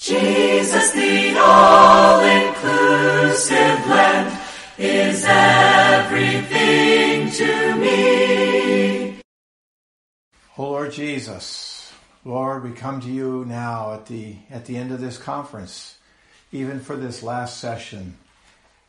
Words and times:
Jesus, 0.00 0.92
the 0.92 1.38
all-inclusive 1.38 3.86
land, 3.86 4.38
is 4.78 5.26
everything 5.28 7.30
to 7.30 7.76
me. 7.76 9.20
Oh 10.56 10.70
Lord 10.70 10.92
Jesus, 10.92 11.92
Lord, 12.24 12.64
we 12.64 12.72
come 12.72 13.02
to 13.02 13.10
you 13.10 13.44
now 13.44 13.92
at 13.92 14.06
the 14.06 14.36
at 14.48 14.64
the 14.64 14.78
end 14.78 14.90
of 14.90 15.02
this 15.02 15.18
conference, 15.18 15.98
even 16.50 16.80
for 16.80 16.96
this 16.96 17.22
last 17.22 17.60
session. 17.60 18.16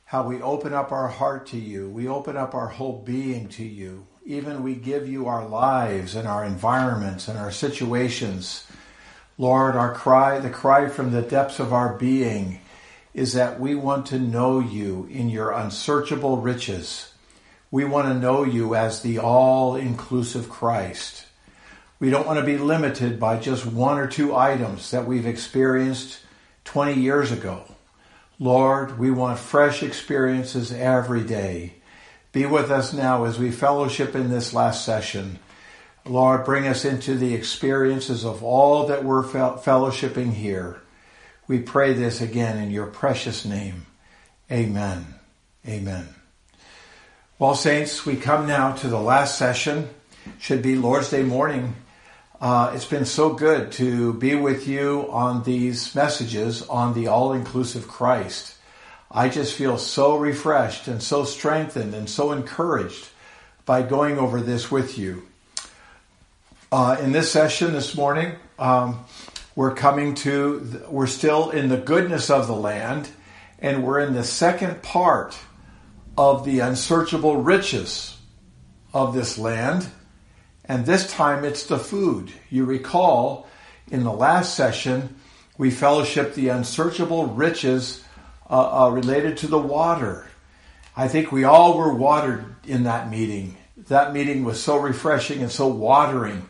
How 0.05 0.23
we 0.23 0.41
open 0.41 0.73
up 0.73 0.93
our 0.93 1.09
heart 1.09 1.45
to 1.47 1.57
you, 1.57 1.89
we 1.89 2.07
open 2.07 2.37
up 2.37 2.55
our 2.55 2.67
whole 2.67 3.01
being 3.01 3.49
to 3.49 3.65
you. 3.65 4.07
Even 4.25 4.63
we 4.63 4.75
give 4.75 5.09
you 5.09 5.27
our 5.27 5.45
lives 5.45 6.15
and 6.15 6.25
our 6.25 6.45
environments 6.45 7.27
and 7.27 7.37
our 7.37 7.51
situations. 7.51 8.65
Lord, 9.41 9.75
our 9.75 9.91
cry, 9.91 10.37
the 10.37 10.51
cry 10.51 10.87
from 10.87 11.09
the 11.09 11.23
depths 11.23 11.57
of 11.57 11.73
our 11.73 11.97
being 11.97 12.61
is 13.15 13.33
that 13.33 13.59
we 13.59 13.73
want 13.73 14.05
to 14.05 14.19
know 14.19 14.59
you 14.59 15.07
in 15.09 15.31
your 15.31 15.49
unsearchable 15.49 16.37
riches. 16.37 17.11
We 17.71 17.83
want 17.83 18.07
to 18.07 18.13
know 18.13 18.43
you 18.43 18.75
as 18.75 19.01
the 19.01 19.17
all-inclusive 19.17 20.47
Christ. 20.47 21.25
We 21.99 22.11
don't 22.11 22.27
want 22.27 22.37
to 22.37 22.45
be 22.45 22.59
limited 22.59 23.19
by 23.19 23.39
just 23.39 23.65
one 23.65 23.97
or 23.97 24.05
two 24.05 24.35
items 24.35 24.91
that 24.91 25.07
we've 25.07 25.25
experienced 25.25 26.19
20 26.65 27.01
years 27.01 27.31
ago. 27.31 27.63
Lord, 28.37 28.99
we 28.99 29.09
want 29.09 29.39
fresh 29.39 29.81
experiences 29.81 30.71
every 30.71 31.23
day. 31.23 31.77
Be 32.31 32.45
with 32.45 32.69
us 32.69 32.93
now 32.93 33.23
as 33.23 33.39
we 33.39 33.49
fellowship 33.49 34.13
in 34.13 34.29
this 34.29 34.53
last 34.53 34.85
session. 34.85 35.39
Lord, 36.05 36.45
bring 36.45 36.67
us 36.67 36.83
into 36.83 37.15
the 37.15 37.35
experiences 37.35 38.25
of 38.25 38.43
all 38.43 38.87
that 38.87 39.03
we're 39.03 39.23
fellowshipping 39.23 40.33
here. 40.33 40.81
We 41.47 41.59
pray 41.59 41.93
this 41.93 42.21
again 42.21 42.57
in 42.57 42.71
your 42.71 42.87
precious 42.87 43.45
name. 43.45 43.85
Amen. 44.51 45.05
Amen. 45.67 46.07
Well, 47.37 47.55
saints, 47.55 48.05
we 48.05 48.15
come 48.15 48.47
now 48.47 48.73
to 48.73 48.87
the 48.87 48.99
last 48.99 49.37
session. 49.37 49.89
Should 50.39 50.61
be 50.61 50.75
Lord's 50.75 51.09
Day 51.09 51.23
morning. 51.23 51.75
Uh, 52.39 52.71
it's 52.73 52.85
been 52.85 53.05
so 53.05 53.33
good 53.33 53.71
to 53.73 54.13
be 54.13 54.33
with 54.33 54.67
you 54.67 55.07
on 55.11 55.43
these 55.43 55.93
messages 55.93 56.63
on 56.63 56.95
the 56.95 57.07
all-inclusive 57.07 57.87
Christ. 57.87 58.55
I 59.11 59.29
just 59.29 59.53
feel 59.53 59.77
so 59.77 60.17
refreshed 60.17 60.87
and 60.87 61.03
so 61.03 61.25
strengthened 61.25 61.93
and 61.93 62.09
so 62.09 62.31
encouraged 62.31 63.09
by 63.65 63.83
going 63.83 64.17
over 64.17 64.41
this 64.41 64.71
with 64.71 64.97
you. 64.97 65.27
Uh, 66.73 66.95
in 67.01 67.11
this 67.11 67.29
session 67.29 67.73
this 67.73 67.97
morning, 67.97 68.31
um, 68.57 69.03
we're 69.57 69.75
coming 69.75 70.15
to, 70.15 70.81
we're 70.87 71.05
still 71.05 71.49
in 71.49 71.67
the 71.67 71.75
goodness 71.75 72.29
of 72.29 72.47
the 72.47 72.55
land, 72.55 73.09
and 73.59 73.83
we're 73.83 73.99
in 73.99 74.13
the 74.13 74.23
second 74.23 74.81
part 74.81 75.37
of 76.17 76.45
the 76.45 76.59
unsearchable 76.59 77.35
riches 77.35 78.17
of 78.93 79.13
this 79.13 79.37
land. 79.37 79.85
And 80.63 80.85
this 80.85 81.11
time 81.11 81.43
it's 81.43 81.65
the 81.65 81.77
food. 81.77 82.31
You 82.49 82.63
recall 82.63 83.49
in 83.91 84.05
the 84.05 84.13
last 84.13 84.55
session, 84.55 85.17
we 85.57 85.71
fellowshiped 85.71 86.35
the 86.35 86.47
unsearchable 86.47 87.25
riches 87.25 88.01
uh, 88.49 88.85
uh, 88.85 88.89
related 88.91 89.35
to 89.39 89.47
the 89.47 89.59
water. 89.59 90.25
I 90.95 91.09
think 91.09 91.33
we 91.33 91.43
all 91.43 91.77
were 91.77 91.93
watered 91.93 92.45
in 92.65 92.83
that 92.83 93.09
meeting. 93.09 93.57
That 93.89 94.13
meeting 94.13 94.45
was 94.45 94.63
so 94.63 94.77
refreshing 94.77 95.41
and 95.41 95.51
so 95.51 95.67
watering 95.67 96.47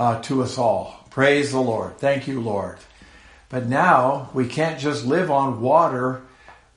uh, 0.00 0.18
to 0.22 0.42
us 0.42 0.56
all. 0.56 1.06
Praise 1.10 1.52
the 1.52 1.60
Lord. 1.60 1.98
Thank 1.98 2.26
you, 2.26 2.40
Lord. 2.40 2.78
But 3.50 3.66
now 3.66 4.30
we 4.32 4.48
can't 4.48 4.80
just 4.80 5.04
live 5.04 5.30
on 5.30 5.60
water. 5.60 6.22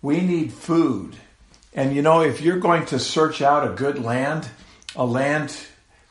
We 0.02 0.20
need 0.20 0.52
food. 0.52 1.16
And 1.74 1.96
you 1.96 2.02
know, 2.02 2.22
if 2.22 2.42
you're 2.42 2.60
going 2.60 2.86
to 2.88 3.00
search 3.00 3.42
out 3.42 3.66
a 3.66 3.74
good 3.74 3.98
land, 3.98 4.50
a 4.94 5.06
land 5.06 5.56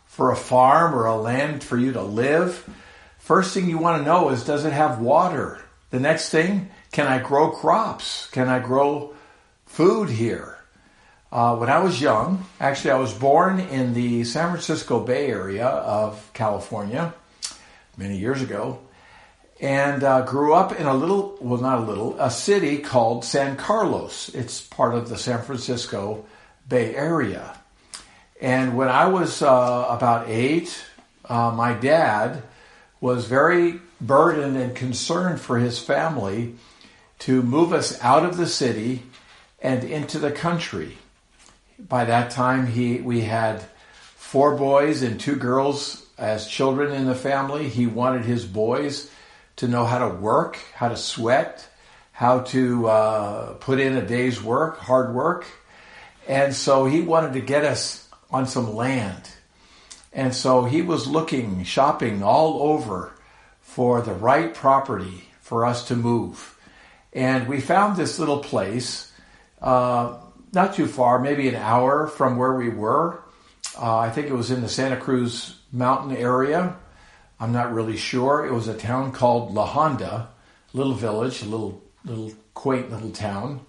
for 0.06 0.32
a 0.32 0.36
farm 0.36 0.94
or 0.94 1.04
a 1.04 1.16
land 1.16 1.62
for 1.62 1.76
you 1.76 1.92
to 1.92 2.02
live, 2.02 2.66
first 3.18 3.52
thing 3.52 3.68
you 3.68 3.76
want 3.76 4.00
to 4.00 4.06
know 4.06 4.30
is 4.30 4.42
does 4.44 4.64
it 4.64 4.72
have 4.72 4.98
water? 4.98 5.60
The 5.90 6.00
next 6.00 6.30
thing, 6.30 6.70
can 6.92 7.06
I 7.08 7.18
grow 7.18 7.50
crops? 7.50 8.26
Can 8.28 8.48
I 8.48 8.58
grow 8.58 9.14
food 9.66 10.08
here? 10.08 10.61
Uh, 11.32 11.56
when 11.56 11.70
I 11.70 11.78
was 11.78 11.98
young, 11.98 12.44
actually, 12.60 12.90
I 12.90 12.98
was 12.98 13.14
born 13.14 13.58
in 13.58 13.94
the 13.94 14.22
San 14.24 14.50
Francisco 14.50 15.00
Bay 15.00 15.28
Area 15.28 15.66
of 15.66 16.30
California 16.34 17.14
many 17.96 18.18
years 18.18 18.42
ago, 18.42 18.80
and 19.58 20.04
uh, 20.04 20.26
grew 20.26 20.52
up 20.52 20.78
in 20.78 20.84
a 20.84 20.92
little, 20.92 21.38
well, 21.40 21.58
not 21.58 21.78
a 21.78 21.82
little, 21.86 22.20
a 22.20 22.30
city 22.30 22.76
called 22.76 23.24
San 23.24 23.56
Carlos. 23.56 24.28
It's 24.34 24.60
part 24.60 24.94
of 24.94 25.08
the 25.08 25.16
San 25.16 25.40
Francisco 25.40 26.26
Bay 26.68 26.94
Area. 26.94 27.56
And 28.38 28.76
when 28.76 28.90
I 28.90 29.06
was 29.06 29.40
uh, 29.40 29.86
about 29.88 30.28
eight, 30.28 30.84
uh, 31.24 31.50
my 31.56 31.72
dad 31.72 32.42
was 33.00 33.24
very 33.24 33.80
burdened 34.02 34.58
and 34.58 34.76
concerned 34.76 35.40
for 35.40 35.58
his 35.58 35.78
family 35.78 36.56
to 37.20 37.42
move 37.42 37.72
us 37.72 37.98
out 38.02 38.26
of 38.26 38.36
the 38.36 38.46
city 38.46 39.04
and 39.62 39.82
into 39.82 40.18
the 40.18 40.30
country. 40.30 40.98
By 41.88 42.04
that 42.06 42.30
time, 42.30 42.66
he 42.66 43.00
we 43.00 43.22
had 43.22 43.62
four 44.16 44.56
boys 44.56 45.02
and 45.02 45.20
two 45.20 45.36
girls 45.36 46.06
as 46.16 46.46
children 46.46 46.92
in 46.92 47.06
the 47.06 47.14
family. 47.14 47.68
He 47.68 47.86
wanted 47.86 48.24
his 48.24 48.44
boys 48.44 49.10
to 49.56 49.68
know 49.68 49.84
how 49.84 49.98
to 49.98 50.14
work, 50.14 50.58
how 50.74 50.88
to 50.88 50.96
sweat, 50.96 51.68
how 52.12 52.40
to 52.40 52.86
uh, 52.86 53.52
put 53.54 53.80
in 53.80 53.96
a 53.96 54.06
day's 54.06 54.42
work, 54.42 54.78
hard 54.78 55.14
work. 55.14 55.46
And 56.28 56.54
so 56.54 56.86
he 56.86 57.00
wanted 57.00 57.32
to 57.34 57.40
get 57.40 57.64
us 57.64 58.08
on 58.30 58.46
some 58.46 58.74
land. 58.74 59.28
And 60.12 60.34
so 60.34 60.64
he 60.64 60.82
was 60.82 61.06
looking, 61.06 61.64
shopping 61.64 62.22
all 62.22 62.62
over 62.62 63.12
for 63.60 64.02
the 64.02 64.12
right 64.12 64.54
property 64.54 65.24
for 65.40 65.64
us 65.64 65.88
to 65.88 65.96
move. 65.96 66.56
And 67.12 67.48
we 67.48 67.60
found 67.60 67.96
this 67.96 68.18
little 68.18 68.38
place, 68.38 69.10
uh, 69.60 70.18
not 70.52 70.74
too 70.74 70.86
far, 70.86 71.18
maybe 71.18 71.48
an 71.48 71.56
hour 71.56 72.06
from 72.06 72.36
where 72.36 72.54
we 72.54 72.68
were. 72.68 73.22
Uh, 73.78 73.98
I 73.98 74.10
think 74.10 74.26
it 74.26 74.34
was 74.34 74.50
in 74.50 74.60
the 74.60 74.68
Santa 74.68 74.96
Cruz 74.96 75.56
mountain 75.72 76.16
area. 76.16 76.76
I'm 77.40 77.52
not 77.52 77.72
really 77.72 77.96
sure. 77.96 78.46
It 78.46 78.52
was 78.52 78.68
a 78.68 78.76
town 78.76 79.12
called 79.12 79.54
La 79.54 79.66
Honda, 79.66 80.28
little 80.72 80.94
village, 80.94 81.42
a 81.42 81.46
little 81.46 81.82
little 82.04 82.32
quaint 82.54 82.90
little 82.90 83.10
town. 83.10 83.64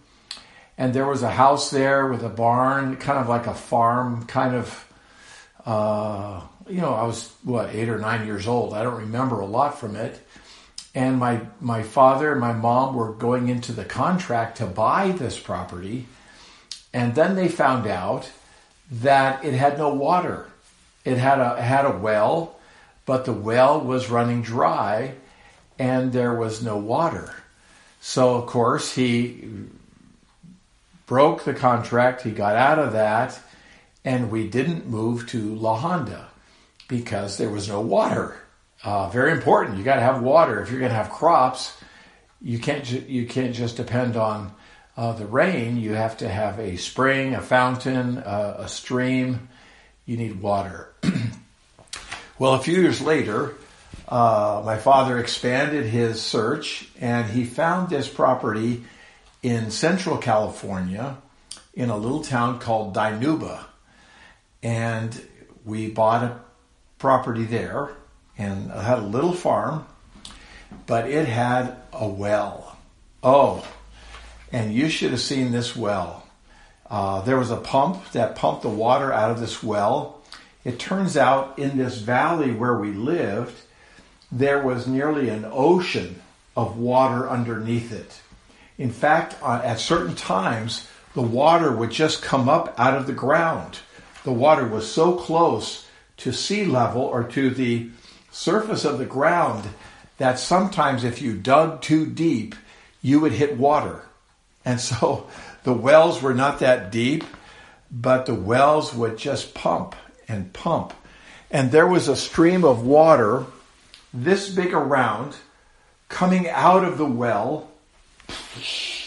And 0.78 0.94
there 0.94 1.06
was 1.06 1.22
a 1.22 1.30
house 1.30 1.70
there 1.70 2.08
with 2.08 2.24
a 2.24 2.30
barn, 2.30 2.98
kind 2.98 3.20
of 3.20 3.30
like 3.30 3.48
a 3.48 3.54
farm, 3.54 4.26
kind 4.26 4.56
of. 4.56 4.90
Uh, 5.66 6.42
you 6.68 6.82
know, 6.82 6.94
I 6.94 7.04
was 7.04 7.32
what 7.44 7.74
eight 7.74 7.90
or 7.90 8.00
nine 8.00 8.26
years 8.26 8.48
old. 8.48 8.74
I 8.74 8.84
don't 8.84 9.02
remember 9.02 9.40
a 9.40 9.46
lot 9.46 9.80
from 9.80 9.96
it 9.96 10.20
and 10.96 11.18
my 11.18 11.42
my 11.60 11.84
father 11.84 12.32
and 12.32 12.42
my 12.42 12.54
mom 12.54 12.96
were 12.96 13.14
going 13.14 13.50
into 13.50 13.72
the 13.72 13.86
contract 13.86 14.58
to 14.58 14.66
buy 14.66 15.12
this 15.12 15.40
property 15.40 16.08
and 16.94 17.16
then 17.16 17.36
they 17.36 17.48
found 17.48 17.88
out 17.88 18.30
that 18.92 19.44
it 19.44 19.54
had 19.54 19.78
no 19.78 19.94
water 19.94 20.48
it 21.06 21.18
had 21.18 21.40
a 21.40 21.56
it 21.58 21.64
had 21.64 21.86
a 21.86 21.98
well 21.98 22.56
but 23.06 23.26
the 23.26 23.34
well 23.34 23.80
was 23.80 24.10
running 24.10 24.42
dry 24.42 25.14
and 25.80 26.14
there 26.14 26.34
was 26.34 26.62
no 26.62 26.78
water 26.78 27.34
so 28.00 28.36
of 28.36 28.46
course 28.46 28.94
he 28.96 29.48
broke 31.06 31.44
the 31.44 31.54
contract 31.54 32.22
he 32.22 32.32
got 32.32 32.56
out 32.56 32.80
of 32.80 32.94
that 32.94 33.40
and 34.06 34.30
we 34.30 34.48
didn't 34.48 34.88
move 34.88 35.28
to 35.28 35.56
La 35.56 35.76
Honda 35.76 36.28
because 36.88 37.38
there 37.38 37.50
was 37.50 37.68
no 37.68 37.80
water 37.82 38.38
uh, 38.84 39.08
very 39.10 39.32
important. 39.32 39.78
You 39.78 39.84
got 39.84 39.96
to 39.96 40.02
have 40.02 40.22
water 40.22 40.62
if 40.62 40.70
you're 40.70 40.80
going 40.80 40.92
to 40.92 40.98
have 40.98 41.10
crops. 41.10 41.78
You 42.42 42.60
can't 42.60 42.84
ju- 42.84 43.06
you 43.08 43.26
can't 43.26 43.56
just 43.56 43.78
depend 43.78 44.18
on 44.18 44.54
uh, 44.96 45.14
the 45.14 45.26
rain. 45.26 45.78
You 45.78 45.94
have 45.94 46.18
to 46.18 46.30
have 46.30 46.60
a 46.60 46.78
spring, 46.78 47.36
a 47.36 47.42
fountain, 47.42 48.18
uh, 48.18 48.58
a 48.60 48.68
stream. 48.68 49.50
You 50.06 50.18
need 50.18 50.42
water. 50.42 50.94
well, 52.40 52.54
a 52.54 52.60
few 52.60 52.80
years 52.80 53.02
later, 53.02 53.56
uh, 54.08 54.62
my 54.66 54.78
father 54.78 55.18
expanded 55.18 55.86
his 55.86 56.22
search 56.22 56.88
and 57.00 57.30
he 57.30 57.46
found 57.46 57.90
this 57.90 58.08
property 58.08 58.84
in 59.42 59.72
central 59.72 60.18
California 60.18 61.18
in 61.74 61.90
a 61.90 61.98
little 61.98 62.24
town 62.24 62.60
called 62.60 62.94
Dinuba. 62.94 63.64
And 64.62 65.20
we 65.66 65.90
bought 65.90 66.24
a 66.24 66.40
property 67.00 67.44
there 67.44 67.92
and 68.38 68.72
had 68.72 69.00
a 69.00 69.02
little 69.06 69.34
farm, 69.34 69.86
but 70.86 71.10
it 71.10 71.28
had 71.28 71.76
a 71.92 72.08
well. 72.08 72.78
Oh, 73.22 73.66
and 74.54 74.72
you 74.72 74.88
should 74.88 75.12
have 75.12 75.20
seen 75.20 75.52
this 75.52 75.76
well. 75.76 76.26
Uh, 76.90 77.22
there 77.22 77.40
was 77.40 77.50
a 77.50 77.58
pump 77.58 78.12
that 78.12 78.36
pumped 78.36 78.62
the 78.62 78.70
water 78.70 79.12
out 79.12 79.32
of 79.32 79.40
this 79.40 79.64
well. 79.64 80.22
It 80.64 80.78
turns 80.78 81.18
out 81.18 81.58
in 81.58 81.76
this 81.76 81.98
valley 81.98 82.52
where 82.52 82.78
we 82.78 82.92
lived, 82.92 83.60
there 84.32 84.64
was 84.64 84.88
nearly 84.88 85.30
an 85.30 85.46
ocean 85.52 86.22
of 86.56 86.78
water 86.78 87.28
underneath 87.28 87.92
it. 87.92 88.22
In 88.78 88.92
fact, 88.92 89.36
uh, 89.42 89.62
at 89.64 89.80
certain 89.80 90.16
times, 90.16 90.88
the 91.16 91.22
water 91.22 91.72
would 91.72 91.92
just 91.92 92.22
come 92.22 92.48
up 92.48 92.80
out 92.80 92.96
of 92.96 93.08
the 93.08 93.14
ground. 93.14 93.80
The 94.24 94.32
water 94.32 94.68
was 94.68 94.90
so 94.90 95.16
close 95.16 95.88
to 96.18 96.32
sea 96.32 96.66
level 96.66 97.02
or 97.02 97.24
to 97.24 97.50
the 97.50 97.90
surface 98.32 98.86
of 98.86 99.00
the 99.00 99.06
ground 99.06 99.68
that 100.20 100.38
sometimes 100.38 101.04
if 101.04 101.24
you 101.24 101.36
dug 101.36 101.82
too 101.82 102.06
deep, 102.06 102.56
you 103.02 103.20
would 103.20 103.34
hit 103.34 103.58
water. 103.58 104.04
And 104.66 104.80
so 104.80 105.28
the 105.64 105.74
wells 105.74 106.22
were 106.22 106.34
not 106.34 106.60
that 106.60 106.92
deep, 106.92 107.24
but 107.92 108.26
the 108.26 108.34
wells 108.34 108.94
would 108.94 109.18
just 109.18 109.54
pump 109.54 109.96
and 110.28 110.52
pump. 110.54 110.94
And 111.52 111.72
there 111.72 111.88
was 111.88 112.08
a 112.08 112.16
stream 112.16 112.64
of 112.64 112.86
water 112.86 113.46
this 114.14 114.50
big 114.50 114.74
around 114.74 115.36
coming 116.08 116.48
out 116.48 116.84
of 116.84 116.98
the 116.98 117.06
well, 117.06 117.70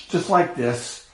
just 0.08 0.28
like 0.28 0.56
this. 0.56 1.08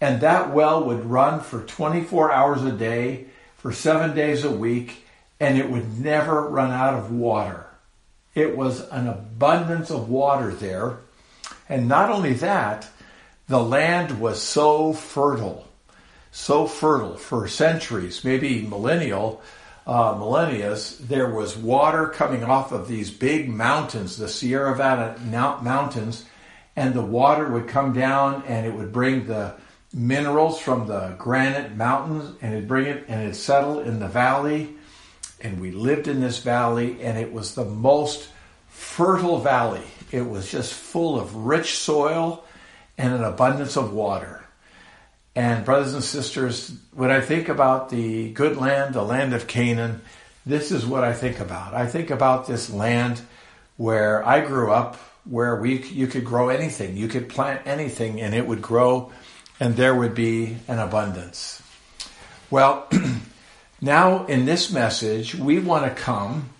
And 0.00 0.20
that 0.20 0.52
well 0.52 0.84
would 0.84 1.04
run 1.04 1.40
for 1.40 1.62
24 1.62 2.32
hours 2.32 2.62
a 2.64 2.72
day, 2.72 3.26
for 3.56 3.72
seven 3.72 4.14
days 4.14 4.44
a 4.44 4.50
week, 4.50 5.06
and 5.38 5.58
it 5.58 5.70
would 5.70 5.98
never 5.98 6.48
run 6.48 6.70
out 6.70 6.94
of 6.94 7.10
water. 7.10 7.66
It 8.34 8.56
was 8.56 8.80
an 8.88 9.08
abundance 9.08 9.90
of 9.90 10.08
water 10.08 10.52
there. 10.52 10.98
And 11.68 11.88
not 11.88 12.10
only 12.10 12.34
that, 12.34 12.88
the 13.52 13.62
land 13.62 14.18
was 14.18 14.40
so 14.40 14.94
fertile, 14.94 15.68
so 16.30 16.66
fertile 16.66 17.18
for 17.18 17.46
centuries, 17.46 18.24
maybe 18.24 18.62
millennial, 18.62 19.42
uh, 19.86 20.16
millennia, 20.18 20.74
there 21.00 21.28
was 21.28 21.54
water 21.54 22.06
coming 22.06 22.44
off 22.44 22.72
of 22.72 22.88
these 22.88 23.10
big 23.10 23.50
mountains, 23.50 24.16
the 24.16 24.26
Sierra 24.26 24.70
Nevada 24.70 25.20
mountains, 25.62 26.24
and 26.76 26.94
the 26.94 27.02
water 27.02 27.46
would 27.50 27.68
come 27.68 27.92
down 27.92 28.42
and 28.46 28.66
it 28.66 28.72
would 28.72 28.90
bring 28.90 29.26
the 29.26 29.52
minerals 29.92 30.58
from 30.58 30.86
the 30.86 31.14
granite 31.18 31.76
mountains 31.76 32.34
and 32.40 32.54
it'd 32.54 32.66
bring 32.66 32.86
it 32.86 33.04
and 33.06 33.20
it'd 33.20 33.36
settle 33.36 33.80
in 33.80 33.98
the 33.98 34.08
valley. 34.08 34.74
And 35.42 35.60
we 35.60 35.72
lived 35.72 36.08
in 36.08 36.22
this 36.22 36.38
valley 36.38 37.02
and 37.02 37.18
it 37.18 37.30
was 37.30 37.54
the 37.54 37.66
most 37.66 38.30
fertile 38.68 39.40
valley. 39.40 39.84
It 40.10 40.26
was 40.26 40.50
just 40.50 40.72
full 40.72 41.20
of 41.20 41.36
rich 41.36 41.76
soil 41.76 42.46
and 42.98 43.14
an 43.14 43.24
abundance 43.24 43.76
of 43.76 43.92
water. 43.92 44.44
And 45.34 45.64
brothers 45.64 45.94
and 45.94 46.04
sisters, 46.04 46.76
when 46.92 47.10
I 47.10 47.20
think 47.20 47.48
about 47.48 47.88
the 47.88 48.32
good 48.32 48.56
land, 48.56 48.94
the 48.94 49.02
land 49.02 49.32
of 49.32 49.46
Canaan, 49.46 50.02
this 50.44 50.70
is 50.70 50.84
what 50.84 51.04
I 51.04 51.12
think 51.14 51.40
about. 51.40 51.74
I 51.74 51.86
think 51.86 52.10
about 52.10 52.46
this 52.46 52.68
land 52.68 53.22
where 53.76 54.26
I 54.26 54.40
grew 54.40 54.70
up, 54.70 54.96
where 55.24 55.56
we 55.56 55.82
you 55.82 56.06
could 56.06 56.24
grow 56.24 56.48
anything, 56.48 56.96
you 56.96 57.08
could 57.08 57.28
plant 57.28 57.62
anything, 57.66 58.20
and 58.20 58.34
it 58.34 58.46
would 58.46 58.60
grow, 58.60 59.12
and 59.58 59.76
there 59.76 59.94
would 59.94 60.14
be 60.14 60.56
an 60.68 60.78
abundance. 60.78 61.62
Well, 62.50 62.88
now 63.80 64.26
in 64.26 64.44
this 64.44 64.70
message, 64.70 65.34
we 65.34 65.58
want 65.58 65.84
to 65.84 65.90
come 65.90 66.50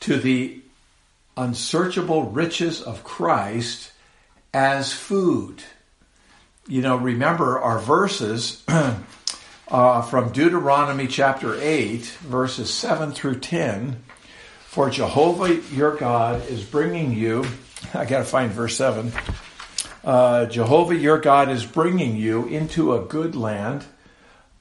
to 0.00 0.18
the 0.18 0.60
unsearchable 1.36 2.24
riches 2.30 2.80
of 2.80 3.02
Christ 3.02 3.90
as 4.54 4.92
food 4.92 5.62
you 6.66 6.80
know, 6.80 6.96
remember 6.96 7.60
our 7.60 7.78
verses 7.78 8.62
uh, 9.68 10.02
from 10.02 10.32
Deuteronomy 10.32 11.06
chapter 11.06 11.54
8, 11.60 12.00
verses 12.22 12.72
7 12.72 13.12
through 13.12 13.40
10. 13.40 14.02
For 14.64 14.88
Jehovah 14.88 15.56
your 15.74 15.94
God 15.94 16.48
is 16.48 16.64
bringing 16.64 17.12
you, 17.12 17.44
I 17.94 18.06
got 18.06 18.18
to 18.18 18.24
find 18.24 18.50
verse 18.50 18.76
7. 18.78 19.12
Uh, 20.02 20.46
Jehovah 20.46 20.94
your 20.94 21.18
God 21.18 21.50
is 21.50 21.66
bringing 21.66 22.16
you 22.16 22.46
into 22.46 22.94
a 22.94 23.04
good 23.04 23.36
land, 23.36 23.84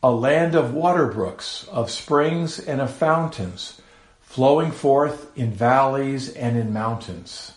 a 0.02 0.12
land 0.12 0.56
of 0.56 0.74
water 0.74 1.08
brooks, 1.08 1.66
of 1.72 1.90
springs 1.90 2.60
and 2.60 2.82
of 2.82 2.94
fountains, 2.94 3.82
flowing 4.20 4.72
forth 4.72 5.38
in 5.38 5.54
valleys 5.54 6.28
and 6.28 6.58
in 6.58 6.74
mountains. 6.74 7.53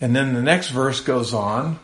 And 0.00 0.14
then 0.14 0.34
the 0.34 0.42
next 0.42 0.70
verse 0.70 1.00
goes 1.00 1.32
on. 1.32 1.78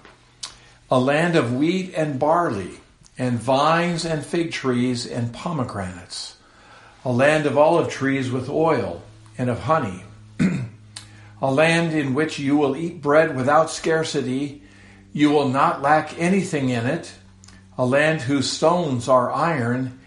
A 0.91 1.00
land 1.00 1.37
of 1.37 1.55
wheat 1.55 1.94
and 1.94 2.19
barley, 2.19 2.81
and 3.19 3.38
vines 3.38 4.05
and 4.05 4.25
fig 4.25 4.53
trees 4.53 5.06
and 5.06 5.32
pomegranates, 5.32 6.37
a 7.05 7.12
land 7.12 7.47
of 7.47 7.56
olive 7.56 7.88
trees 7.88 8.31
with 8.31 8.49
oil 8.49 9.03
and 9.38 9.49
of 9.49 9.61
honey, 9.61 10.05
a 11.41 11.50
land 11.50 11.93
in 11.93 12.14
which 12.14 12.38
you 12.38 12.56
will 12.56 12.76
eat 12.76 13.00
bread 13.00 13.37
without 13.37 13.70
scarcity, 13.70 14.62
you 15.12 15.31
will 15.31 15.49
not 15.49 15.82
lack 15.82 16.19
anything 16.19 16.69
in 16.69 16.87
it, 16.87 17.12
a 17.79 17.87
land 17.87 18.20
whose 18.20 18.50
stones 18.50 19.08
are 19.08 19.32
iron, 19.32 19.99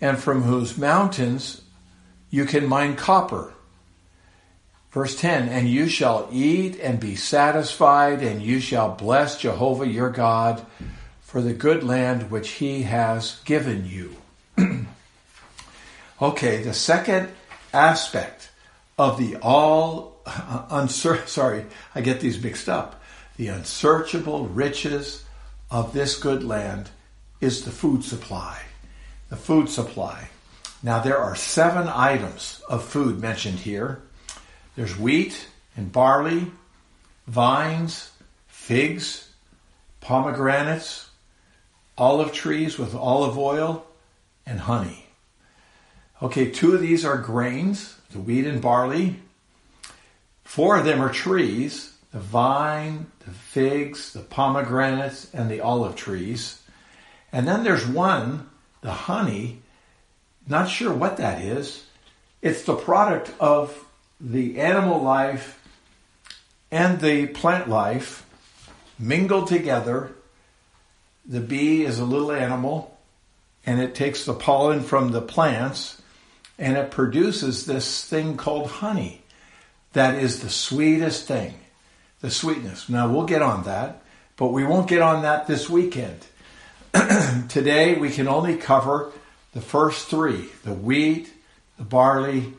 and 0.00 0.18
from 0.18 0.42
whose 0.42 0.78
mountains 0.78 1.62
you 2.30 2.44
can 2.44 2.66
mine 2.66 2.94
copper. 2.94 3.52
Verse 4.90 5.16
10 5.16 5.48
And 5.48 5.68
you 5.68 5.88
shall 5.88 6.28
eat 6.32 6.78
and 6.80 6.98
be 6.98 7.16
satisfied, 7.16 8.22
and 8.22 8.42
you 8.42 8.60
shall 8.60 8.94
bless 8.94 9.38
Jehovah 9.38 9.86
your 9.86 10.10
God 10.10 10.64
for 11.20 11.42
the 11.42 11.52
good 11.52 11.84
land 11.84 12.30
which 12.30 12.50
he 12.52 12.82
has 12.82 13.40
given 13.44 13.86
you. 13.86 14.16
okay, 16.22 16.62
the 16.62 16.74
second 16.74 17.28
aspect 17.72 18.50
of 18.98 19.18
the 19.18 19.36
all 19.36 20.18
uh, 20.26 20.64
unser- 20.70 21.26
sorry, 21.26 21.64
I 21.94 22.00
get 22.00 22.20
these 22.20 22.42
mixed 22.42 22.68
up. 22.68 23.02
The 23.36 23.48
unsearchable 23.48 24.46
riches 24.46 25.24
of 25.70 25.92
this 25.92 26.18
good 26.18 26.42
land 26.42 26.90
is 27.40 27.64
the 27.64 27.70
food 27.70 28.04
supply. 28.04 28.60
The 29.28 29.36
food 29.36 29.68
supply. 29.68 30.28
Now 30.82 31.00
there 31.00 31.18
are 31.18 31.36
seven 31.36 31.88
items 31.88 32.62
of 32.68 32.84
food 32.84 33.20
mentioned 33.20 33.58
here. 33.58 34.02
There's 34.78 34.96
wheat 34.96 35.48
and 35.76 35.90
barley, 35.90 36.52
vines, 37.26 38.12
figs, 38.46 39.28
pomegranates, 40.00 41.08
olive 41.96 42.32
trees 42.32 42.78
with 42.78 42.94
olive 42.94 43.36
oil, 43.36 43.84
and 44.46 44.60
honey. 44.60 45.06
Okay, 46.22 46.52
two 46.52 46.76
of 46.76 46.80
these 46.80 47.04
are 47.04 47.18
grains, 47.18 47.96
the 48.12 48.20
wheat 48.20 48.46
and 48.46 48.62
barley. 48.62 49.16
Four 50.44 50.78
of 50.78 50.84
them 50.84 51.02
are 51.02 51.12
trees, 51.12 51.94
the 52.12 52.20
vine, 52.20 53.10
the 53.26 53.32
figs, 53.32 54.12
the 54.12 54.20
pomegranates, 54.20 55.28
and 55.34 55.50
the 55.50 55.60
olive 55.60 55.96
trees. 55.96 56.62
And 57.32 57.48
then 57.48 57.64
there's 57.64 57.84
one, 57.84 58.48
the 58.82 58.92
honey, 58.92 59.60
not 60.46 60.68
sure 60.68 60.94
what 60.94 61.16
that 61.16 61.42
is. 61.42 61.84
It's 62.42 62.62
the 62.62 62.76
product 62.76 63.32
of 63.40 63.84
the 64.20 64.60
animal 64.60 65.00
life 65.00 65.60
and 66.70 67.00
the 67.00 67.26
plant 67.26 67.68
life 67.68 68.26
mingle 68.98 69.46
together. 69.46 70.12
The 71.24 71.40
bee 71.40 71.84
is 71.84 71.98
a 71.98 72.04
little 72.04 72.32
animal 72.32 72.98
and 73.64 73.80
it 73.80 73.94
takes 73.94 74.24
the 74.24 74.34
pollen 74.34 74.82
from 74.82 75.12
the 75.12 75.22
plants 75.22 76.00
and 76.58 76.76
it 76.76 76.90
produces 76.90 77.66
this 77.66 78.04
thing 78.04 78.36
called 78.36 78.70
honey. 78.70 79.22
That 79.92 80.16
is 80.16 80.40
the 80.40 80.50
sweetest 80.50 81.26
thing. 81.26 81.54
The 82.20 82.30
sweetness. 82.30 82.88
Now 82.88 83.08
we'll 83.08 83.26
get 83.26 83.42
on 83.42 83.64
that, 83.64 84.02
but 84.36 84.48
we 84.48 84.64
won't 84.64 84.88
get 84.88 85.02
on 85.02 85.22
that 85.22 85.46
this 85.46 85.70
weekend. 85.70 86.26
Today 87.48 87.94
we 87.94 88.10
can 88.10 88.26
only 88.26 88.56
cover 88.56 89.12
the 89.52 89.60
first 89.60 90.08
three 90.08 90.48
the 90.64 90.72
wheat, 90.72 91.32
the 91.76 91.84
barley, 91.84 92.54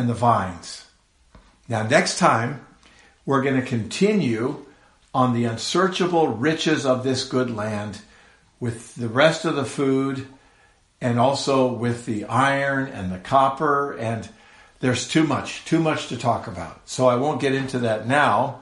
and 0.00 0.08
the 0.08 0.14
vines. 0.14 0.86
Now, 1.68 1.82
next 1.82 2.18
time, 2.18 2.64
we're 3.26 3.42
going 3.42 3.60
to 3.60 3.66
continue 3.66 4.64
on 5.12 5.34
the 5.34 5.44
unsearchable 5.44 6.28
riches 6.28 6.86
of 6.86 7.04
this 7.04 7.24
good 7.24 7.54
land 7.54 8.00
with 8.60 8.94
the 8.94 9.08
rest 9.08 9.44
of 9.44 9.56
the 9.56 9.64
food 9.64 10.26
and 11.02 11.20
also 11.20 11.70
with 11.70 12.06
the 12.06 12.24
iron 12.24 12.88
and 12.88 13.12
the 13.12 13.18
copper. 13.18 13.92
And 13.92 14.26
there's 14.80 15.06
too 15.06 15.24
much, 15.24 15.66
too 15.66 15.80
much 15.80 16.08
to 16.08 16.16
talk 16.16 16.46
about. 16.46 16.88
So 16.88 17.06
I 17.06 17.16
won't 17.16 17.40
get 17.40 17.54
into 17.54 17.80
that 17.80 18.08
now. 18.08 18.60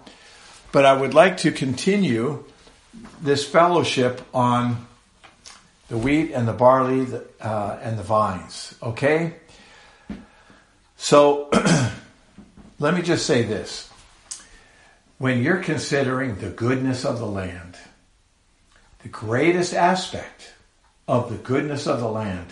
But 0.72 0.84
I 0.84 0.92
would 0.92 1.14
like 1.14 1.38
to 1.38 1.52
continue 1.52 2.44
this 3.22 3.46
fellowship 3.46 4.20
on 4.34 4.88
the 5.88 5.96
wheat 5.96 6.32
and 6.32 6.48
the 6.48 6.52
barley 6.52 7.06
uh, 7.40 7.78
and 7.80 7.96
the 7.96 8.02
vines. 8.02 8.74
Okay? 8.82 9.34
So 10.98 11.48
let 12.78 12.92
me 12.92 13.00
just 13.00 13.24
say 13.24 13.42
this. 13.42 13.90
When 15.16 15.42
you're 15.42 15.62
considering 15.62 16.36
the 16.36 16.50
goodness 16.50 17.04
of 17.04 17.18
the 17.18 17.26
land, 17.26 17.76
the 19.02 19.08
greatest 19.08 19.72
aspect 19.72 20.52
of 21.06 21.30
the 21.30 21.36
goodness 21.36 21.86
of 21.86 22.00
the 22.00 22.10
land 22.10 22.48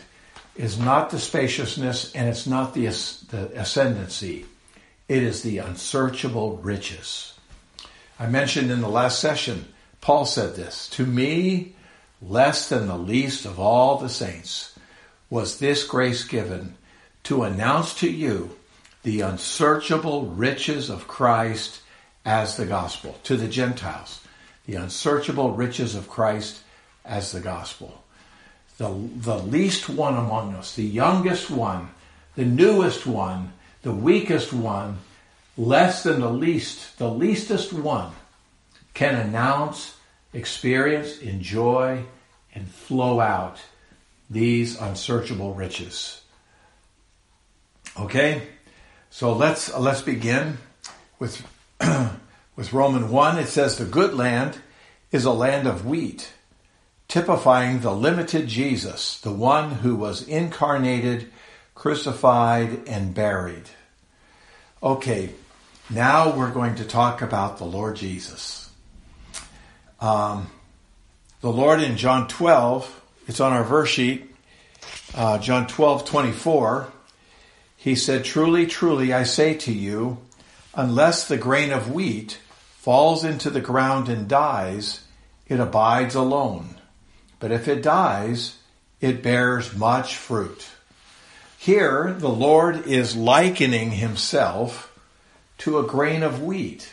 is 0.54 0.78
not 0.78 1.10
the 1.10 1.18
spaciousness 1.18 2.12
and 2.14 2.28
it's 2.28 2.46
not 2.46 2.72
the, 2.72 2.86
the 2.86 3.50
ascendancy. 3.60 4.46
It 5.08 5.22
is 5.22 5.42
the 5.42 5.58
unsearchable 5.58 6.56
riches. 6.56 7.34
I 8.18 8.26
mentioned 8.26 8.70
in 8.70 8.80
the 8.80 8.88
last 8.88 9.18
session, 9.18 9.66
Paul 10.00 10.24
said 10.24 10.54
this 10.56 10.88
To 10.90 11.04
me, 11.04 11.74
less 12.22 12.68
than 12.68 12.86
the 12.86 12.96
least 12.96 13.44
of 13.44 13.60
all 13.60 13.98
the 13.98 14.08
saints, 14.08 14.76
was 15.28 15.58
this 15.58 15.84
grace 15.84 16.24
given 16.24 16.76
to 17.26 17.42
announce 17.42 17.92
to 17.92 18.08
you 18.08 18.56
the 19.02 19.20
unsearchable 19.20 20.26
riches 20.26 20.88
of 20.88 21.08
Christ 21.08 21.80
as 22.24 22.56
the 22.56 22.66
gospel. 22.66 23.18
To 23.24 23.36
the 23.36 23.48
Gentiles, 23.48 24.20
the 24.64 24.76
unsearchable 24.76 25.50
riches 25.50 25.96
of 25.96 26.08
Christ 26.08 26.60
as 27.04 27.32
the 27.32 27.40
gospel. 27.40 28.04
The, 28.78 28.88
the 29.16 29.38
least 29.38 29.88
one 29.88 30.16
among 30.16 30.54
us, 30.54 30.76
the 30.76 30.84
youngest 30.84 31.50
one, 31.50 31.88
the 32.36 32.44
newest 32.44 33.08
one, 33.08 33.52
the 33.82 33.92
weakest 33.92 34.52
one, 34.52 34.98
less 35.56 36.04
than 36.04 36.20
the 36.20 36.30
least, 36.30 36.96
the 36.98 37.10
leastest 37.10 37.72
one, 37.72 38.12
can 38.94 39.16
announce, 39.16 39.96
experience, 40.32 41.18
enjoy, 41.18 42.04
and 42.54 42.68
flow 42.68 43.18
out 43.18 43.58
these 44.30 44.80
unsearchable 44.80 45.54
riches. 45.54 46.22
Okay? 47.98 48.42
So 49.10 49.32
let's 49.32 49.72
let's 49.74 50.02
begin 50.02 50.58
with 51.18 51.46
with 52.56 52.72
Roman 52.72 53.10
1 53.10 53.38
it 53.38 53.48
says 53.48 53.78
the 53.78 53.84
good 53.84 54.14
land 54.14 54.58
is 55.12 55.24
a 55.24 55.32
land 55.32 55.66
of 55.66 55.86
wheat 55.86 56.32
typifying 57.08 57.80
the 57.80 57.92
limited 57.92 58.48
Jesus, 58.48 59.20
the 59.20 59.32
one 59.32 59.70
who 59.70 59.94
was 59.96 60.26
incarnated, 60.26 61.30
crucified 61.74 62.88
and 62.88 63.14
buried. 63.14 63.64
Okay, 64.82 65.30
now 65.88 66.36
we're 66.36 66.50
going 66.50 66.76
to 66.76 66.84
talk 66.84 67.22
about 67.22 67.58
the 67.58 67.64
Lord 67.64 67.96
Jesus. 67.96 68.70
Um, 70.00 70.50
the 71.40 71.52
Lord 71.52 71.80
in 71.80 71.96
John 71.96 72.28
12, 72.28 73.02
it's 73.28 73.40
on 73.40 73.52
our 73.52 73.64
verse 73.64 73.88
sheet, 73.88 74.34
uh, 75.14 75.38
John 75.38 75.66
12, 75.66 76.04
24, 76.04 76.92
he 77.86 77.94
said, 77.94 78.24
Truly, 78.24 78.66
truly, 78.66 79.12
I 79.12 79.22
say 79.22 79.54
to 79.58 79.72
you, 79.72 80.18
unless 80.74 81.28
the 81.28 81.36
grain 81.36 81.70
of 81.70 81.92
wheat 81.92 82.40
falls 82.78 83.22
into 83.22 83.48
the 83.48 83.60
ground 83.60 84.08
and 84.08 84.26
dies, 84.26 85.04
it 85.46 85.60
abides 85.60 86.16
alone. 86.16 86.80
But 87.38 87.52
if 87.52 87.68
it 87.68 87.84
dies, 87.84 88.58
it 89.00 89.22
bears 89.22 89.76
much 89.76 90.16
fruit. 90.16 90.66
Here, 91.58 92.12
the 92.18 92.28
Lord 92.28 92.88
is 92.88 93.14
likening 93.14 93.92
himself 93.92 94.92
to 95.58 95.78
a 95.78 95.86
grain 95.86 96.24
of 96.24 96.42
wheat. 96.42 96.92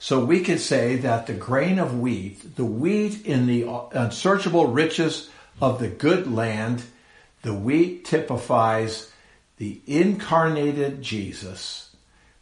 So 0.00 0.24
we 0.24 0.40
could 0.40 0.58
say 0.58 0.96
that 0.96 1.28
the 1.28 1.34
grain 1.34 1.78
of 1.78 1.96
wheat, 1.96 2.56
the 2.56 2.64
wheat 2.64 3.24
in 3.24 3.46
the 3.46 3.68
unsearchable 3.92 4.66
riches 4.66 5.30
of 5.62 5.78
the 5.78 5.86
good 5.86 6.28
land, 6.28 6.82
the 7.42 7.54
wheat 7.54 8.04
typifies 8.04 9.12
the 9.58 9.80
incarnated 9.86 11.02
Jesus 11.02 11.90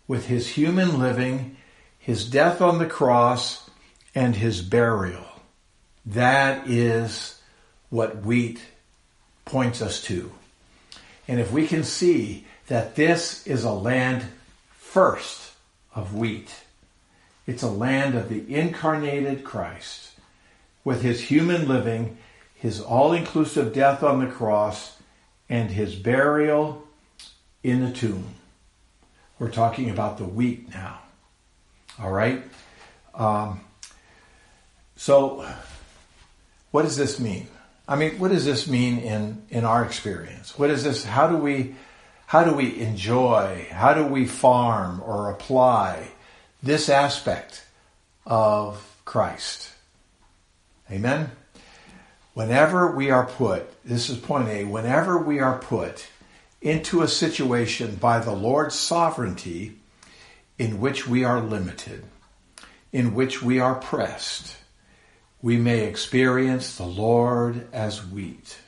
with 0.06 0.26
his 0.26 0.48
human 0.48 0.98
living, 0.98 1.56
his 1.98 2.28
death 2.28 2.60
on 2.60 2.78
the 2.78 2.86
cross, 2.86 3.68
and 4.14 4.36
his 4.36 4.62
burial. 4.62 5.26
That 6.04 6.68
is 6.68 7.40
what 7.90 8.24
wheat 8.24 8.60
points 9.44 9.82
us 9.82 10.02
to. 10.04 10.30
And 11.26 11.40
if 11.40 11.50
we 11.50 11.66
can 11.66 11.84
see 11.84 12.46
that 12.68 12.94
this 12.94 13.46
is 13.46 13.64
a 13.64 13.72
land 13.72 14.26
first 14.70 15.52
of 15.94 16.14
wheat, 16.14 16.54
it's 17.46 17.62
a 17.62 17.70
land 17.70 18.14
of 18.14 18.28
the 18.28 18.54
incarnated 18.54 19.42
Christ 19.42 20.12
with 20.84 21.02
his 21.02 21.20
human 21.20 21.66
living, 21.66 22.18
his 22.54 22.80
all 22.80 23.12
inclusive 23.12 23.72
death 23.72 24.02
on 24.02 24.20
the 24.20 24.30
cross, 24.30 24.96
and 25.48 25.70
his 25.70 25.94
burial 25.94 26.85
in 27.66 27.84
the 27.84 27.90
tomb. 27.90 28.24
We're 29.40 29.50
talking 29.50 29.90
about 29.90 30.18
the 30.18 30.24
wheat 30.24 30.72
now. 30.72 31.00
All 32.00 32.12
right? 32.12 32.44
Um, 33.12 33.60
so, 34.94 35.44
what 36.70 36.82
does 36.82 36.96
this 36.96 37.18
mean? 37.18 37.48
I 37.88 37.96
mean, 37.96 38.20
what 38.20 38.30
does 38.30 38.44
this 38.44 38.68
mean 38.68 38.98
in, 38.98 39.42
in 39.50 39.64
our 39.64 39.84
experience? 39.84 40.56
What 40.56 40.70
is 40.70 40.84
this? 40.84 41.04
How 41.04 41.26
do 41.26 41.36
we, 41.36 41.74
how 42.26 42.44
do 42.44 42.54
we 42.54 42.78
enjoy? 42.78 43.66
How 43.70 43.94
do 43.94 44.06
we 44.06 44.26
farm 44.26 45.02
or 45.04 45.30
apply 45.30 46.06
this 46.62 46.88
aspect 46.88 47.64
of 48.24 48.96
Christ? 49.04 49.72
Amen? 50.88 51.32
Whenever 52.32 52.92
we 52.92 53.10
are 53.10 53.26
put, 53.26 53.82
this 53.84 54.08
is 54.08 54.18
point 54.18 54.48
A, 54.50 54.64
whenever 54.64 55.18
we 55.18 55.40
are 55.40 55.58
put 55.58 56.06
into 56.66 57.00
a 57.00 57.06
situation 57.06 57.94
by 57.94 58.18
the 58.18 58.32
Lord's 58.32 58.74
sovereignty 58.74 59.76
in 60.58 60.80
which 60.80 61.06
we 61.06 61.22
are 61.22 61.40
limited, 61.40 62.02
in 62.92 63.14
which 63.14 63.40
we 63.40 63.60
are 63.60 63.76
pressed, 63.76 64.56
we 65.40 65.56
may 65.58 65.84
experience 65.84 66.74
the 66.74 66.84
Lord 66.84 67.68
as 67.72 68.04
wheat. 68.04 68.58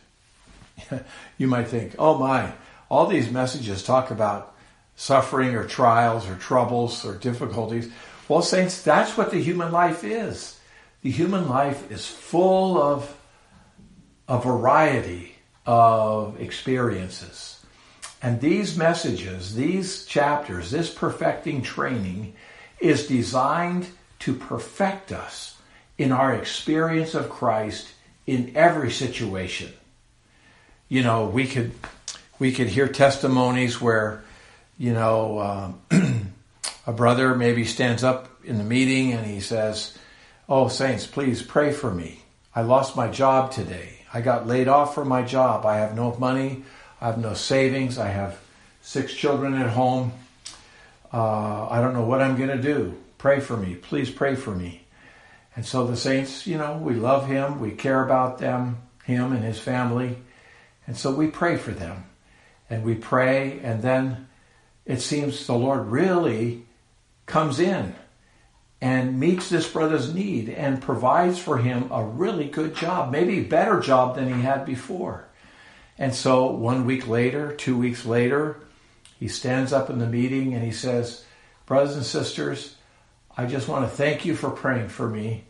you 1.38 1.48
might 1.48 1.66
think, 1.66 1.96
oh 1.98 2.16
my, 2.16 2.52
all 2.88 3.08
these 3.08 3.32
messages 3.32 3.82
talk 3.82 4.12
about 4.12 4.54
suffering 4.94 5.56
or 5.56 5.64
trials 5.64 6.28
or 6.28 6.36
troubles 6.36 7.04
or 7.04 7.16
difficulties. 7.16 7.90
Well, 8.28 8.42
saints, 8.42 8.80
that's 8.80 9.16
what 9.16 9.32
the 9.32 9.42
human 9.42 9.72
life 9.72 10.04
is. 10.04 10.56
The 11.02 11.10
human 11.10 11.48
life 11.48 11.90
is 11.90 12.06
full 12.06 12.80
of 12.80 13.12
a 14.28 14.38
variety 14.38 15.34
of 15.66 16.40
experiences. 16.40 17.57
And 18.20 18.40
these 18.40 18.76
messages, 18.76 19.54
these 19.54 20.04
chapters, 20.04 20.70
this 20.70 20.92
perfecting 20.92 21.62
training 21.62 22.34
is 22.80 23.06
designed 23.06 23.86
to 24.20 24.34
perfect 24.34 25.12
us 25.12 25.56
in 25.96 26.12
our 26.12 26.34
experience 26.34 27.14
of 27.14 27.30
Christ 27.30 27.88
in 28.26 28.52
every 28.54 28.90
situation. 28.90 29.72
You 30.88 31.02
know, 31.02 31.26
we 31.26 31.46
could 31.46 31.72
we 32.38 32.52
could 32.52 32.68
hear 32.68 32.88
testimonies 32.88 33.80
where, 33.80 34.22
you 34.78 34.92
know, 34.92 35.74
um, 35.90 36.32
a 36.86 36.92
brother 36.92 37.34
maybe 37.34 37.64
stands 37.64 38.04
up 38.04 38.28
in 38.44 38.58
the 38.58 38.64
meeting 38.64 39.12
and 39.12 39.26
he 39.26 39.40
says, 39.40 39.96
"Oh, 40.48 40.68
saints, 40.68 41.06
please 41.06 41.42
pray 41.42 41.72
for 41.72 41.92
me. 41.92 42.22
I 42.54 42.62
lost 42.62 42.96
my 42.96 43.08
job 43.08 43.52
today. 43.52 43.98
I 44.12 44.20
got 44.20 44.46
laid 44.46 44.68
off 44.68 44.94
from 44.94 45.08
my 45.08 45.22
job. 45.22 45.66
I 45.66 45.78
have 45.78 45.94
no 45.94 46.16
money. 46.16 46.64
I 47.00 47.06
have 47.06 47.18
no 47.18 47.34
savings. 47.34 47.98
I 47.98 48.08
have 48.08 48.38
six 48.82 49.14
children 49.14 49.54
at 49.54 49.70
home. 49.70 50.12
Uh, 51.12 51.68
I 51.68 51.80
don't 51.80 51.94
know 51.94 52.04
what 52.04 52.20
I'm 52.20 52.36
going 52.36 52.50
to 52.50 52.62
do. 52.62 52.96
Pray 53.18 53.40
for 53.40 53.56
me. 53.56 53.74
Please 53.74 54.10
pray 54.10 54.34
for 54.34 54.54
me." 54.54 54.82
And 55.58 55.66
so 55.66 55.88
the 55.88 55.96
saints, 55.96 56.46
you 56.46 56.56
know, 56.56 56.76
we 56.76 56.94
love 56.94 57.26
him, 57.26 57.58
we 57.58 57.72
care 57.72 58.04
about 58.04 58.38
them, 58.38 58.76
him 59.04 59.32
and 59.32 59.42
his 59.42 59.58
family. 59.58 60.16
And 60.86 60.96
so 60.96 61.10
we 61.10 61.26
pray 61.26 61.56
for 61.56 61.72
them. 61.72 62.04
And 62.70 62.84
we 62.84 62.94
pray, 62.94 63.58
and 63.64 63.82
then 63.82 64.28
it 64.86 65.00
seems 65.00 65.46
the 65.46 65.54
Lord 65.54 65.86
really 65.88 66.64
comes 67.26 67.58
in 67.58 67.94
and 68.80 69.18
meets 69.18 69.48
this 69.48 69.68
brother's 69.68 70.14
need 70.14 70.48
and 70.48 70.80
provides 70.80 71.38
for 71.38 71.58
him 71.58 71.90
a 71.90 72.04
really 72.04 72.46
good 72.46 72.76
job, 72.76 73.10
maybe 73.10 73.42
better 73.42 73.80
job 73.80 74.14
than 74.14 74.32
he 74.32 74.40
had 74.40 74.64
before. 74.64 75.27
And 75.98 76.14
so 76.14 76.46
one 76.46 76.86
week 76.86 77.08
later, 77.08 77.52
two 77.54 77.76
weeks 77.76 78.06
later, 78.06 78.60
he 79.18 79.28
stands 79.28 79.72
up 79.72 79.90
in 79.90 79.98
the 79.98 80.06
meeting 80.06 80.54
and 80.54 80.62
he 80.62 80.70
says, 80.70 81.24
Brothers 81.66 81.96
and 81.96 82.04
sisters, 82.04 82.76
I 83.36 83.46
just 83.46 83.68
want 83.68 83.84
to 83.84 83.94
thank 83.94 84.24
you 84.24 84.34
for 84.34 84.50
praying 84.50 84.88
for 84.88 85.08
me. 85.08 85.44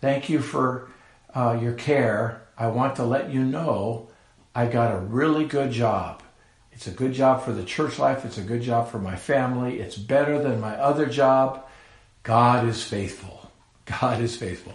Thank 0.00 0.28
you 0.28 0.40
for 0.40 0.88
uh, 1.34 1.58
your 1.60 1.72
care. 1.72 2.42
I 2.56 2.68
want 2.68 2.96
to 2.96 3.04
let 3.04 3.30
you 3.30 3.42
know 3.42 4.08
I 4.54 4.66
got 4.66 4.94
a 4.94 4.98
really 4.98 5.46
good 5.46 5.72
job. 5.72 6.22
It's 6.72 6.86
a 6.86 6.92
good 6.92 7.12
job 7.12 7.42
for 7.42 7.52
the 7.52 7.64
church 7.64 7.98
life. 7.98 8.24
It's 8.24 8.38
a 8.38 8.42
good 8.42 8.62
job 8.62 8.88
for 8.88 8.98
my 8.98 9.16
family. 9.16 9.80
It's 9.80 9.96
better 9.96 10.40
than 10.40 10.60
my 10.60 10.76
other 10.76 11.06
job. 11.06 11.64
God 12.22 12.68
is 12.68 12.82
faithful. 12.82 13.50
God 14.00 14.20
is 14.20 14.36
faithful. 14.36 14.74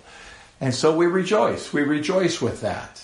And 0.62 0.74
so 0.74 0.96
we 0.96 1.06
rejoice. 1.08 1.72
We 1.72 1.84
rejoice 1.84 2.42
with 2.42 2.62
that. 2.62 3.04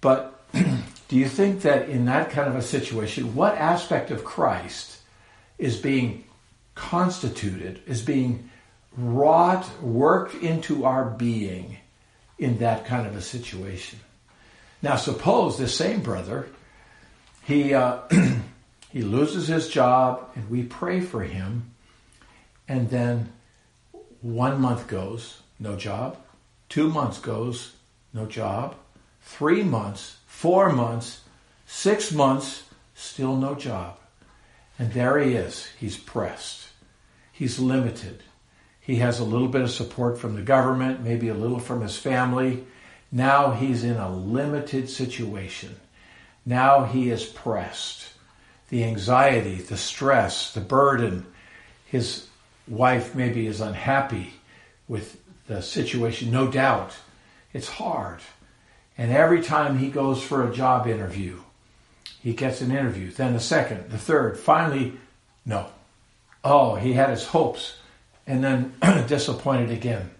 But 0.00 0.31
do 1.08 1.16
you 1.16 1.28
think 1.28 1.62
that 1.62 1.88
in 1.88 2.06
that 2.06 2.30
kind 2.30 2.48
of 2.48 2.56
a 2.56 2.62
situation, 2.62 3.34
what 3.34 3.54
aspect 3.56 4.10
of 4.10 4.24
Christ 4.24 4.98
is 5.58 5.76
being 5.76 6.24
constituted, 6.74 7.80
is 7.86 8.02
being 8.02 8.50
wrought, 8.96 9.68
worked 9.80 10.34
into 10.34 10.84
our 10.84 11.04
being 11.04 11.78
in 12.38 12.58
that 12.58 12.84
kind 12.86 13.06
of 13.06 13.16
a 13.16 13.22
situation. 13.22 13.98
Now, 14.82 14.96
suppose 14.96 15.58
this 15.58 15.74
same 15.74 16.00
brother, 16.00 16.48
he 17.44 17.74
uh, 17.74 18.00
he 18.90 19.02
loses 19.02 19.46
his 19.46 19.68
job, 19.68 20.30
and 20.34 20.50
we 20.50 20.64
pray 20.64 21.00
for 21.00 21.22
him, 21.22 21.70
and 22.68 22.90
then 22.90 23.32
one 24.20 24.60
month 24.60 24.88
goes, 24.88 25.40
no 25.58 25.76
job. 25.76 26.16
Two 26.68 26.88
months 26.88 27.18
goes, 27.18 27.74
no 28.12 28.26
job. 28.26 28.74
Three 29.20 29.62
months, 29.62 30.16
four 30.42 30.72
months, 30.72 31.20
six 31.66 32.10
months, 32.10 32.64
still 32.96 33.36
no 33.36 33.54
job. 33.54 33.96
And 34.76 34.92
there 34.92 35.20
he 35.20 35.34
is. 35.34 35.68
He's 35.78 35.96
pressed. 35.96 36.66
He's 37.30 37.60
limited. 37.60 38.24
He 38.80 38.96
has 38.96 39.20
a 39.20 39.24
little 39.24 39.46
bit 39.46 39.60
of 39.60 39.70
support 39.70 40.18
from 40.18 40.34
the 40.34 40.42
government, 40.42 41.00
maybe 41.00 41.28
a 41.28 41.34
little 41.34 41.60
from 41.60 41.80
his 41.80 41.96
family. 41.96 42.64
Now 43.12 43.52
he's 43.52 43.84
in 43.84 43.98
a 43.98 44.12
limited 44.12 44.90
situation. 44.90 45.76
Now 46.44 46.86
he 46.86 47.10
is 47.10 47.24
pressed. 47.24 48.08
The 48.68 48.82
anxiety, 48.82 49.58
the 49.58 49.76
stress, 49.76 50.52
the 50.52 50.60
burden. 50.60 51.24
His 51.86 52.26
wife 52.66 53.14
maybe 53.14 53.46
is 53.46 53.60
unhappy 53.60 54.34
with 54.88 55.20
the 55.46 55.62
situation, 55.62 56.32
no 56.32 56.50
doubt. 56.50 56.96
It's 57.52 57.68
hard. 57.68 58.22
And 58.96 59.10
every 59.10 59.42
time 59.42 59.78
he 59.78 59.88
goes 59.88 60.22
for 60.22 60.46
a 60.46 60.54
job 60.54 60.86
interview, 60.86 61.40
he 62.22 62.34
gets 62.34 62.60
an 62.60 62.70
interview, 62.70 63.10
then 63.10 63.32
the 63.32 63.40
second, 63.40 63.90
the 63.90 63.98
third, 63.98 64.38
finally, 64.38 64.98
no. 65.44 65.66
Oh, 66.44 66.74
he 66.76 66.92
had 66.92 67.10
his 67.10 67.26
hopes 67.26 67.76
and 68.26 68.44
then 68.44 68.74
disappointed 69.08 69.70
again. 69.70 70.10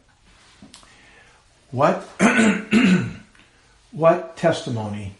What, 1.70 2.02
what 3.92 4.36
testimony 4.36 5.14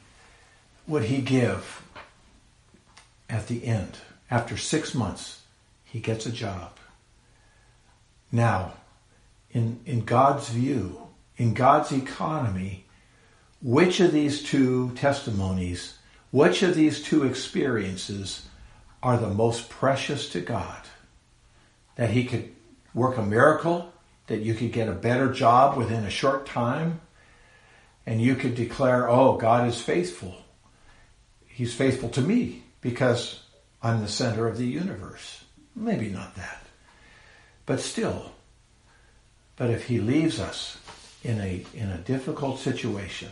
would 0.86 1.04
he 1.04 1.20
give 1.20 1.82
at 3.30 3.46
the 3.46 3.64
end? 3.64 3.98
After 4.30 4.56
six 4.56 4.94
months, 4.94 5.42
he 5.84 6.00
gets 6.00 6.26
a 6.26 6.32
job. 6.32 6.72
Now, 8.30 8.72
in, 9.52 9.80
in 9.84 10.04
God's 10.04 10.48
view, 10.48 11.06
in 11.36 11.54
God's 11.54 11.92
economy, 11.92 12.86
which 13.62 14.00
of 14.00 14.12
these 14.12 14.42
two 14.42 14.90
testimonies, 14.96 15.98
which 16.30 16.62
of 16.62 16.74
these 16.74 17.02
two 17.02 17.24
experiences 17.24 18.46
are 19.02 19.16
the 19.16 19.28
most 19.28 19.68
precious 19.68 20.28
to 20.30 20.40
God? 20.40 20.80
That 21.96 22.10
he 22.10 22.24
could 22.24 22.52
work 22.92 23.16
a 23.16 23.22
miracle, 23.22 23.92
that 24.26 24.40
you 24.40 24.54
could 24.54 24.72
get 24.72 24.88
a 24.88 24.92
better 24.92 25.32
job 25.32 25.76
within 25.76 26.04
a 26.04 26.10
short 26.10 26.46
time, 26.46 27.00
and 28.04 28.20
you 28.20 28.34
could 28.34 28.54
declare, 28.54 29.08
oh, 29.08 29.36
God 29.36 29.68
is 29.68 29.80
faithful. 29.80 30.34
He's 31.46 31.74
faithful 31.74 32.08
to 32.10 32.20
me 32.20 32.64
because 32.80 33.40
I'm 33.82 34.00
the 34.00 34.08
center 34.08 34.48
of 34.48 34.58
the 34.58 34.66
universe. 34.66 35.44
Maybe 35.76 36.08
not 36.08 36.34
that. 36.34 36.64
But 37.64 37.80
still, 37.80 38.32
but 39.54 39.70
if 39.70 39.86
he 39.86 40.00
leaves 40.00 40.40
us 40.40 40.78
in 41.22 41.40
a, 41.40 41.64
in 41.74 41.90
a 41.90 41.98
difficult 41.98 42.58
situation, 42.58 43.28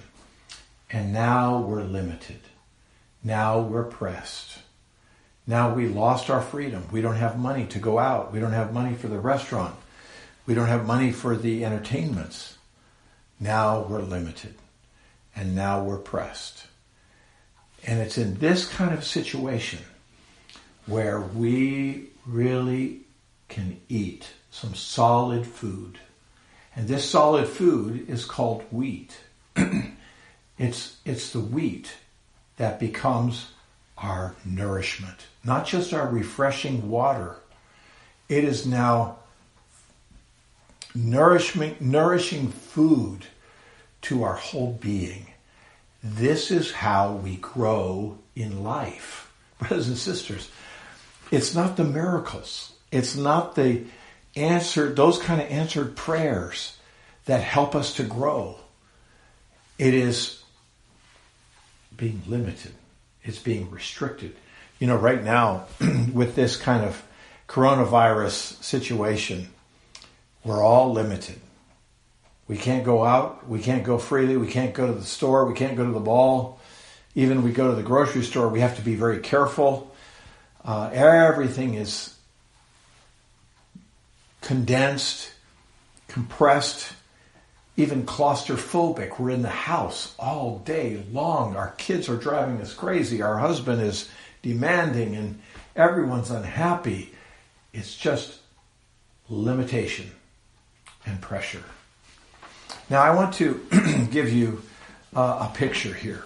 and 0.93 1.13
now 1.13 1.61
we're 1.61 1.83
limited, 1.83 2.41
now 3.23 3.61
we're 3.61 3.85
pressed, 3.85 4.59
now 5.51 5.75
we 5.75 5.89
lost 5.89 6.31
our 6.31 6.41
freedom. 6.41 6.87
We 6.93 7.01
don't 7.01 7.17
have 7.17 7.37
money 7.37 7.67
to 7.67 7.81
go 7.81 7.99
out. 7.99 8.33
We 8.33 8.39
don't 8.39 8.53
have 8.53 8.73
money 8.73 8.95
for 8.95 9.09
the 9.09 9.19
restaurant. 9.19 9.75
We 10.47 10.55
don't 10.55 10.69
have 10.69 10.87
money 10.87 11.11
for 11.11 11.37
the 11.37 11.65
entertainments. 11.65 12.57
Now 13.41 13.83
we're 13.83 14.03
limited. 14.03 14.55
And 15.35 15.57
now 15.57 15.83
we're 15.83 15.99
pressed. 15.99 16.69
And 17.85 17.99
it's 17.99 18.17
in 18.17 18.39
this 18.39 18.69
kind 18.69 18.95
of 18.95 19.05
situation 19.05 19.81
where 20.87 21.21
we 21.21 22.11
really 22.27 23.01
can 23.49 23.81
eat 23.89 24.29
some 24.53 24.77
solid 24.77 25.47
food. 25.47 25.99
And 26.77 26.87
this 26.87 27.11
solid 27.11 27.49
food 27.49 28.09
is 28.09 28.25
called 28.25 28.63
wheat. 28.71 29.19
it's, 30.61 30.99
it's 31.07 31.31
the 31.31 31.41
wheat 31.41 31.91
that 32.59 32.79
becomes 32.79 33.51
our 33.97 34.35
nourishment, 34.45 35.27
not 35.43 35.67
just 35.67 35.95
our 35.95 36.07
refreshing 36.07 36.91
water. 36.91 37.37
It 38.29 38.45
is 38.45 38.67
now 38.67 39.21
nourishing, 40.95 41.77
nourishing 41.81 42.51
food 42.51 43.25
to 44.03 44.23
our 44.23 44.35
whole 44.35 44.79
being. 44.83 45.29
This 46.05 46.51
is 46.51 46.73
how 46.73 47.15
we 47.15 47.37
grow 47.37 48.19
in 48.37 48.63
life. 48.63 49.33
Brothers 49.59 49.89
and 49.89 49.97
sisters, 49.97 50.51
it's 51.31 51.55
not 51.55 51.79
the 51.79 51.85
miracles. 51.85 52.75
It's 52.93 53.17
not 53.17 53.55
the 53.55 53.85
answered, 54.37 54.95
those 54.95 55.19
kind 55.19 55.41
of 55.41 55.51
answered 55.51 55.97
prayers 55.97 56.77
that 57.25 57.43
help 57.43 57.75
us 57.75 57.95
to 57.95 58.03
grow. 58.03 58.59
It 59.79 59.95
is 59.95 60.40
being 62.01 62.23
limited 62.27 62.73
It's 63.23 63.39
being 63.39 63.71
restricted. 63.71 64.35
You 64.79 64.87
know, 64.87 64.97
right 64.97 65.23
now, 65.23 65.67
with 66.15 66.35
this 66.35 66.57
kind 66.57 66.83
of 66.83 67.03
coronavirus 67.47 68.63
situation, 68.65 69.51
we're 70.43 70.63
all 70.63 70.93
limited. 70.93 71.39
We 72.49 72.57
can't 72.57 72.85
go 72.85 73.05
out. 73.05 73.47
We 73.47 73.61
can't 73.61 73.85
go 73.85 73.99
freely. 73.99 74.39
We 74.39 74.49
can't 74.49 74.73
go 74.73 74.87
to 74.87 74.95
the 74.95 75.05
store. 75.05 75.45
We 75.45 75.53
can't 75.53 75.77
go 75.77 75.85
to 75.85 75.93
the 75.93 76.01
mall. 76.01 76.59
Even 77.15 77.43
we 77.43 77.53
go 77.53 77.69
to 77.69 77.77
the 77.77 77.83
grocery 77.83 78.23
store, 78.23 78.49
we 78.49 78.61
have 78.61 78.77
to 78.77 78.83
be 78.83 78.95
very 78.95 79.19
careful. 79.19 79.95
Uh, 80.65 80.89
everything 80.93 81.75
is 81.75 82.15
condensed, 84.41 85.33
compressed, 86.09 86.95
even 87.81 88.05
claustrophobic. 88.05 89.19
We're 89.19 89.31
in 89.31 89.43
the 89.43 89.49
house 89.49 90.15
all 90.19 90.59
day 90.59 91.03
long. 91.13 91.57
Our 91.57 91.73
kids 91.79 92.09
are 92.09 92.17
driving 92.17 92.61
us 92.61 92.75
crazy. 92.75 93.23
Our 93.23 93.39
husband 93.39 93.81
is 93.83 94.09
demanding 94.43 95.17
and 95.17 95.41
everyone's 95.75 96.31
unhappy. 96.31 97.13
It's 97.73 97.97
just 97.97 98.39
limitation 99.29 100.11
and 101.07 101.21
pressure. 101.21 101.65
Now, 102.89 103.03
I 103.03 103.15
want 103.15 103.35
to 103.35 103.65
give 104.11 104.33
you 104.33 104.63
uh, 105.15 105.49
a 105.51 105.57
picture 105.57 105.95
here. 105.95 106.25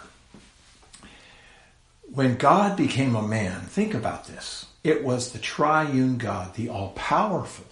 When 2.12 2.36
God 2.36 2.76
became 2.76 3.14
a 3.14 3.26
man, 3.26 3.60
think 3.62 3.94
about 3.94 4.26
this. 4.26 4.66
It 4.82 5.04
was 5.04 5.32
the 5.32 5.38
triune 5.38 6.18
God, 6.18 6.54
the 6.54 6.68
all 6.68 6.90
powerful, 6.90 7.66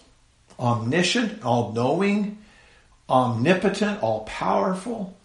omniscient, 0.59 1.43
all 1.45 1.73
knowing, 1.73 2.39
omnipotent, 3.09 4.03
all 4.03 4.21
powerful, 4.21 5.17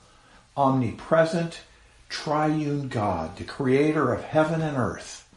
omnipresent, 0.56 1.62
triune 2.10 2.88
God, 2.88 3.38
the 3.38 3.44
creator 3.44 4.14
of 4.14 4.24
heaven 4.24 4.62
and 4.62 4.78
earth. 4.78 5.28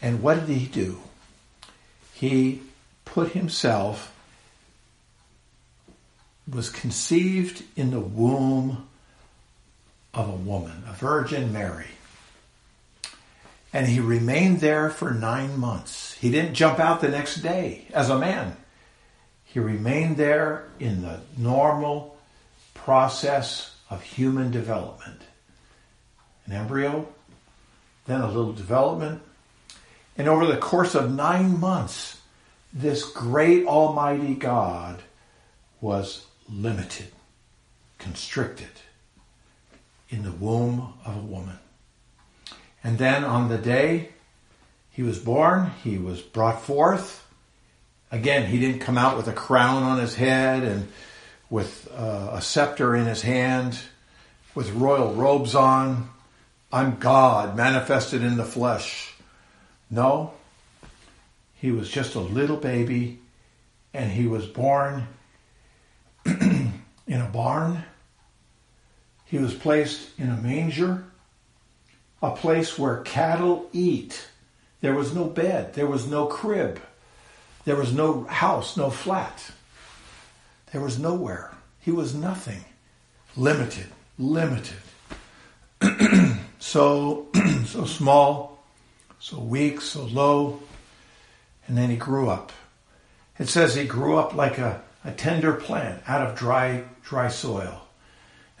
And 0.00 0.22
what 0.22 0.46
did 0.46 0.56
he 0.56 0.66
do? 0.66 0.98
He 2.12 2.62
put 3.04 3.32
himself, 3.32 4.14
was 6.50 6.70
conceived 6.70 7.62
in 7.76 7.90
the 7.90 8.00
womb 8.00 8.88
of 10.14 10.28
a 10.28 10.32
woman, 10.32 10.84
a 10.88 10.92
Virgin 10.92 11.52
Mary. 11.52 11.86
And 13.72 13.86
he 13.86 14.00
remained 14.00 14.60
there 14.60 14.90
for 14.90 15.12
nine 15.12 15.58
months. 15.58 16.14
He 16.14 16.30
didn't 16.30 16.54
jump 16.54 16.78
out 16.78 17.00
the 17.00 17.08
next 17.08 17.36
day 17.36 17.86
as 17.92 18.10
a 18.10 18.18
man. 18.18 18.56
He 19.52 19.60
remained 19.60 20.16
there 20.16 20.64
in 20.80 21.02
the 21.02 21.20
normal 21.36 22.16
process 22.72 23.76
of 23.90 24.02
human 24.02 24.50
development. 24.50 25.20
An 26.46 26.54
embryo, 26.54 27.06
then 28.06 28.22
a 28.22 28.28
little 28.28 28.54
development. 28.54 29.20
And 30.16 30.26
over 30.26 30.46
the 30.46 30.56
course 30.56 30.94
of 30.94 31.12
nine 31.12 31.60
months, 31.60 32.18
this 32.72 33.04
great 33.04 33.66
Almighty 33.66 34.34
God 34.34 35.02
was 35.82 36.24
limited, 36.48 37.08
constricted 37.98 38.80
in 40.08 40.22
the 40.22 40.32
womb 40.32 40.94
of 41.04 41.16
a 41.16 41.26
woman. 41.26 41.58
And 42.82 42.96
then 42.96 43.22
on 43.22 43.50
the 43.50 43.58
day 43.58 44.08
he 44.90 45.02
was 45.02 45.18
born, 45.18 45.72
he 45.84 45.98
was 45.98 46.22
brought 46.22 46.62
forth 46.62 47.22
Again, 48.12 48.46
he 48.46 48.60
didn't 48.60 48.80
come 48.80 48.98
out 48.98 49.16
with 49.16 49.26
a 49.26 49.32
crown 49.32 49.82
on 49.82 49.98
his 49.98 50.14
head 50.14 50.64
and 50.64 50.86
with 51.48 51.90
uh, 51.96 52.28
a 52.32 52.42
scepter 52.42 52.94
in 52.94 53.06
his 53.06 53.22
hand, 53.22 53.78
with 54.54 54.70
royal 54.72 55.14
robes 55.14 55.54
on. 55.54 56.10
I'm 56.70 56.98
God 56.98 57.56
manifested 57.56 58.22
in 58.22 58.36
the 58.36 58.44
flesh. 58.44 59.14
No, 59.90 60.34
he 61.54 61.70
was 61.70 61.88
just 61.88 62.14
a 62.14 62.20
little 62.20 62.58
baby 62.58 63.18
and 63.94 64.12
he 64.12 64.26
was 64.26 64.46
born 64.46 65.06
in 66.26 66.72
a 67.08 67.30
barn. 67.32 67.82
He 69.24 69.38
was 69.38 69.54
placed 69.54 70.18
in 70.18 70.28
a 70.28 70.36
manger, 70.36 71.04
a 72.22 72.30
place 72.32 72.78
where 72.78 72.98
cattle 72.98 73.70
eat. 73.72 74.28
There 74.82 74.94
was 74.94 75.14
no 75.14 75.24
bed, 75.24 75.72
there 75.72 75.86
was 75.86 76.06
no 76.06 76.26
crib. 76.26 76.78
There 77.64 77.76
was 77.76 77.92
no 77.92 78.24
house, 78.24 78.76
no 78.76 78.90
flat. 78.90 79.52
There 80.72 80.80
was 80.80 80.98
nowhere. 80.98 81.52
He 81.80 81.92
was 81.92 82.14
nothing. 82.14 82.64
Limited, 83.36 83.86
limited. 84.18 84.78
so, 86.58 87.28
so 87.66 87.84
small, 87.84 88.62
so 89.18 89.38
weak, 89.38 89.80
so 89.80 90.04
low. 90.04 90.60
And 91.66 91.78
then 91.78 91.90
he 91.90 91.96
grew 91.96 92.28
up. 92.28 92.52
It 93.38 93.48
says 93.48 93.74
he 93.74 93.84
grew 93.84 94.16
up 94.16 94.34
like 94.34 94.58
a, 94.58 94.82
a 95.04 95.12
tender 95.12 95.52
plant 95.52 96.02
out 96.06 96.26
of 96.26 96.36
dry, 96.36 96.84
dry 97.02 97.28
soil. 97.28 97.80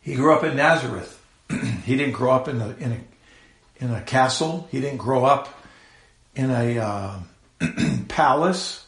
he 0.00 0.14
grew 0.14 0.34
up 0.34 0.44
in 0.44 0.56
Nazareth. 0.56 1.22
he 1.84 1.96
didn't 1.96 2.12
grow 2.12 2.32
up 2.32 2.48
in 2.48 2.60
a, 2.60 2.68
in 2.78 2.92
a, 2.92 3.84
in 3.84 3.90
a 3.92 4.02
castle. 4.02 4.68
He 4.70 4.80
didn't 4.80 4.98
grow 4.98 5.24
up 5.24 5.55
in 6.36 6.50
a 6.50 6.78
uh, 6.78 7.18
palace. 8.08 8.86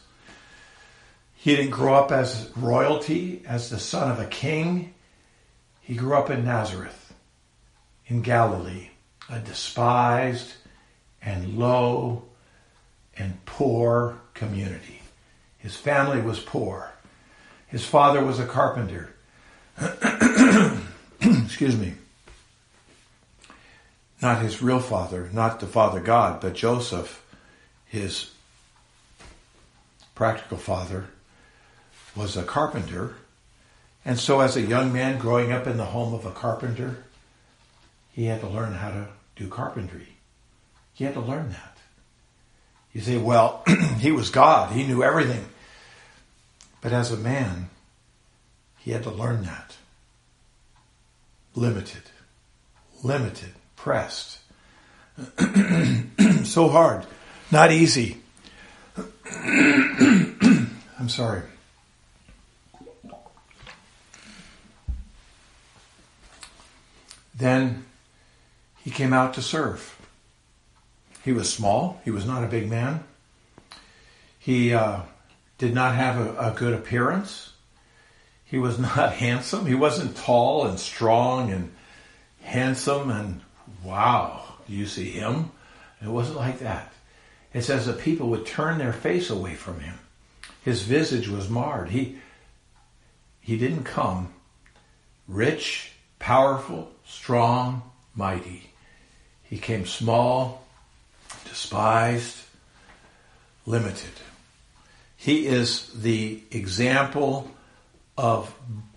He 1.35 1.55
didn't 1.55 1.71
grow 1.71 1.95
up 1.95 2.11
as 2.11 2.49
royalty, 2.55 3.43
as 3.45 3.69
the 3.69 3.79
son 3.79 4.11
of 4.11 4.19
a 4.19 4.25
king. 4.25 4.93
He 5.81 5.95
grew 5.95 6.15
up 6.15 6.29
in 6.29 6.45
Nazareth, 6.45 7.13
in 8.07 8.21
Galilee, 8.21 8.89
a 9.29 9.39
despised 9.39 10.53
and 11.21 11.57
low 11.57 12.23
and 13.17 13.43
poor 13.45 14.19
community. 14.33 15.01
His 15.57 15.75
family 15.75 16.21
was 16.21 16.39
poor. 16.39 16.91
His 17.67 17.85
father 17.85 18.23
was 18.23 18.39
a 18.39 18.45
carpenter. 18.45 19.13
Excuse 21.21 21.77
me. 21.77 21.95
Not 24.21 24.41
his 24.41 24.61
real 24.61 24.79
father, 24.79 25.29
not 25.31 25.59
the 25.59 25.67
Father 25.67 26.01
God, 26.01 26.41
but 26.41 26.53
Joseph, 26.53 27.25
his 27.89 28.31
practical 30.15 30.57
father, 30.57 31.07
was 32.15 32.37
a 32.37 32.43
carpenter. 32.43 33.15
And 34.05 34.17
so, 34.17 34.39
as 34.39 34.55
a 34.55 34.61
young 34.61 34.93
man 34.93 35.19
growing 35.19 35.51
up 35.51 35.67
in 35.67 35.77
the 35.77 35.85
home 35.85 36.13
of 36.13 36.25
a 36.25 36.31
carpenter, 36.31 37.03
he 38.13 38.25
had 38.25 38.41
to 38.41 38.47
learn 38.47 38.73
how 38.73 38.89
to 38.89 39.07
do 39.35 39.47
carpentry. 39.47 40.15
He 40.93 41.03
had 41.03 41.13
to 41.13 41.21
learn 41.21 41.49
that. 41.49 41.77
You 42.93 43.01
say, 43.01 43.17
well, 43.17 43.63
he 43.99 44.11
was 44.11 44.29
God, 44.29 44.71
he 44.71 44.85
knew 44.85 45.03
everything. 45.03 45.45
But 46.81 46.93
as 46.93 47.11
a 47.11 47.17
man, 47.17 47.69
he 48.79 48.91
had 48.91 49.03
to 49.03 49.11
learn 49.11 49.43
that. 49.43 49.75
Limited, 51.55 52.03
limited, 53.03 53.51
pressed. 53.75 54.39
so 56.43 56.69
hard, 56.69 57.05
not 57.51 57.71
easy. 57.71 58.17
I'm 60.99 61.07
sorry. 61.07 61.41
Then 67.35 67.85
he 68.83 68.91
came 68.91 69.13
out 69.13 69.35
to 69.35 69.41
serve. 69.41 69.95
He 71.23 71.31
was 71.31 71.51
small. 71.51 72.01
He 72.03 72.11
was 72.11 72.25
not 72.25 72.43
a 72.43 72.47
big 72.47 72.69
man. 72.69 73.03
He 74.39 74.73
uh, 74.73 75.01
did 75.57 75.73
not 75.73 75.95
have 75.95 76.17
a, 76.17 76.49
a 76.49 76.51
good 76.51 76.73
appearance. 76.73 77.53
He 78.45 78.57
was 78.57 78.77
not 78.79 79.13
handsome. 79.13 79.65
He 79.65 79.75
wasn't 79.75 80.17
tall 80.17 80.65
and 80.65 80.79
strong 80.79 81.51
and 81.51 81.71
handsome 82.41 83.09
and 83.09 83.41
wow, 83.83 84.43
do 84.67 84.73
you 84.73 84.85
see 84.85 85.11
him? 85.11 85.51
It 86.01 86.07
wasn't 86.07 86.37
like 86.37 86.59
that. 86.59 86.91
It 87.53 87.63
says 87.63 87.85
that 87.85 87.99
people 87.99 88.29
would 88.29 88.45
turn 88.45 88.77
their 88.77 88.93
face 88.93 89.29
away 89.29 89.55
from 89.55 89.79
him. 89.79 89.97
His 90.63 90.83
visage 90.83 91.27
was 91.27 91.49
marred. 91.49 91.89
He, 91.89 92.17
he 93.41 93.57
didn't 93.57 93.83
come 93.83 94.33
rich, 95.27 95.91
powerful, 96.19 96.91
strong, 97.05 97.83
mighty. 98.15 98.69
He 99.43 99.57
came 99.57 99.85
small, 99.85 100.65
despised, 101.45 102.37
limited. 103.65 104.11
He 105.15 105.47
is 105.47 105.91
the 105.93 106.41
example 106.51 107.49
of 108.17 108.53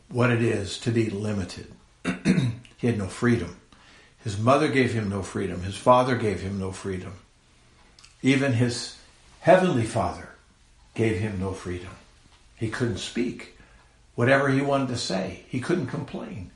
what 0.09 0.31
it 0.31 0.43
is 0.43 0.79
to 0.81 0.91
be 0.91 1.11
limited. 1.11 1.73
he 2.77 2.87
had 2.87 2.99
no 2.99 3.07
freedom. 3.07 3.57
His 4.25 4.39
mother 4.39 4.69
gave 4.69 4.93
him 4.93 5.09
no 5.09 5.23
freedom. 5.23 5.63
His 5.63 5.77
father 5.77 6.17
gave 6.17 6.41
him 6.41 6.59
no 6.59 6.71
freedom. 6.71 7.15
Even 8.23 8.53
his 8.53 8.97
heavenly 9.41 9.85
father 9.85 10.29
gave 10.95 11.19
him 11.19 11.41
no 11.41 11.53
freedom. 11.53 11.91
He 12.57 12.69
couldn't 12.69 12.99
speak 12.99 13.59
whatever 14.15 14.49
he 14.49 14.61
wanted 14.61 14.89
to 14.89 14.97
say. 14.97 15.45
He 15.49 15.61
couldn't 15.61 15.89
complain. 15.89 16.51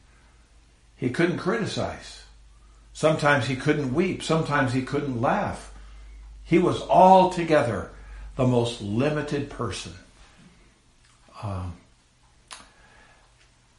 He 0.96 1.10
couldn't 1.10 1.38
criticize. 1.38 2.22
Sometimes 2.92 3.46
he 3.46 3.56
couldn't 3.56 3.92
weep. 3.92 4.22
Sometimes 4.22 4.72
he 4.72 4.82
couldn't 4.82 5.20
laugh. 5.20 5.72
He 6.44 6.58
was 6.58 6.80
altogether 6.82 7.90
the 8.36 8.46
most 8.46 8.80
limited 8.80 9.50
person. 9.50 9.92
Um, 11.42 11.76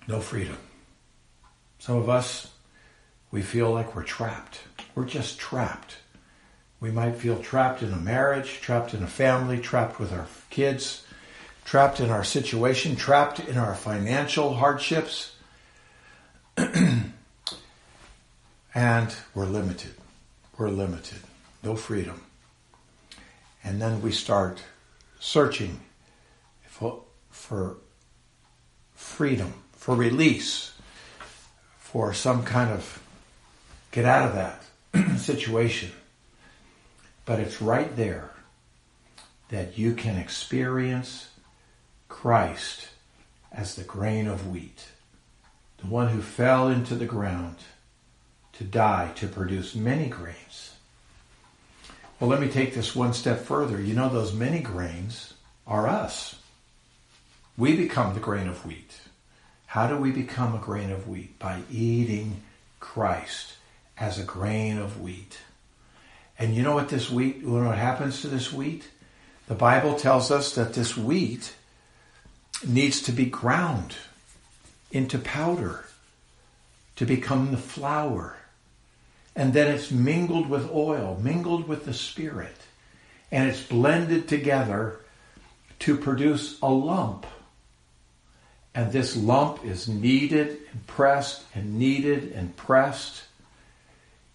no 0.08 0.19
freedom. 0.19 0.58
Some 1.80 1.97
of 1.97 2.10
us, 2.10 2.52
we 3.32 3.41
feel 3.41 3.71
like 3.71 3.95
we're 3.95 4.04
trapped. 4.04 4.60
We're 4.93 5.06
just 5.06 5.39
trapped. 5.39 5.97
We 6.80 6.92
might 6.92 7.16
feel 7.16 7.40
trapped 7.40 7.82
in 7.82 7.92
a 7.92 7.98
marriage, 7.98 8.62
trapped 8.62 8.94
in 8.94 9.02
a 9.02 9.08
family, 9.08 9.60
trapped 9.60 10.00
with 10.00 10.13
our 10.13 10.28
kids, 10.50 11.06
trapped 11.66 12.00
in 12.00 12.12
our 12.12 12.24
situation, 12.24 12.96
trapped 12.96 13.40
in 13.40 13.58
our 13.58 13.74
financial 13.74 14.54
hardships. 14.54 15.34
and 16.58 17.12
we're 19.34 19.46
limited. 19.46 19.96
We're 20.58 20.70
limited. 20.70 21.20
No 21.63 21.76
freedom. 21.76 22.22
And 23.63 23.82
then 23.82 24.02
we 24.02 24.12
start 24.12 24.62
searching 25.20 25.80
for, 26.68 27.02
for 27.32 27.78
freedom, 28.94 29.54
for 29.74 29.96
release, 29.96 30.74
for 31.80 32.13
some 32.13 32.44
kind 32.44 32.70
of 32.70 33.02
get 33.92 34.06
out 34.06 34.30
of 34.30 34.36
that 34.36 35.18
situation. 35.20 35.92
But 37.28 37.42
it's 37.42 37.62
right 37.62 37.94
there 37.98 38.32
that 39.50 39.78
you 39.78 39.94
can 39.94 40.16
experience 40.16 41.30
Christ 42.08 42.88
as 43.52 43.76
the 43.76 43.84
grain 43.84 44.28
of 44.28 44.48
wheat, 44.48 44.86
the 45.78 45.88
one 45.88 46.08
who 46.08 46.22
fell 46.22 46.70
into 46.70 46.96
the 46.96 47.06
ground 47.06 47.58
to 48.54 48.63
die 48.63 49.12
to 49.16 49.28
produce 49.28 49.76
many 49.76 50.08
grains. 50.08 50.76
Well, 52.18 52.30
let 52.30 52.40
me 52.40 52.48
take 52.48 52.74
this 52.74 52.96
one 52.96 53.13
step 53.13 53.42
further. 53.42 53.80
You 53.82 53.94
know, 53.94 54.08
those 54.08 54.34
many 54.34 54.62
grains 54.62 55.34
are 55.68 55.86
us. 55.86 56.40
We 57.58 57.76
become 57.76 58.13
the 58.13 58.22
grain 58.22 58.48
of 58.48 58.66
wheat. 58.66 59.02
How 59.66 59.88
do 59.88 59.98
we 59.98 60.12
become 60.12 60.56
a 60.56 60.60
grain 60.60 60.92
of 60.92 61.10
wheat? 61.10 61.38
By 61.40 61.60
eating 61.70 62.42
Christ 62.80 63.56
as 63.98 64.18
a 64.18 64.24
grain 64.24 64.78
of 64.78 65.02
wheat. 65.02 65.40
And 66.39 66.56
you 66.56 66.62
know 66.62 66.76
what 66.76 66.89
this 66.89 67.10
wheat, 67.10 67.38
you 67.38 67.47
know 67.47 67.67
what 67.67 67.78
happens 67.78 68.21
to 68.21 68.28
this 68.28 68.54
wheat? 68.54 68.88
The 69.47 69.56
Bible 69.56 69.95
tells 69.95 70.30
us 70.30 70.56
that 70.56 70.73
this 70.73 70.95
wheat 70.95 71.54
needs 72.65 73.02
to 73.04 73.12
be 73.12 73.26
ground 73.26 73.95
into 74.91 75.17
powder 75.17 75.86
to 76.97 77.06
become 77.06 77.52
the 77.52 77.58
flour. 77.58 78.36
And 79.36 79.54
then 79.54 79.73
it's 79.73 79.91
mingled 79.91 80.50
with 80.50 80.69
oil, 80.71 81.19
mingled 81.21 81.67
with 81.67 81.86
the 81.86 81.93
Spirit. 81.93 82.56
And 83.32 83.50
it's 83.50 83.62
blended 83.62 84.28
together 84.28 85.00
to 85.80 85.97
produce 85.97 86.60
a 86.62 86.71
lump. 86.71 87.26
And 88.73 88.91
this 88.91 89.15
lump 89.15 89.63
is 89.65 89.88
kneaded 89.88 90.58
and 90.71 90.88
pressed 90.88 91.43
and 91.54 91.78
kneaded 91.78 92.32
and 92.34 92.56
pressed. 92.56 93.23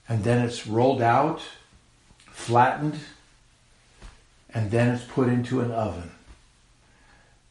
And 0.08 0.24
then 0.24 0.44
it's 0.44 0.66
rolled 0.66 1.02
out 1.02 1.42
flattened, 2.32 2.98
and 4.50 4.70
then 4.70 4.94
it's 4.94 5.04
put 5.04 5.28
into 5.28 5.60
an 5.60 5.70
oven. 5.70 6.10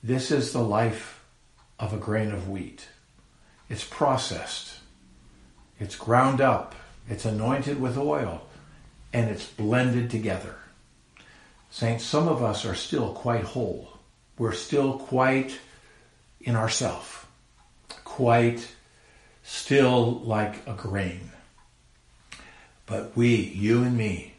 This 0.03 0.31
is 0.31 0.51
the 0.51 0.61
life 0.61 1.23
of 1.79 1.93
a 1.93 1.97
grain 1.97 2.31
of 2.31 2.49
wheat. 2.49 2.87
It's 3.69 3.83
processed, 3.83 4.79
it's 5.79 5.95
ground 5.95 6.41
up, 6.41 6.75
it's 7.09 7.25
anointed 7.25 7.79
with 7.79 7.97
oil, 7.97 8.41
and 9.13 9.29
it's 9.29 9.47
blended 9.47 10.09
together. 10.09 10.55
Saints, 11.69 12.03
some 12.03 12.27
of 12.27 12.43
us 12.43 12.65
are 12.65 12.75
still 12.75 13.13
quite 13.13 13.43
whole. 13.43 13.97
We're 14.37 14.51
still 14.51 14.97
quite 14.97 15.57
in 16.41 16.55
ourself, 16.55 17.29
quite 18.03 18.67
still 19.43 20.19
like 20.19 20.67
a 20.67 20.73
grain. 20.73 21.31
But 22.85 23.15
we, 23.15 23.35
you 23.35 23.83
and 23.83 23.95
me, 23.95 24.30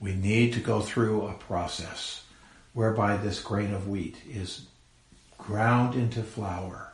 we 0.00 0.14
need 0.14 0.52
to 0.52 0.60
go 0.60 0.80
through 0.80 1.26
a 1.26 1.34
process 1.34 2.24
whereby 2.72 3.16
this 3.16 3.40
grain 3.40 3.72
of 3.72 3.88
wheat 3.88 4.16
is 4.28 4.66
ground 5.38 5.94
into 5.94 6.22
flour 6.22 6.92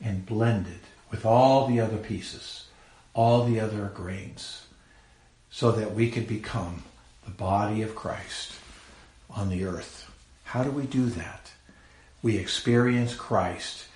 and 0.00 0.26
blended 0.26 0.80
with 1.10 1.24
all 1.24 1.66
the 1.66 1.80
other 1.80 1.96
pieces, 1.96 2.66
all 3.14 3.44
the 3.44 3.60
other 3.60 3.90
grains, 3.94 4.66
so 5.50 5.72
that 5.72 5.94
we 5.94 6.10
could 6.10 6.26
become 6.26 6.82
the 7.24 7.30
body 7.30 7.82
of 7.82 7.94
Christ 7.94 8.52
on 9.28 9.48
the 9.48 9.64
earth. 9.64 10.10
How 10.44 10.64
do 10.64 10.70
we 10.70 10.86
do 10.86 11.06
that? 11.06 11.52
We 12.22 12.36
experience 12.36 13.14
Christ 13.14 13.86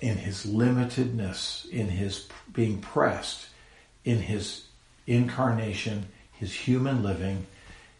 in 0.00 0.18
his 0.18 0.44
limitedness, 0.44 1.68
in 1.70 1.88
his 1.88 2.28
being 2.52 2.80
pressed, 2.80 3.46
in 4.04 4.18
his 4.18 4.64
incarnation, 5.06 6.06
his 6.32 6.52
human 6.52 7.02
living, 7.02 7.46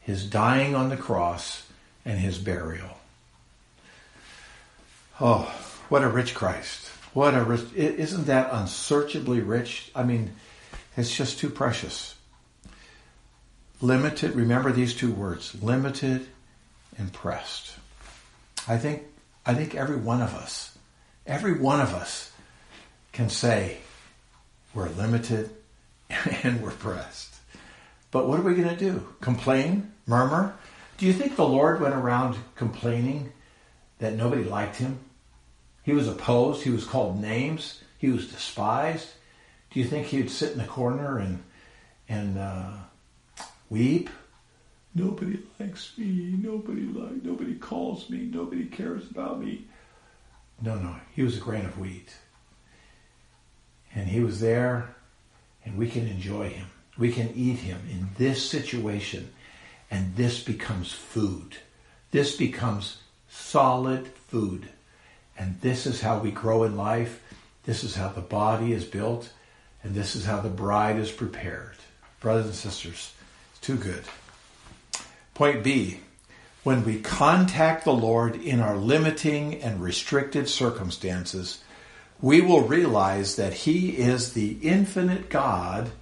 his 0.07 0.25
dying 0.25 0.77
on 0.77 0.89
the 0.89 0.97
cross, 0.97 1.67
and 2.05 2.17
his 2.17 2.39
burial. 2.39 2.97
Oh, 5.21 5.53
what 5.89 6.05
a 6.05 6.09
rich 6.09 6.33
Christ. 6.33 6.87
What 7.13 7.35
a 7.35 7.43
rich, 7.43 7.65
isn't 7.75 8.27
that 8.27 8.51
unsearchably 8.53 9.41
rich? 9.41 9.91
I 9.97 10.05
mean, 10.05 10.31
it's 10.97 11.15
just 11.15 11.41
too 11.41 11.51
precious. 11.51 12.15
Limited, 13.81 14.37
remember 14.37 14.71
these 14.71 14.95
two 14.95 15.11
words, 15.11 15.61
limited 15.61 16.25
and 16.97 17.13
pressed. 17.13 17.75
I 18.69 18.79
think, 18.79 19.03
I 19.45 19.55
think 19.55 19.75
every 19.75 19.97
one 19.97 20.23
of 20.23 20.37
us, 20.37 20.79
every 21.27 21.59
one 21.59 21.81
of 21.81 21.93
us 21.93 22.31
can 23.11 23.29
say 23.29 23.79
we're 24.73 24.89
limited 24.91 25.51
and 26.45 26.63
we're 26.63 26.71
pressed. 26.71 27.35
But 28.13 28.29
what 28.29 28.39
are 28.39 28.45
we 28.45 28.55
going 28.55 28.69
to 28.69 28.77
do? 28.77 29.05
Complain? 29.21 29.93
Murmur? 30.07 30.55
Do 30.99 31.07
you 31.07 31.13
think 31.13 31.37
the 31.37 31.47
Lord 31.47 31.81
went 31.81 31.95
around 31.95 32.37
complaining 32.55 33.33
that 33.99 34.15
nobody 34.15 34.45
liked 34.45 34.77
him? 34.77 35.01
He 35.83 35.93
was 35.93 36.09
opposed. 36.09 36.63
He 36.63 36.71
was 36.71 36.85
called 36.85 37.21
names. 37.21 37.83
He 37.99 38.11
was 38.11 38.29
despised. 38.29 39.09
Do 39.71 39.81
you 39.81 39.87
think 39.87 40.07
he'd 40.07 40.31
sit 40.31 40.53
in 40.53 40.59
the 40.59 40.65
corner 40.65 41.19
and 41.19 41.43
and 42.09 42.39
uh, 42.39 42.73
weep? 43.69 44.11
Nobody 44.95 45.39
likes 45.61 45.93
me. 45.99 46.35
Nobody 46.41 46.83
like. 46.83 47.23
Nobody 47.23 47.55
calls 47.57 48.09
me. 48.09 48.21
Nobody 48.33 48.65
cares 48.65 49.11
about 49.11 49.41
me. 49.41 49.67
No, 50.63 50.77
no. 50.77 50.97
He 51.15 51.23
was 51.23 51.37
a 51.37 51.41
grain 51.41 51.67
of 51.67 51.79
wheat, 51.79 52.17
and 53.95 54.09
he 54.09 54.21
was 54.21 54.41
there, 54.41 54.95
and 55.65 55.77
we 55.77 55.89
can 55.89 56.07
enjoy 56.07 56.49
him. 56.49 56.69
We 56.97 57.13
can 57.13 57.31
eat 57.35 57.59
him 57.59 57.81
in 57.91 58.09
this 58.17 58.49
situation, 58.49 59.31
and 59.91 60.17
this 60.17 60.43
becomes 60.43 60.93
food. 60.93 61.57
This 62.11 62.37
becomes 62.37 62.99
solid 63.29 64.09
food. 64.29 64.69
And 65.39 65.61
this 65.61 65.87
is 65.87 66.01
how 66.01 66.19
we 66.19 66.31
grow 66.31 66.65
in 66.65 66.77
life. 66.77 67.23
This 67.65 67.85
is 67.85 67.95
how 67.95 68.09
the 68.09 68.21
body 68.21 68.73
is 68.73 68.85
built. 68.85 69.31
And 69.83 69.95
this 69.95 70.17
is 70.17 70.25
how 70.25 70.41
the 70.41 70.49
bride 70.49 70.97
is 70.97 71.11
prepared. 71.11 71.77
Brothers 72.21 72.47
and 72.47 72.55
sisters, 72.55 73.13
it's 73.53 73.61
too 73.61 73.77
good. 73.77 74.05
Point 75.35 75.63
B 75.63 76.01
when 76.67 76.85
we 76.85 76.99
contact 76.99 77.85
the 77.85 77.93
Lord 77.93 78.35
in 78.35 78.59
our 78.59 78.77
limiting 78.77 79.63
and 79.63 79.81
restricted 79.81 80.49
circumstances, 80.49 81.63
we 82.21 82.41
will 82.41 82.63
realize 82.63 83.37
that 83.37 83.53
He 83.53 83.91
is 83.91 84.33
the 84.33 84.59
infinite 84.63 85.31
God 85.31 85.93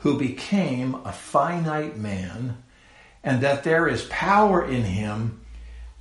who 0.00 0.18
became 0.18 0.94
a 1.06 1.12
finite 1.12 1.96
man 1.96 2.58
and 3.22 3.40
that 3.42 3.64
there 3.64 3.86
is 3.86 4.02
power 4.04 4.64
in 4.64 4.82
Him 4.82 5.40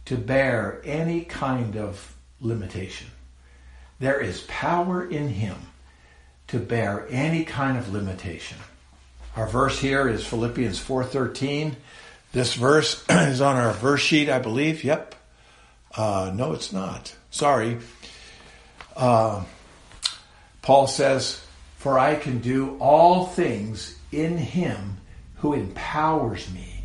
to 0.09 0.17
bear 0.17 0.81
any 0.83 1.21
kind 1.21 1.75
of 1.75 2.15
limitation. 2.41 3.07
There 3.99 4.19
is 4.19 4.41
power 4.47 5.05
in 5.07 5.27
him 5.27 5.55
to 6.47 6.57
bear 6.57 7.05
any 7.11 7.43
kind 7.43 7.77
of 7.77 7.93
limitation. 7.93 8.57
Our 9.35 9.45
verse 9.45 9.77
here 9.77 10.07
is 10.07 10.25
Philippians 10.25 10.79
4:13. 10.79 11.75
This 12.31 12.55
verse 12.55 13.03
is 13.09 13.39
on 13.39 13.57
our 13.57 13.71
verse 13.73 14.01
sheet, 14.01 14.29
I 14.29 14.39
believe. 14.39 14.83
Yep. 14.83 15.15
Uh, 15.95 16.31
no, 16.33 16.53
it's 16.53 16.71
not. 16.71 17.15
Sorry. 17.29 17.77
Uh, 18.95 19.43
Paul 20.63 20.87
says, 20.87 21.39
"For 21.77 21.99
I 21.99 22.15
can 22.15 22.39
do 22.39 22.77
all 22.79 23.27
things 23.27 23.95
in 24.11 24.37
Him 24.37 24.97
who 25.35 25.53
empowers 25.53 26.49
me." 26.51 26.78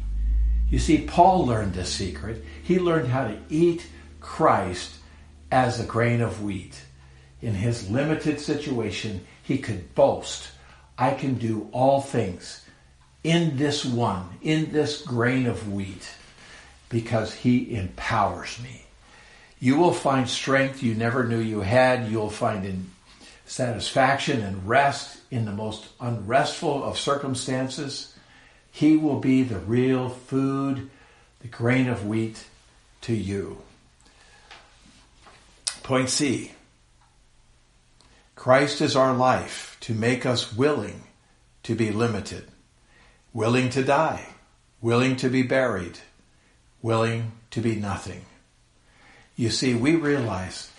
You 0.74 0.80
see, 0.80 1.02
Paul 1.02 1.46
learned 1.46 1.74
this 1.74 1.88
secret. 1.88 2.44
He 2.64 2.80
learned 2.80 3.06
how 3.06 3.28
to 3.28 3.38
eat 3.48 3.86
Christ 4.18 4.96
as 5.52 5.78
a 5.78 5.86
grain 5.86 6.20
of 6.20 6.42
wheat. 6.42 6.82
In 7.40 7.54
his 7.54 7.88
limited 7.88 8.40
situation, 8.40 9.24
he 9.40 9.58
could 9.58 9.94
boast, 9.94 10.48
I 10.98 11.12
can 11.12 11.34
do 11.34 11.68
all 11.70 12.00
things 12.00 12.66
in 13.22 13.56
this 13.56 13.84
one, 13.84 14.26
in 14.42 14.72
this 14.72 15.02
grain 15.02 15.46
of 15.46 15.72
wheat, 15.72 16.10
because 16.88 17.32
he 17.32 17.76
empowers 17.76 18.58
me. 18.60 18.84
You 19.60 19.76
will 19.76 19.92
find 19.92 20.28
strength 20.28 20.82
you 20.82 20.96
never 20.96 21.22
knew 21.22 21.38
you 21.38 21.60
had. 21.60 22.08
You'll 22.10 22.30
find 22.30 22.66
in 22.66 22.90
satisfaction 23.46 24.40
and 24.40 24.68
rest 24.68 25.18
in 25.30 25.44
the 25.44 25.52
most 25.52 25.86
unrestful 26.00 26.82
of 26.82 26.98
circumstances. 26.98 28.13
He 28.74 28.96
will 28.96 29.20
be 29.20 29.44
the 29.44 29.60
real 29.60 30.08
food, 30.08 30.90
the 31.40 31.46
grain 31.46 31.88
of 31.88 32.08
wheat 32.08 32.44
to 33.02 33.14
you. 33.14 33.58
Point 35.84 36.10
C. 36.10 36.50
Christ 38.34 38.80
is 38.80 38.96
our 38.96 39.14
life 39.14 39.76
to 39.82 39.94
make 39.94 40.26
us 40.26 40.52
willing 40.52 41.04
to 41.62 41.76
be 41.76 41.92
limited, 41.92 42.48
willing 43.32 43.70
to 43.70 43.84
die, 43.84 44.26
willing 44.80 45.14
to 45.18 45.28
be 45.28 45.42
buried, 45.42 46.00
willing 46.82 47.30
to 47.52 47.60
be 47.60 47.76
nothing. 47.76 48.24
You 49.36 49.50
see, 49.50 49.74
we 49.74 49.94
realize 49.94 50.72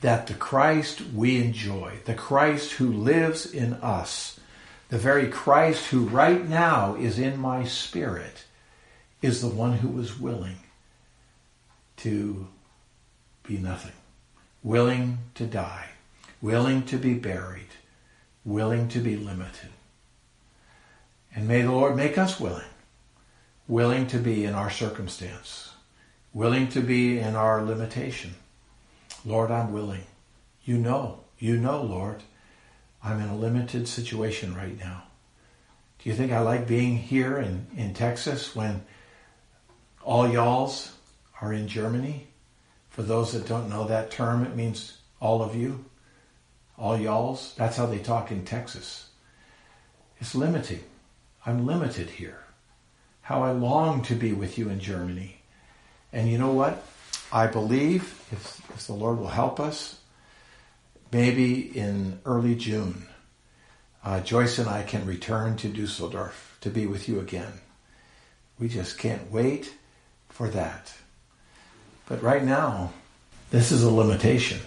that 0.00 0.28
the 0.28 0.34
Christ 0.34 1.00
we 1.12 1.42
enjoy, 1.42 1.94
the 2.04 2.14
Christ 2.14 2.74
who 2.74 2.92
lives 2.92 3.52
in 3.52 3.72
us, 3.74 4.38
the 4.92 4.98
very 4.98 5.26
Christ 5.26 5.86
who 5.86 6.04
right 6.04 6.46
now 6.46 6.96
is 6.96 7.18
in 7.18 7.40
my 7.40 7.64
spirit, 7.64 8.44
is 9.22 9.40
the 9.40 9.48
one 9.48 9.72
who 9.72 9.88
was 9.88 10.20
willing 10.20 10.58
to 11.96 12.46
be 13.42 13.56
nothing 13.56 13.92
willing 14.62 15.16
to 15.34 15.46
die, 15.46 15.86
willing 16.42 16.82
to 16.82 16.98
be 16.98 17.14
buried, 17.14 17.70
willing 18.44 18.86
to 18.88 18.98
be 18.98 19.16
limited. 19.16 19.70
And 21.34 21.48
may 21.48 21.62
the 21.62 21.72
Lord 21.72 21.96
make 21.96 22.18
us 22.18 22.38
willing, 22.38 22.70
willing 23.66 24.06
to 24.08 24.18
be 24.18 24.44
in 24.44 24.52
our 24.52 24.70
circumstance, 24.70 25.72
willing 26.34 26.68
to 26.68 26.82
be 26.82 27.18
in 27.18 27.34
our 27.34 27.64
limitation. 27.64 28.34
Lord, 29.24 29.50
I'm 29.50 29.72
willing. 29.72 30.04
You 30.64 30.76
know, 30.76 31.20
you 31.38 31.56
know, 31.56 31.80
Lord, 31.82 32.22
I'm 33.04 33.20
in 33.20 33.28
a 33.28 33.36
limited 33.36 33.88
situation 33.88 34.54
right 34.54 34.78
now. 34.78 35.04
Do 35.98 36.10
you 36.10 36.16
think 36.16 36.32
I 36.32 36.40
like 36.40 36.66
being 36.66 36.96
here 36.96 37.38
in, 37.38 37.66
in 37.76 37.94
Texas 37.94 38.54
when 38.54 38.82
all 40.02 40.28
y'alls 40.28 40.92
are 41.40 41.52
in 41.52 41.68
Germany? 41.68 42.26
For 42.90 43.02
those 43.02 43.32
that 43.32 43.48
don't 43.48 43.70
know 43.70 43.86
that 43.86 44.10
term, 44.10 44.44
it 44.44 44.54
means 44.54 44.98
all 45.20 45.42
of 45.42 45.54
you, 45.54 45.84
all 46.76 46.98
y'alls. 46.98 47.54
That's 47.56 47.76
how 47.76 47.86
they 47.86 47.98
talk 47.98 48.30
in 48.30 48.44
Texas. 48.44 49.08
It's 50.20 50.34
limiting. 50.34 50.82
I'm 51.46 51.66
limited 51.66 52.10
here. 52.10 52.38
How 53.22 53.42
I 53.42 53.52
long 53.52 54.02
to 54.02 54.14
be 54.14 54.32
with 54.32 54.58
you 54.58 54.68
in 54.68 54.80
Germany. 54.80 55.40
And 56.12 56.28
you 56.28 56.38
know 56.38 56.52
what? 56.52 56.84
I 57.32 57.46
believe, 57.46 58.02
if, 58.30 58.60
if 58.70 58.86
the 58.86 58.92
Lord 58.92 59.18
will 59.18 59.28
help 59.28 59.58
us, 59.58 59.98
maybe 61.12 61.60
in 61.78 62.18
early 62.24 62.54
June, 62.54 63.06
uh, 64.04 64.20
Joyce 64.20 64.58
and 64.58 64.68
I 64.68 64.82
can 64.82 65.06
return 65.06 65.56
to 65.58 65.68
Dusseldorf 65.68 66.56
to 66.62 66.70
be 66.70 66.86
with 66.86 67.08
you 67.08 67.20
again. 67.20 67.52
We 68.58 68.68
just 68.68 68.98
can't 68.98 69.30
wait 69.30 69.72
for 70.30 70.48
that. 70.48 70.92
But 72.08 72.22
right 72.22 72.42
now, 72.42 72.92
this 73.50 73.70
is 73.70 73.82
a 73.82 73.90
limitation. 73.90 74.58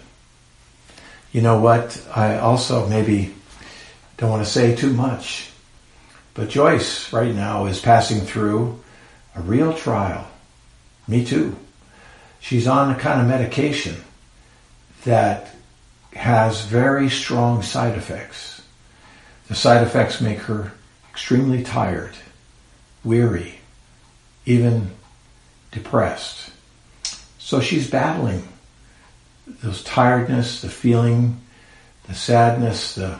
You 1.32 1.42
know 1.42 1.60
what? 1.60 2.00
I 2.14 2.38
also 2.38 2.88
maybe 2.88 3.34
don't 4.16 4.30
want 4.30 4.44
to 4.44 4.50
say 4.50 4.74
too 4.74 4.92
much. 4.92 5.50
But 6.34 6.48
Joyce 6.48 7.12
right 7.12 7.34
now 7.34 7.66
is 7.66 7.80
passing 7.80 8.20
through 8.20 8.80
a 9.34 9.42
real 9.42 9.74
trial. 9.74 10.28
Me 11.08 11.24
too. 11.24 11.56
She's 12.40 12.66
on 12.66 12.94
a 12.94 12.98
kind 12.98 13.20
of 13.20 13.26
medication 13.26 13.96
that 15.04 15.55
has 16.16 16.64
very 16.64 17.08
strong 17.08 17.62
side 17.62 17.96
effects. 17.96 18.62
The 19.48 19.54
side 19.54 19.86
effects 19.86 20.20
make 20.20 20.38
her 20.40 20.72
extremely 21.10 21.62
tired, 21.62 22.14
weary, 23.04 23.54
even 24.44 24.90
depressed. 25.70 26.50
So 27.38 27.60
she's 27.60 27.88
battling 27.88 28.48
those 29.62 29.82
tiredness, 29.84 30.62
the 30.62 30.68
feeling, 30.68 31.40
the 32.08 32.14
sadness, 32.14 32.94
the 32.94 33.18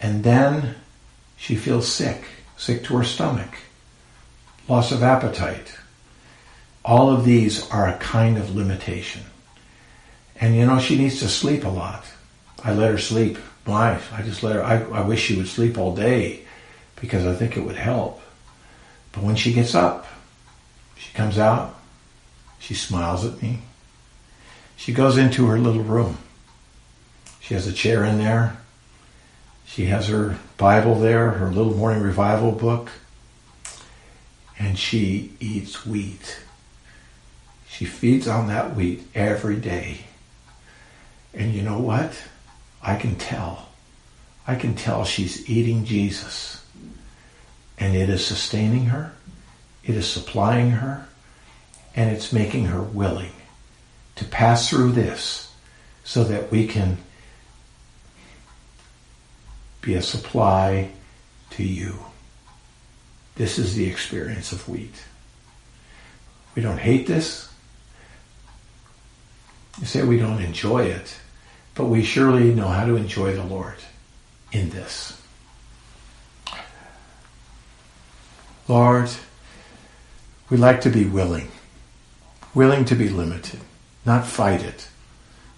and 0.00 0.24
then 0.24 0.76
she 1.36 1.56
feels 1.56 1.86
sick, 1.86 2.24
sick 2.56 2.84
to 2.84 2.96
her 2.96 3.04
stomach, 3.04 3.54
loss 4.68 4.92
of 4.92 5.02
appetite. 5.02 5.76
All 6.84 7.10
of 7.10 7.24
these 7.24 7.68
are 7.70 7.88
a 7.88 7.98
kind 7.98 8.38
of 8.38 8.54
limitation. 8.56 9.22
And 10.40 10.56
you 10.56 10.66
know, 10.66 10.78
she 10.78 10.96
needs 10.96 11.20
to 11.20 11.28
sleep 11.28 11.64
a 11.64 11.68
lot. 11.68 12.04
I 12.64 12.72
let 12.72 12.90
her 12.90 12.98
sleep. 12.98 13.38
Why? 13.64 14.00
I 14.12 14.22
just 14.22 14.42
let 14.42 14.56
her, 14.56 14.64
I, 14.64 14.82
I 14.84 15.02
wish 15.02 15.22
she 15.22 15.36
would 15.36 15.48
sleep 15.48 15.76
all 15.76 15.94
day 15.94 16.42
because 17.00 17.26
I 17.26 17.34
think 17.34 17.56
it 17.56 17.64
would 17.64 17.76
help. 17.76 18.20
But 19.12 19.22
when 19.22 19.36
she 19.36 19.52
gets 19.52 19.74
up, 19.74 20.06
she 20.96 21.12
comes 21.12 21.38
out, 21.38 21.78
she 22.58 22.74
smiles 22.74 23.24
at 23.24 23.42
me. 23.42 23.60
She 24.76 24.92
goes 24.92 25.18
into 25.18 25.46
her 25.46 25.58
little 25.58 25.82
room. 25.82 26.18
She 27.40 27.54
has 27.54 27.66
a 27.66 27.72
chair 27.72 28.04
in 28.04 28.18
there. 28.18 28.56
She 29.66 29.86
has 29.86 30.08
her 30.08 30.38
Bible 30.56 30.94
there, 30.94 31.30
her 31.32 31.50
little 31.50 31.76
morning 31.76 32.02
revival 32.02 32.52
book, 32.52 32.90
and 34.58 34.78
she 34.78 35.32
eats 35.38 35.86
wheat. 35.86 36.40
She 37.68 37.84
feeds 37.84 38.26
on 38.26 38.48
that 38.48 38.74
wheat 38.74 39.06
every 39.14 39.56
day. 39.56 40.06
And 41.34 41.54
you 41.54 41.62
know 41.62 41.78
what? 41.78 42.12
I 42.82 42.96
can 42.96 43.16
tell. 43.16 43.68
I 44.46 44.54
can 44.54 44.74
tell 44.74 45.04
she's 45.04 45.48
eating 45.48 45.84
Jesus. 45.84 46.64
And 47.78 47.96
it 47.96 48.08
is 48.08 48.24
sustaining 48.24 48.86
her, 48.86 49.12
it 49.84 49.94
is 49.94 50.06
supplying 50.06 50.70
her, 50.70 51.06
and 51.96 52.10
it's 52.10 52.32
making 52.32 52.66
her 52.66 52.82
willing 52.82 53.32
to 54.16 54.24
pass 54.26 54.68
through 54.68 54.92
this 54.92 55.52
so 56.04 56.24
that 56.24 56.50
we 56.50 56.66
can 56.66 56.98
be 59.80 59.94
a 59.94 60.02
supply 60.02 60.90
to 61.50 61.62
you. 61.62 61.98
This 63.36 63.58
is 63.58 63.74
the 63.74 63.88
experience 63.88 64.52
of 64.52 64.68
wheat. 64.68 64.94
We 66.54 66.62
don't 66.62 66.78
hate 66.78 67.06
this. 67.06 67.49
You 69.80 69.86
say 69.86 70.02
we 70.02 70.18
don't 70.18 70.42
enjoy 70.42 70.84
it, 70.84 71.18
but 71.74 71.86
we 71.86 72.02
surely 72.02 72.54
know 72.54 72.68
how 72.68 72.84
to 72.84 72.96
enjoy 72.96 73.34
the 73.34 73.44
Lord 73.44 73.76
in 74.52 74.70
this. 74.70 75.20
Lord, 78.68 79.10
we 80.48 80.56
like 80.56 80.82
to 80.82 80.90
be 80.90 81.04
willing, 81.04 81.50
willing 82.54 82.84
to 82.84 82.94
be 82.94 83.08
limited, 83.08 83.60
not 84.04 84.26
fight 84.26 84.62
it, 84.62 84.88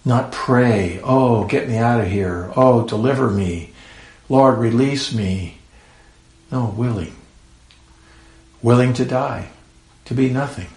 not 0.05 0.33
pray, 0.33 1.01
oh, 1.03 1.45
get 1.45 1.69
me 1.69 1.77
out 1.77 2.01
of 2.01 2.09
here, 2.09 2.51
oh, 2.57 2.87
deliver 2.87 3.31
me, 3.31 3.73
Lord, 4.29 4.59
release 4.59 5.13
me. 5.13 5.59
No, 6.51 6.73
willing. 6.75 7.15
Willing 8.63 8.95
to 8.95 9.05
die, 9.05 9.49
to 10.07 10.15
be 10.15 10.31
nothing, 10.31 10.69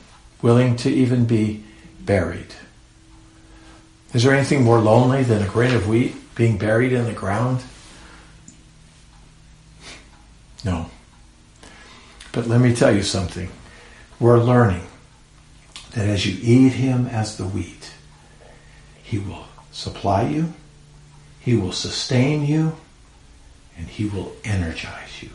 willing 0.42 0.76
to 0.78 0.90
even 0.90 1.26
be 1.26 1.64
buried. 2.02 2.54
Is 4.16 4.24
there 4.24 4.34
anything 4.34 4.64
more 4.64 4.80
lonely 4.80 5.24
than 5.24 5.42
a 5.42 5.46
grain 5.46 5.76
of 5.76 5.90
wheat 5.90 6.16
being 6.36 6.58
buried 6.58 6.94
in 6.94 7.04
the 7.04 7.12
ground? 7.12 7.62
No. 10.64 10.90
But 12.32 12.48
let 12.48 12.62
me 12.62 12.74
tell 12.74 12.96
you 12.96 13.04
something. 13.04 13.50
We're 14.18 14.40
learning 14.40 14.88
that 15.96 16.08
as 16.08 16.26
you 16.26 16.38
eat 16.42 16.72
him 16.72 17.08
as 17.08 17.36
the 17.36 17.44
wheat, 17.44 17.92
he 19.04 19.20
will 19.20 19.48
supply 19.74 20.30
you, 20.30 20.54
he 21.42 21.58
will 21.58 21.74
sustain 21.74 22.46
you, 22.46 22.78
and 23.78 23.86
he 23.86 24.06
will 24.06 24.34
energize 24.46 25.22
you. 25.22 25.32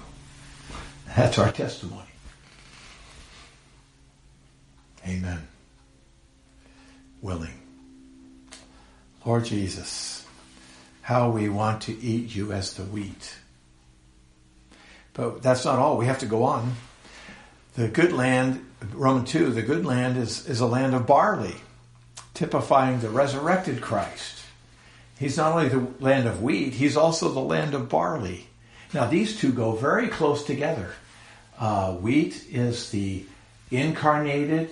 That's 1.15 1.39
our 1.39 1.53
testimony. 1.53 2.09
Amen. 5.07 5.47
Willing. 7.21 7.60
Lord 9.25 9.45
Jesus, 9.45 10.25
how 11.03 11.31
we 11.31 11.49
want 11.49 11.83
to 11.83 12.01
eat 12.01 12.35
you 12.35 12.53
as 12.53 12.75
the 12.75 12.85
wheat. 12.85 13.37
But 15.13 15.43
that's 15.43 15.65
not 15.65 15.79
all. 15.79 15.99
We 15.99 16.07
have 16.07 16.21
to 16.21 16.27
go 16.27 16.45
on. 16.45 16.75
The 17.75 17.89
good 17.89 18.13
land, 18.13 18.65
Roman 18.93 19.27
2, 19.27 19.51
the 19.51 19.63
good 19.63 19.85
land 19.85 20.17
is, 20.17 20.49
is 20.49 20.61
a 20.61 20.67
land 20.67 20.95
of 20.95 21.07
barley, 21.07 21.55
typifying 22.33 23.01
the 23.01 23.11
resurrected 23.11 23.81
Christ. 23.83 24.43
He's 25.19 25.37
not 25.37 25.53
only 25.53 25.69
the 25.69 25.87
land 26.03 26.27
of 26.27 26.43
wheat, 26.43 26.73
he's 26.73 26.97
also 26.97 27.29
the 27.29 27.41
land 27.41 27.75
of 27.75 27.91
barley. 27.91 28.47
Now, 28.95 29.05
these 29.07 29.39
two 29.39 29.53
go 29.53 29.73
very 29.73 30.09
close 30.09 30.45
together. 30.45 30.93
Uh, 31.59 31.93
wheat 31.93 32.47
is 32.51 32.91
the 32.91 33.27
incarnated, 33.71 34.71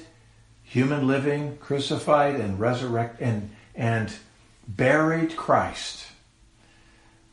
human 0.65 1.07
living, 1.07 1.59
crucified, 1.59 2.37
and 2.37 2.59
resurrected, 2.59 3.29
and, 3.29 3.51
and 3.75 4.13
buried 4.69 5.35
Christ. 5.35 6.07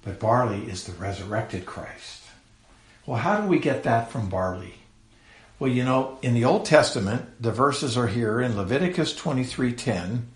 But 0.03 0.19
barley 0.19 0.63
is 0.69 0.85
the 0.85 0.93
resurrected 0.93 1.65
Christ. 1.65 2.23
Well, 3.05 3.19
how 3.19 3.41
do 3.41 3.47
we 3.47 3.59
get 3.59 3.83
that 3.83 4.09
from 4.11 4.29
barley? 4.29 4.75
Well, 5.59 5.71
you 5.71 5.83
know, 5.83 6.17
in 6.21 6.33
the 6.33 6.45
Old 6.45 6.65
Testament, 6.65 7.41
the 7.41 7.51
verses 7.51 7.97
are 7.97 8.07
here 8.07 8.41
in 8.41 8.57
Leviticus 8.57 9.13
23:10. 9.13 10.27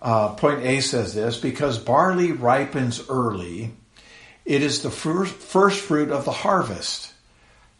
Uh, 0.00 0.34
point 0.34 0.64
A 0.64 0.80
says 0.80 1.14
this 1.14 1.38
because 1.38 1.78
barley 1.78 2.32
ripens 2.32 3.02
early, 3.08 3.72
it 4.44 4.62
is 4.62 4.82
the 4.82 4.90
first, 4.90 5.34
first 5.34 5.80
fruit 5.80 6.10
of 6.10 6.26
the 6.26 6.32
harvest, 6.32 7.12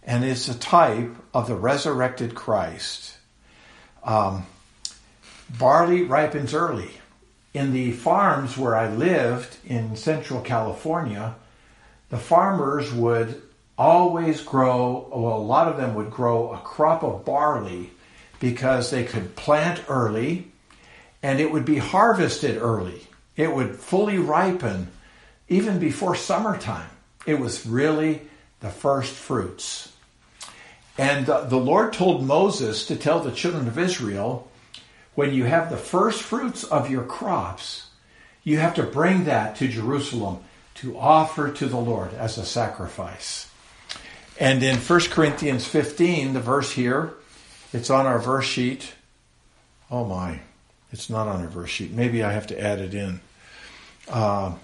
and 0.02 0.24
it's 0.24 0.48
a 0.48 0.58
type 0.58 1.14
of 1.34 1.48
the 1.48 1.54
resurrected 1.54 2.34
Christ. 2.34 3.14
Um, 4.02 4.46
barley 5.58 6.02
ripens 6.02 6.54
early. 6.54 6.90
In 7.54 7.72
the 7.72 7.92
farms 7.92 8.58
where 8.58 8.74
I 8.74 8.88
lived 8.88 9.56
in 9.64 9.94
central 9.96 10.40
California, 10.40 11.36
the 12.10 12.18
farmers 12.18 12.92
would 12.92 13.40
always 13.78 14.40
grow, 14.40 15.08
well, 15.12 15.36
a 15.36 15.38
lot 15.38 15.68
of 15.68 15.76
them 15.76 15.94
would 15.94 16.10
grow 16.10 16.52
a 16.52 16.58
crop 16.58 17.02
of 17.02 17.24
barley 17.24 17.90
because 18.40 18.90
they 18.90 19.04
could 19.04 19.36
plant 19.36 19.82
early 19.88 20.50
and 21.22 21.40
it 21.40 21.50
would 21.50 21.64
be 21.64 21.78
harvested 21.78 22.60
early. 22.60 23.06
It 23.36 23.54
would 23.54 23.76
fully 23.76 24.18
ripen 24.18 24.88
even 25.48 25.78
before 25.78 26.14
summertime. 26.14 26.90
It 27.24 27.40
was 27.40 27.66
really 27.66 28.22
the 28.60 28.68
first 28.68 29.14
fruits. 29.14 29.92
And 30.98 31.28
uh, 31.28 31.42
the 31.44 31.56
Lord 31.56 31.92
told 31.92 32.24
Moses 32.24 32.86
to 32.86 32.96
tell 32.96 33.20
the 33.20 33.32
children 33.32 33.66
of 33.66 33.78
Israel 33.78 34.50
when 35.14 35.32
you 35.32 35.44
have 35.44 35.70
the 35.70 35.76
first 35.76 36.22
fruits 36.22 36.64
of 36.64 36.90
your 36.90 37.04
crops, 37.04 37.88
you 38.42 38.58
have 38.58 38.74
to 38.74 38.82
bring 38.82 39.24
that 39.24 39.56
to 39.56 39.68
Jerusalem 39.68 40.44
to 40.76 40.98
offer 40.98 41.50
to 41.50 41.66
the 41.66 41.78
Lord 41.78 42.12
as 42.14 42.36
a 42.36 42.44
sacrifice. 42.44 43.48
And 44.38 44.62
in 44.62 44.76
1 44.76 45.00
Corinthians 45.10 45.66
15, 45.66 46.34
the 46.34 46.40
verse 46.40 46.72
here, 46.72 47.14
it's 47.72 47.90
on 47.90 48.06
our 48.06 48.18
verse 48.18 48.46
sheet. 48.46 48.92
Oh 49.90 50.04
my. 50.04 50.40
It's 50.92 51.08
not 51.08 51.28
on 51.28 51.44
a 51.44 51.48
verse 51.48 51.70
sheet. 51.70 51.92
Maybe 51.92 52.22
I 52.22 52.32
have 52.32 52.48
to 52.48 52.60
add 52.60 52.80
it 52.80 52.94
in. 52.94 53.20
Uh, 54.08 54.54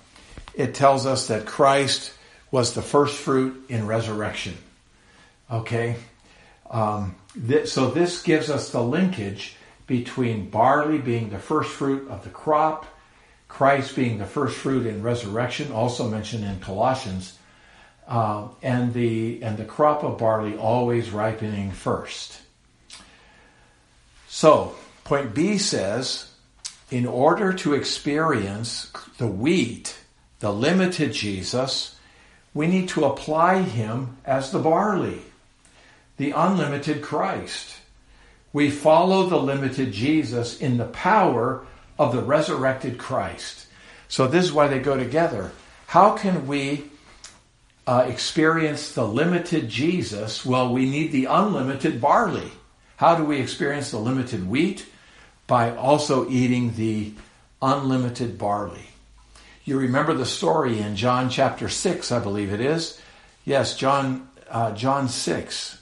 it 0.54 0.74
tells 0.74 1.06
us 1.06 1.28
that 1.28 1.46
Christ 1.46 2.12
was 2.50 2.74
the 2.74 2.82
first 2.82 3.16
fruit 3.16 3.66
in 3.68 3.86
resurrection. 3.86 4.56
Okay? 5.50 5.96
Um, 6.70 7.14
th- 7.48 7.68
so 7.68 7.90
this 7.90 8.22
gives 8.22 8.50
us 8.50 8.70
the 8.70 8.82
linkage 8.82 9.56
between 9.90 10.48
barley 10.48 10.98
being 10.98 11.30
the 11.30 11.38
first 11.40 11.68
fruit 11.68 12.08
of 12.08 12.22
the 12.22 12.30
crop, 12.30 12.86
Christ 13.48 13.96
being 13.96 14.18
the 14.18 14.24
first 14.24 14.56
fruit 14.56 14.86
in 14.86 15.02
resurrection, 15.02 15.72
also 15.72 16.08
mentioned 16.08 16.44
in 16.44 16.60
Colossians, 16.60 17.36
uh, 18.06 18.46
and 18.62 18.94
the 18.94 19.42
and 19.42 19.58
the 19.58 19.64
crop 19.64 20.04
of 20.04 20.16
barley 20.16 20.56
always 20.56 21.10
ripening 21.10 21.72
first. 21.72 22.40
So 24.28 24.76
Point 25.02 25.34
B 25.34 25.58
says, 25.58 26.30
in 26.92 27.04
order 27.04 27.52
to 27.54 27.74
experience 27.74 28.92
the 29.18 29.26
wheat, 29.26 29.98
the 30.38 30.52
limited 30.52 31.12
Jesus, 31.12 31.96
we 32.54 32.68
need 32.68 32.88
to 32.90 33.06
apply 33.06 33.62
him 33.62 34.18
as 34.24 34.52
the 34.52 34.60
barley, 34.60 35.22
the 36.16 36.30
unlimited 36.30 37.02
Christ. 37.02 37.79
We 38.52 38.70
follow 38.70 39.26
the 39.26 39.38
limited 39.38 39.92
Jesus 39.92 40.60
in 40.60 40.76
the 40.76 40.86
power 40.86 41.66
of 41.98 42.12
the 42.12 42.22
resurrected 42.22 42.98
Christ. 42.98 43.66
So 44.08 44.26
this 44.26 44.44
is 44.46 44.52
why 44.52 44.68
they 44.68 44.80
go 44.80 44.96
together. 44.96 45.52
How 45.86 46.16
can 46.16 46.46
we 46.46 46.84
uh, 47.86 48.06
experience 48.08 48.92
the 48.92 49.06
limited 49.06 49.68
Jesus? 49.68 50.44
Well, 50.44 50.72
we 50.72 50.88
need 50.88 51.12
the 51.12 51.26
unlimited 51.26 52.00
barley. 52.00 52.50
How 52.96 53.16
do 53.16 53.24
we 53.24 53.38
experience 53.40 53.90
the 53.90 53.98
limited 53.98 54.48
wheat? 54.48 54.86
by 55.50 55.74
also 55.74 56.30
eating 56.30 56.72
the 56.76 57.12
unlimited 57.60 58.38
barley. 58.38 58.86
You 59.64 59.80
remember 59.80 60.14
the 60.14 60.24
story 60.24 60.78
in 60.78 60.94
John 60.94 61.28
chapter 61.28 61.68
6, 61.68 62.12
I 62.12 62.20
believe 62.20 62.52
it 62.52 62.60
is. 62.60 63.00
Yes, 63.44 63.76
John, 63.76 64.28
uh, 64.48 64.70
John 64.74 65.08
6. 65.08 65.76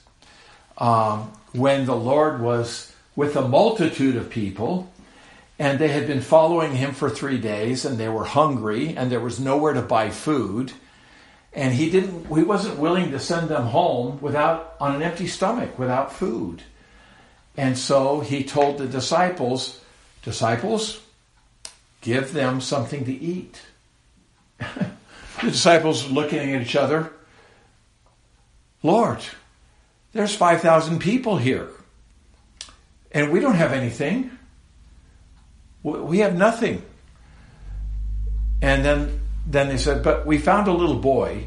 Um, 0.79 1.31
when 1.53 1.85
the 1.85 1.95
Lord 1.95 2.41
was 2.41 2.93
with 3.15 3.35
a 3.35 3.47
multitude 3.47 4.15
of 4.15 4.29
people 4.29 4.91
and 5.57 5.77
they 5.77 5.89
had 5.89 6.07
been 6.07 6.21
following 6.21 6.75
him 6.75 6.93
for 6.93 7.09
three 7.09 7.37
days 7.37 7.83
and 7.85 7.97
they 7.97 8.07
were 8.07 8.23
hungry 8.23 8.95
and 8.95 9.11
there 9.11 9.19
was 9.19 9.39
nowhere 9.39 9.73
to 9.73 9.81
buy 9.81 10.09
food 10.09 10.71
and 11.53 11.73
he 11.73 11.89
didn't 11.89 12.27
he 12.27 12.43
wasn't 12.43 12.77
willing 12.77 13.11
to 13.11 13.19
send 13.19 13.49
them 13.49 13.63
home 13.63 14.21
without 14.21 14.75
on 14.79 14.95
an 14.95 15.01
empty 15.01 15.27
stomach 15.27 15.77
without 15.79 16.13
food. 16.13 16.63
And 17.57 17.77
so 17.77 18.19
he 18.19 18.43
told 18.43 18.77
the 18.77 18.87
disciples 18.87 19.83
disciples 20.23 21.01
give 22.01 22.33
them 22.33 22.61
something 22.61 23.05
to 23.05 23.13
eat. 23.13 23.61
The 25.41 25.51
disciples 25.51 26.11
looking 26.11 26.53
at 26.53 26.61
each 26.61 26.75
other. 26.75 27.13
Lord 28.83 29.19
there's 30.13 30.35
5000 30.35 30.99
people 30.99 31.37
here 31.37 31.69
and 33.11 33.31
we 33.31 33.39
don't 33.39 33.55
have 33.55 33.73
anything 33.73 34.31
we 35.83 36.19
have 36.19 36.35
nothing. 36.35 36.83
And 38.61 38.83
then, 38.83 39.21
then 39.45 39.69
they 39.69 39.77
said, 39.77 40.03
but 40.03 40.25
we 40.25 40.37
found 40.37 40.67
a 40.67 40.73
little 40.73 40.97
boy, 40.97 41.45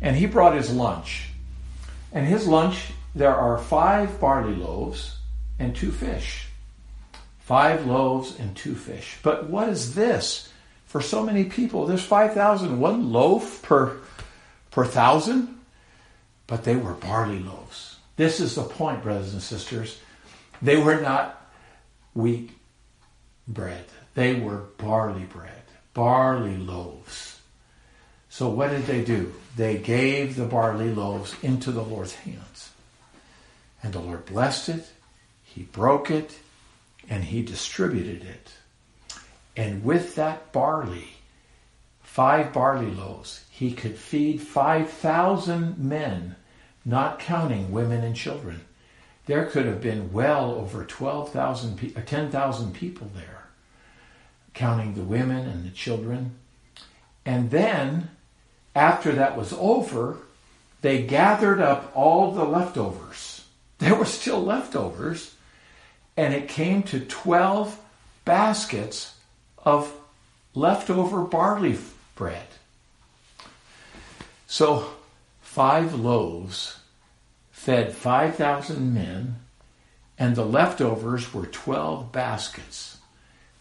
and 0.00 0.16
he 0.16 0.26
brought 0.26 0.56
his 0.56 0.70
lunch. 0.70 1.28
And 2.12 2.26
his 2.26 2.46
lunch, 2.46 2.92
there 3.14 3.34
are 3.34 3.58
five 3.58 4.20
barley 4.20 4.54
loaves 4.54 5.18
and 5.58 5.74
two 5.76 5.92
fish. 5.92 6.46
Five 7.40 7.86
loaves 7.86 8.38
and 8.38 8.56
two 8.56 8.74
fish. 8.74 9.18
But 9.22 9.50
what 9.50 9.68
is 9.68 9.94
this 9.94 10.50
for 10.86 11.02
so 11.02 11.22
many 11.22 11.44
people? 11.44 11.86
There's 11.86 12.04
5,000, 12.04 12.80
one 12.80 13.12
loaf 13.12 13.60
per, 13.62 13.98
per 14.70 14.86
thousand? 14.86 15.53
But 16.46 16.64
they 16.64 16.76
were 16.76 16.92
barley 16.92 17.38
loaves. 17.38 17.96
This 18.16 18.40
is 18.40 18.54
the 18.54 18.62
point, 18.62 19.02
brothers 19.02 19.32
and 19.32 19.42
sisters. 19.42 19.98
They 20.62 20.76
were 20.76 21.00
not 21.00 21.50
wheat 22.14 22.50
bread. 23.48 23.84
They 24.14 24.34
were 24.34 24.64
barley 24.78 25.24
bread, 25.24 25.62
barley 25.92 26.56
loaves. 26.56 27.40
So 28.28 28.48
what 28.48 28.70
did 28.70 28.86
they 28.86 29.04
do? 29.04 29.32
They 29.56 29.78
gave 29.78 30.36
the 30.36 30.46
barley 30.46 30.92
loaves 30.92 31.34
into 31.42 31.70
the 31.70 31.82
Lord's 31.82 32.14
hands. 32.14 32.70
And 33.82 33.92
the 33.92 34.00
Lord 34.00 34.24
blessed 34.24 34.70
it, 34.70 34.92
He 35.44 35.62
broke 35.62 36.10
it, 36.10 36.38
and 37.08 37.24
He 37.24 37.42
distributed 37.42 38.24
it. 38.24 38.52
And 39.56 39.84
with 39.84 40.14
that 40.16 40.52
barley, 40.52 41.08
five 42.14 42.52
barley 42.52 42.90
loaves, 42.90 43.44
He 43.50 43.72
could 43.72 43.96
feed 43.96 44.40
5,000 44.40 45.78
men, 45.78 46.36
not 46.84 47.18
counting 47.18 47.72
women 47.72 48.04
and 48.04 48.16
children 48.16 48.60
there 49.26 49.46
could 49.46 49.66
have 49.66 49.80
been 49.80 50.12
well 50.12 50.52
over 50.52 50.84
12,000, 50.84 51.94
uh, 51.96 52.00
10,000 52.04 52.74
people 52.74 53.10
there, 53.14 53.46
counting 54.52 54.94
the 54.94 55.02
women 55.02 55.46
and 55.46 55.64
the 55.64 55.70
children. 55.70 56.34
And 57.24 57.50
then, 57.50 58.10
after 58.74 59.12
that 59.12 59.36
was 59.36 59.54
over, 59.54 60.18
they 60.82 61.02
gathered 61.02 61.60
up 61.60 61.90
all 61.94 62.32
the 62.32 62.44
leftovers. 62.44 63.30
There 63.78 63.96
were 63.96 64.04
still 64.04 64.42
leftovers, 64.42 65.34
and 66.16 66.32
it 66.32 66.48
came 66.48 66.84
to 66.84 67.00
12 67.00 67.78
baskets 68.24 69.16
of 69.58 69.92
leftover 70.54 71.22
barley 71.22 71.74
bread. 72.14 72.46
So, 74.46 74.90
five 75.40 75.94
loaves 75.94 76.78
fed 77.64 77.94
5,000 77.94 78.92
men, 78.92 79.36
and 80.18 80.36
the 80.36 80.44
leftovers 80.44 81.32
were 81.32 81.46
12 81.46 82.12
baskets. 82.12 82.98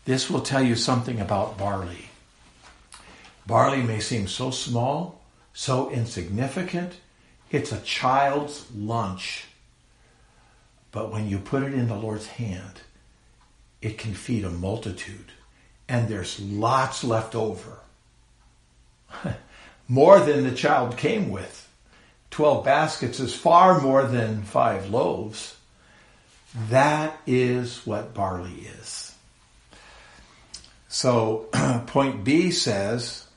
This 0.03 0.29
will 0.29 0.41
tell 0.41 0.61
you 0.61 0.75
something 0.75 1.21
about 1.21 1.57
barley. 1.57 2.09
Barley 3.47 3.81
may 3.81 4.01
seem 4.01 4.27
so 4.27 4.51
small, 4.51 5.21
so 5.53 5.89
insignificant, 5.89 6.95
it's 7.49 7.71
a 7.71 7.79
child's 7.79 8.69
lunch. 8.75 9.45
But 10.91 11.09
when 11.09 11.29
you 11.29 11.39
put 11.39 11.63
it 11.63 11.73
in 11.73 11.87
the 11.87 11.95
Lord's 11.95 12.27
hand, 12.27 12.81
it 13.81 13.97
can 13.97 14.13
feed 14.13 14.43
a 14.43 14.49
multitude, 14.49 15.31
and 15.87 16.09
there's 16.09 16.41
lots 16.41 17.05
left 17.05 17.35
over. 17.35 17.79
More 19.87 20.19
than 20.19 20.43
the 20.43 20.55
child 20.55 20.97
came 20.97 21.29
with. 21.29 21.59
12 22.31 22.65
baskets 22.65 23.19
is 23.19 23.35
far 23.35 23.79
more 23.79 24.03
than 24.05 24.41
five 24.41 24.89
loaves. 24.89 25.55
That 26.69 27.15
is 27.27 27.85
what 27.85 28.15
barley 28.15 28.67
is. 28.79 29.13
So, 30.87 31.47
point 31.87 32.23
B 32.23 32.49
says, 32.49 33.27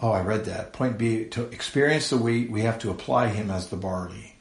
oh, 0.00 0.10
I 0.10 0.22
read 0.22 0.46
that. 0.46 0.72
Point 0.72 0.98
B, 0.98 1.26
to 1.26 1.44
experience 1.44 2.10
the 2.10 2.16
wheat, 2.16 2.50
we 2.50 2.62
have 2.62 2.80
to 2.80 2.90
apply 2.90 3.28
him 3.28 3.50
as 3.50 3.68
the 3.68 3.76
barley. 3.76 4.36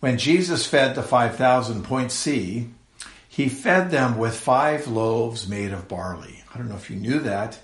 When 0.00 0.16
Jesus 0.16 0.66
fed 0.66 0.94
the 0.94 1.02
5,000, 1.02 1.82
point 1.82 2.12
C, 2.12 2.68
he 3.28 3.48
fed 3.48 3.90
them 3.90 4.16
with 4.16 4.38
five 4.38 4.86
loaves 4.86 5.48
made 5.48 5.72
of 5.72 5.88
barley. 5.88 6.44
I 6.54 6.58
don't 6.58 6.68
know 6.68 6.76
if 6.76 6.90
you 6.90 6.96
knew 6.96 7.20
that. 7.20 7.58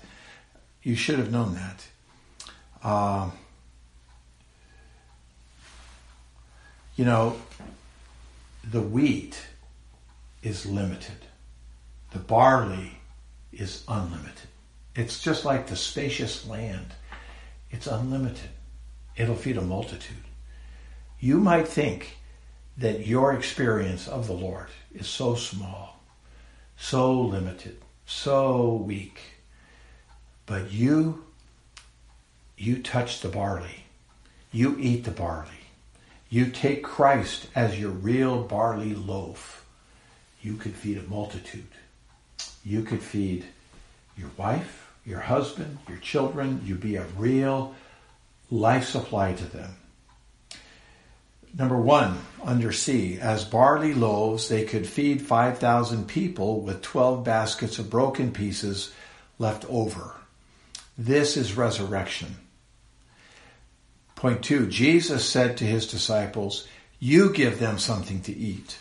You 0.83 0.95
should 0.95 1.19
have 1.19 1.31
known 1.31 1.55
that. 1.55 1.87
Uh, 2.83 3.29
You 7.01 7.05
know, 7.05 7.37
the 8.69 8.79
wheat 8.79 9.41
is 10.43 10.67
limited. 10.67 11.25
The 12.11 12.19
barley 12.19 12.99
is 13.51 13.83
unlimited. 13.87 14.49
It's 14.95 15.19
just 15.19 15.43
like 15.43 15.65
the 15.65 15.75
spacious 15.75 16.45
land. 16.45 16.93
It's 17.71 17.87
unlimited. 17.87 18.51
It'll 19.15 19.35
feed 19.35 19.57
a 19.57 19.61
multitude. 19.61 20.25
You 21.19 21.39
might 21.39 21.67
think 21.67 22.17
that 22.77 23.07
your 23.07 23.33
experience 23.33 24.07
of 24.07 24.27
the 24.27 24.33
Lord 24.33 24.67
is 24.93 25.07
so 25.07 25.33
small, 25.33 26.03
so 26.77 27.19
limited, 27.19 27.77
so 28.05 28.73
weak. 28.75 29.21
But 30.45 30.71
you, 30.71 31.23
you 32.57 32.81
touch 32.81 33.21
the 33.21 33.29
barley. 33.29 33.85
You 34.51 34.77
eat 34.79 35.03
the 35.03 35.11
barley. 35.11 35.49
You 36.29 36.47
take 36.47 36.83
Christ 36.83 37.47
as 37.55 37.79
your 37.79 37.91
real 37.91 38.43
barley 38.43 38.93
loaf. 38.93 39.65
You 40.41 40.55
could 40.55 40.75
feed 40.75 40.97
a 40.97 41.03
multitude. 41.03 41.67
You 42.63 42.83
could 42.83 43.01
feed 43.01 43.45
your 44.17 44.29
wife, 44.37 44.91
your 45.05 45.19
husband, 45.19 45.79
your 45.87 45.97
children. 45.97 46.61
You 46.65 46.75
be 46.75 46.95
a 46.95 47.05
real 47.17 47.75
life 48.49 48.87
supply 48.87 49.33
to 49.33 49.45
them. 49.45 49.75
Number 51.57 51.77
one, 51.77 52.19
under 52.43 52.71
C, 52.71 53.19
as 53.19 53.43
barley 53.43 53.93
loaves, 53.93 54.47
they 54.47 54.63
could 54.63 54.87
feed 54.87 55.21
5,000 55.21 56.07
people 56.07 56.61
with 56.61 56.81
12 56.81 57.25
baskets 57.25 57.77
of 57.77 57.89
broken 57.89 58.31
pieces 58.31 58.93
left 59.37 59.65
over. 59.67 60.15
This 60.97 61.37
is 61.37 61.57
resurrection. 61.57 62.35
Point 64.15 64.43
two, 64.43 64.67
Jesus 64.67 65.27
said 65.27 65.57
to 65.57 65.63
his 65.63 65.87
disciples, 65.87 66.67
You 66.99 67.33
give 67.33 67.59
them 67.59 67.79
something 67.79 68.21
to 68.21 68.35
eat. 68.35 68.77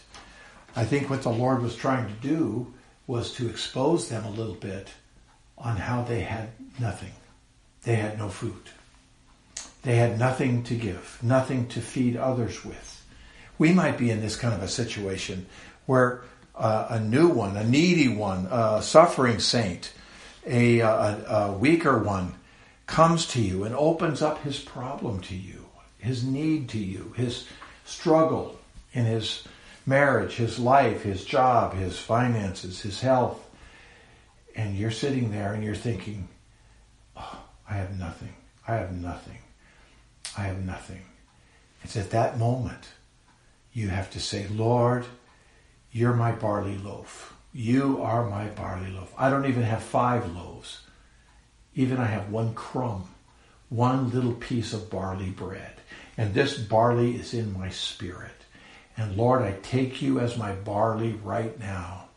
I 0.77 0.85
think 0.85 1.09
what 1.09 1.23
the 1.23 1.31
Lord 1.31 1.63
was 1.63 1.75
trying 1.75 2.07
to 2.07 2.29
do 2.29 2.73
was 3.07 3.33
to 3.35 3.49
expose 3.49 4.09
them 4.09 4.25
a 4.25 4.31
little 4.31 4.55
bit 4.55 4.89
on 5.57 5.77
how 5.77 6.03
they 6.03 6.21
had 6.21 6.51
nothing. 6.79 7.13
They 7.83 7.97
had 7.97 8.19
no 8.19 8.29
food. 8.29 8.69
They 9.83 9.97
had 9.97 10.19
nothing 10.19 10.63
to 10.65 10.75
give, 10.75 11.19
nothing 11.23 11.69
to 11.69 11.81
feed 11.81 12.17
others 12.17 12.65
with. 12.65 13.03
We 13.59 13.73
might 13.73 13.99
be 13.99 14.11
in 14.11 14.21
this 14.21 14.37
kind 14.37 14.55
of 14.55 14.63
a 14.63 14.69
situation 14.69 15.47
where 15.87 16.23
uh, 16.55 16.87
a 16.91 17.01
new 17.01 17.29
one, 17.29 17.57
a 17.57 17.65
needy 17.65 18.09
one, 18.09 18.47
a 18.51 18.83
suffering 18.83 19.39
saint, 19.39 19.93
a, 20.47 20.81
a, 20.81 21.25
a 21.29 21.53
weaker 21.53 21.99
one 21.99 22.35
comes 22.87 23.27
to 23.27 23.41
you 23.41 23.65
and 23.65 23.75
opens 23.75 24.23
up 24.23 24.43
his 24.43 24.59
problem 24.59 25.21
to 25.21 25.37
you, 25.37 25.67
his 25.99 26.25
need 26.25 26.69
to 26.71 26.79
you, 26.79 27.13
his 27.17 27.47
struggle 27.85 28.59
in 28.93 29.05
his 29.05 29.45
marriage, 29.87 30.35
his 30.35 30.59
life, 30.59 31.03
his 31.03 31.25
job, 31.25 31.75
his 31.75 31.99
finances, 31.99 32.81
his 32.81 33.01
health, 33.01 33.49
and 34.57 34.77
you're 34.77 34.91
sitting 34.91 35.31
there 35.31 35.53
and 35.53 35.63
you're 35.63 35.75
thinking, 35.75 36.29
oh, 37.17 37.41
I 37.69 37.75
have 37.75 37.99
nothing. 37.99 38.35
I 38.67 38.75
have 38.75 38.93
nothing. 38.93 39.39
I 40.37 40.43
have 40.43 40.65
nothing. 40.65 41.03
It's 41.83 41.97
at 41.97 42.11
that 42.11 42.39
moment 42.39 42.89
you 43.73 43.89
have 43.89 44.11
to 44.11 44.21
say, 44.21 44.47
Lord, 44.49 45.05
you're 45.93 46.15
my 46.15 46.33
barley 46.33 46.79
loaf. 46.79 47.35
You 47.53 48.03
are 48.03 48.29
my 48.29 48.47
barley 48.47 48.91
loaf. 48.91 49.13
I 49.19 49.29
don't 49.31 49.47
even 49.47 49.63
have 49.63 49.83
five 49.83 50.35
loaves. 50.35 50.81
Even 51.75 51.99
I 51.99 52.07
have 52.07 52.31
one 52.31 52.55
crumb, 52.55 53.09
one 53.69 54.11
little 54.11 54.35
piece 54.35 54.73
of 54.73 54.91
barley 54.91 55.31
bread. 55.31 55.73
And 56.17 56.35
this 56.35 56.59
barley 56.59 57.17
is 57.17 57.35
in 57.35 57.53
my 57.53 57.71
spirit. 57.71 58.31
And 58.97 59.17
Lord, 59.17 59.43
I 59.43 59.53
take 59.63 60.03
you 60.03 60.21
as 60.21 60.37
my 60.37 60.53
barley 60.53 61.13
right 61.25 61.59
now 61.59 62.09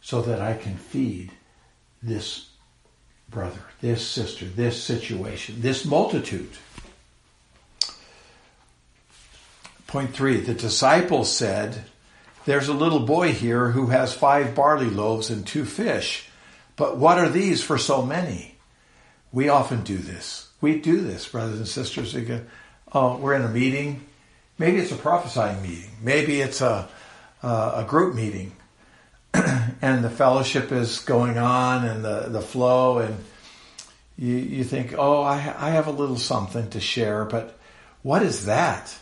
so 0.00 0.22
that 0.22 0.40
I 0.40 0.54
can 0.54 0.76
feed 0.76 1.32
this 2.02 2.48
brother, 3.28 3.62
this 3.80 4.06
sister, 4.06 4.46
this 4.46 4.82
situation, 4.82 5.56
this 5.60 5.84
multitude. 5.84 6.50
Point 9.86 10.14
three, 10.14 10.38
the 10.38 10.54
disciples 10.54 11.30
said, 11.30 11.84
There's 12.44 12.68
a 12.68 12.72
little 12.72 13.00
boy 13.00 13.32
here 13.32 13.70
who 13.70 13.86
has 13.86 14.12
five 14.12 14.54
barley 14.54 14.90
loaves 14.90 15.30
and 15.30 15.46
two 15.46 15.64
fish, 15.64 16.28
but 16.76 16.96
what 16.96 17.18
are 17.18 17.28
these 17.28 17.62
for 17.62 17.78
so 17.78 18.02
many? 18.02 18.56
We 19.32 19.48
often 19.48 19.82
do 19.82 19.96
this. 19.96 20.48
We 20.60 20.80
do 20.80 21.00
this, 21.00 21.26
brothers 21.26 21.58
and 21.58 21.68
sisters. 21.68 22.14
We 22.14 22.22
go, 22.22 22.40
oh, 22.92 23.16
we're 23.16 23.34
in 23.34 23.42
a 23.42 23.48
meeting. 23.48 24.06
Maybe 24.58 24.78
it's 24.78 24.92
a 24.92 24.96
prophesying 24.96 25.62
meeting. 25.62 25.90
Maybe 26.02 26.40
it's 26.40 26.60
a, 26.60 26.88
a 27.42 27.84
group 27.86 28.14
meeting. 28.14 28.52
and 29.34 30.04
the 30.04 30.10
fellowship 30.10 30.72
is 30.72 30.98
going 31.00 31.38
on 31.38 31.84
and 31.84 32.04
the, 32.04 32.26
the 32.28 32.40
flow 32.40 32.98
and 32.98 33.16
you, 34.18 34.36
you 34.36 34.64
think, 34.64 34.94
oh, 34.96 35.22
I, 35.22 35.36
I 35.36 35.70
have 35.70 35.86
a 35.86 35.92
little 35.92 36.18
something 36.18 36.70
to 36.70 36.80
share, 36.80 37.24
but 37.24 37.58
what 38.02 38.22
is 38.22 38.46
that? 38.46 38.94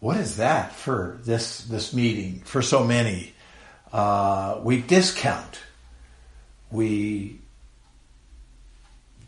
What 0.00 0.18
is 0.18 0.36
that 0.36 0.74
for 0.74 1.18
this, 1.24 1.60
this 1.62 1.94
meeting, 1.94 2.42
for 2.44 2.62
so 2.62 2.84
many? 2.84 3.32
Uh, 3.92 4.60
we 4.62 4.80
discount. 4.82 5.58
We 6.70 7.38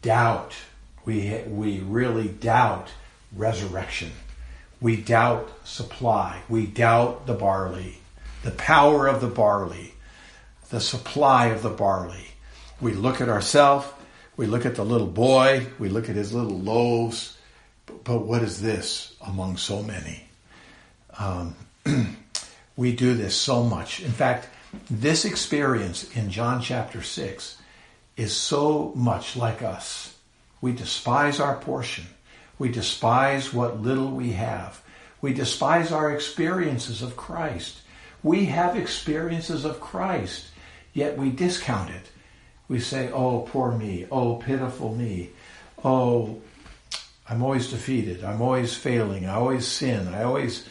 doubt. 0.02 0.54
We, 1.04 1.42
we 1.48 1.80
really 1.80 2.28
doubt 2.28 2.88
resurrection. 3.34 4.12
We 4.80 4.96
doubt 4.96 5.50
supply. 5.64 6.42
We 6.48 6.66
doubt 6.66 7.26
the 7.26 7.34
barley, 7.34 7.98
the 8.42 8.52
power 8.52 9.08
of 9.08 9.20
the 9.20 9.26
barley, 9.26 9.94
the 10.70 10.80
supply 10.80 11.46
of 11.46 11.62
the 11.62 11.70
barley. 11.70 12.28
We 12.80 12.92
look 12.92 13.20
at 13.20 13.28
ourselves, 13.28 13.86
we 14.36 14.46
look 14.46 14.64
at 14.64 14.76
the 14.76 14.84
little 14.84 15.08
boy, 15.08 15.66
we 15.78 15.88
look 15.88 16.08
at 16.08 16.14
his 16.14 16.32
little 16.32 16.58
loaves, 16.58 17.36
but 18.04 18.20
what 18.20 18.42
is 18.42 18.60
this 18.60 19.16
among 19.26 19.56
so 19.56 19.82
many? 19.82 20.27
Um, 21.18 21.54
we 22.76 22.94
do 22.94 23.14
this 23.14 23.36
so 23.36 23.62
much. 23.62 24.00
In 24.00 24.12
fact, 24.12 24.48
this 24.90 25.24
experience 25.24 26.10
in 26.16 26.30
John 26.30 26.60
chapter 26.60 27.02
6 27.02 27.58
is 28.16 28.36
so 28.36 28.92
much 28.94 29.36
like 29.36 29.62
us. 29.62 30.14
We 30.60 30.72
despise 30.72 31.40
our 31.40 31.56
portion. 31.56 32.06
We 32.58 32.68
despise 32.68 33.54
what 33.54 33.80
little 33.80 34.10
we 34.10 34.32
have. 34.32 34.82
We 35.20 35.32
despise 35.32 35.92
our 35.92 36.12
experiences 36.12 37.02
of 37.02 37.16
Christ. 37.16 37.78
We 38.22 38.46
have 38.46 38.76
experiences 38.76 39.64
of 39.64 39.80
Christ, 39.80 40.48
yet 40.92 41.16
we 41.16 41.30
discount 41.30 41.90
it. 41.90 42.10
We 42.68 42.80
say, 42.80 43.10
oh, 43.12 43.42
poor 43.42 43.72
me. 43.72 44.06
Oh, 44.10 44.36
pitiful 44.36 44.94
me. 44.94 45.30
Oh, 45.84 46.40
I'm 47.28 47.42
always 47.42 47.70
defeated. 47.70 48.24
I'm 48.24 48.42
always 48.42 48.74
failing. 48.74 49.26
I 49.26 49.34
always 49.34 49.66
sin. 49.66 50.08
I 50.08 50.24
always. 50.24 50.66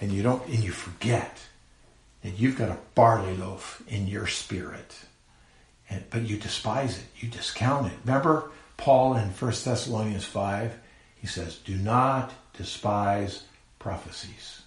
And 0.00 0.12
you 0.12 0.22
don't, 0.22 0.44
and 0.46 0.64
you 0.64 0.72
forget 0.72 1.38
that 2.22 2.38
you've 2.38 2.56
got 2.56 2.70
a 2.70 2.78
barley 2.94 3.36
loaf 3.36 3.82
in 3.88 4.06
your 4.06 4.26
spirit. 4.26 4.98
And, 5.88 6.04
but 6.10 6.22
you 6.22 6.36
despise 6.36 6.98
it. 6.98 7.04
You 7.16 7.28
discount 7.28 7.86
it. 7.86 7.98
Remember, 8.04 8.50
Paul 8.76 9.16
in 9.16 9.28
1 9.28 9.50
Thessalonians 9.64 10.24
5, 10.24 10.74
he 11.16 11.26
says, 11.26 11.56
Do 11.56 11.76
not 11.76 12.32
despise 12.56 13.44
prophecies. 13.78 14.62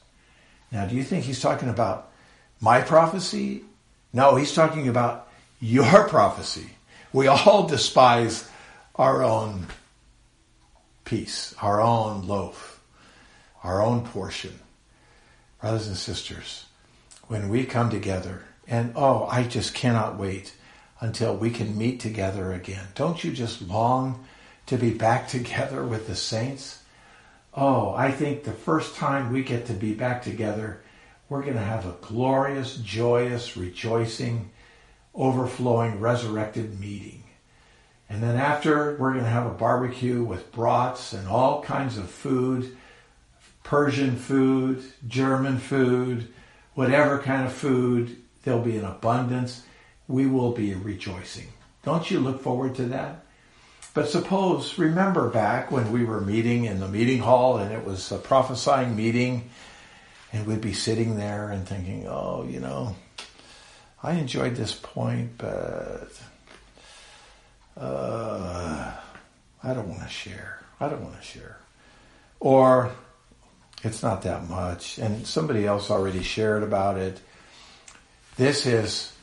Now, 0.72 0.86
do 0.86 0.96
you 0.96 1.04
think 1.04 1.26
he's 1.26 1.42
talking 1.42 1.70
about 1.70 2.12
my 2.60 2.82
prophecy? 2.82 3.64
No, 4.12 4.36
he's 4.36 4.54
talking 4.54 4.88
about 4.88 5.30
your 5.60 6.08
prophecy. 6.08 6.70
We 7.12 7.28
all 7.28 7.68
despise 7.68 8.50
our 8.96 9.24
own 9.24 9.68
piece, 11.06 11.56
our 11.62 11.82
own 11.82 12.28
loaf, 12.28 12.82
our 13.64 13.82
own 13.82 14.06
portion. 14.06 14.60
Brothers 15.64 15.88
and 15.88 15.96
sisters, 15.96 16.66
when 17.28 17.48
we 17.48 17.64
come 17.64 17.90
together, 17.90 18.44
and 18.68 18.92
oh, 18.98 19.28
I 19.32 19.44
just 19.44 19.74
cannot 19.74 20.20
wait 20.20 20.54
until 21.00 21.38
we 21.38 21.52
can 21.52 21.78
meet 21.78 22.02
together 22.02 22.52
again. 22.52 22.86
Don't 22.96 23.24
you 23.24 23.32
just 23.32 23.62
long 23.62 24.26
to 24.66 24.76
be 24.76 24.94
back 24.94 25.28
together 25.30 25.86
with 25.86 26.06
the 26.06 26.18
saints? 26.18 26.84
Oh, 27.54 27.94
I 27.94 28.12
think 28.12 28.44
the 28.44 28.52
first 28.52 28.98
time 28.98 29.32
we 29.32 29.42
get 29.42 29.68
to 29.68 29.74
be 29.74 29.94
back 29.94 30.22
together, 30.22 30.82
we're 31.30 31.44
going 31.44 31.54
to 31.54 31.62
have 31.62 31.86
a 31.86 31.96
glorious, 32.02 32.76
joyous, 32.76 33.56
rejoicing, 33.56 34.52
overflowing, 35.16 36.02
resurrected 36.02 36.78
meeting. 36.78 37.24
And 38.10 38.22
then 38.22 38.36
after, 38.36 38.98
we're 39.00 39.14
going 39.14 39.24
to 39.24 39.30
have 39.30 39.46
a 39.46 39.56
barbecue 39.56 40.26
with 40.26 40.52
brats 40.52 41.14
and 41.14 41.26
all 41.26 41.64
kinds 41.64 41.98
of 41.98 42.10
food 42.10 42.76
Persian 43.64 44.16
food, 44.16 44.84
German 45.08 45.58
food, 45.58 46.28
whatever 46.76 47.20
kind 47.20 47.46
of 47.46 47.54
food. 47.54 48.18
There'll 48.44 48.62
be 48.62 48.78
an 48.78 48.86
abundance 48.86 49.64
we 50.08 50.28
will 50.28 50.52
be 50.52 50.74
rejoicing. 50.74 51.48
Don't 51.84 52.10
you 52.12 52.20
look 52.20 52.42
forward 52.42 52.76
to 52.76 52.86
that? 52.86 53.24
But 53.94 54.10
suppose, 54.10 54.78
remember 54.78 55.30
back 55.30 55.72
when 55.72 55.92
we 55.92 56.04
were 56.04 56.20
meeting 56.20 56.66
in 56.66 56.80
the 56.80 56.88
meeting 56.88 57.20
hall 57.20 57.58
and 57.58 57.72
it 57.72 57.86
was 57.86 58.12
a 58.12 58.18
prophesying 58.18 58.96
meeting, 58.96 59.50
and 60.32 60.48
we'd 60.48 60.62
be 60.62 60.74
sitting 60.74 61.16
there 61.16 61.50
and 61.50 61.68
thinking, 61.68 62.08
oh, 62.08 62.46
you 62.50 62.60
know, 62.60 62.96
I 64.02 64.14
enjoyed 64.14 64.56
this 64.56 64.74
point, 64.74 65.38
but 65.38 66.10
uh, 67.78 68.94
I 69.64 69.74
don't 69.74 69.88
want 69.88 70.02
to 70.02 70.10
share. 70.10 70.60
I 70.80 70.90
don't 70.90 71.04
want 71.04 71.16
to 71.16 71.26
share. 71.26 71.58
Or 72.40 72.92
it's 73.84 74.02
not 74.02 74.22
that 74.24 74.50
much, 74.50 74.98
and 74.98 75.28
somebody 75.28 75.66
else 75.66 75.92
already 75.92 76.24
shared 76.24 76.64
about 76.64 76.98
it. 76.98 77.20
This 78.38 78.66
is 78.66 79.14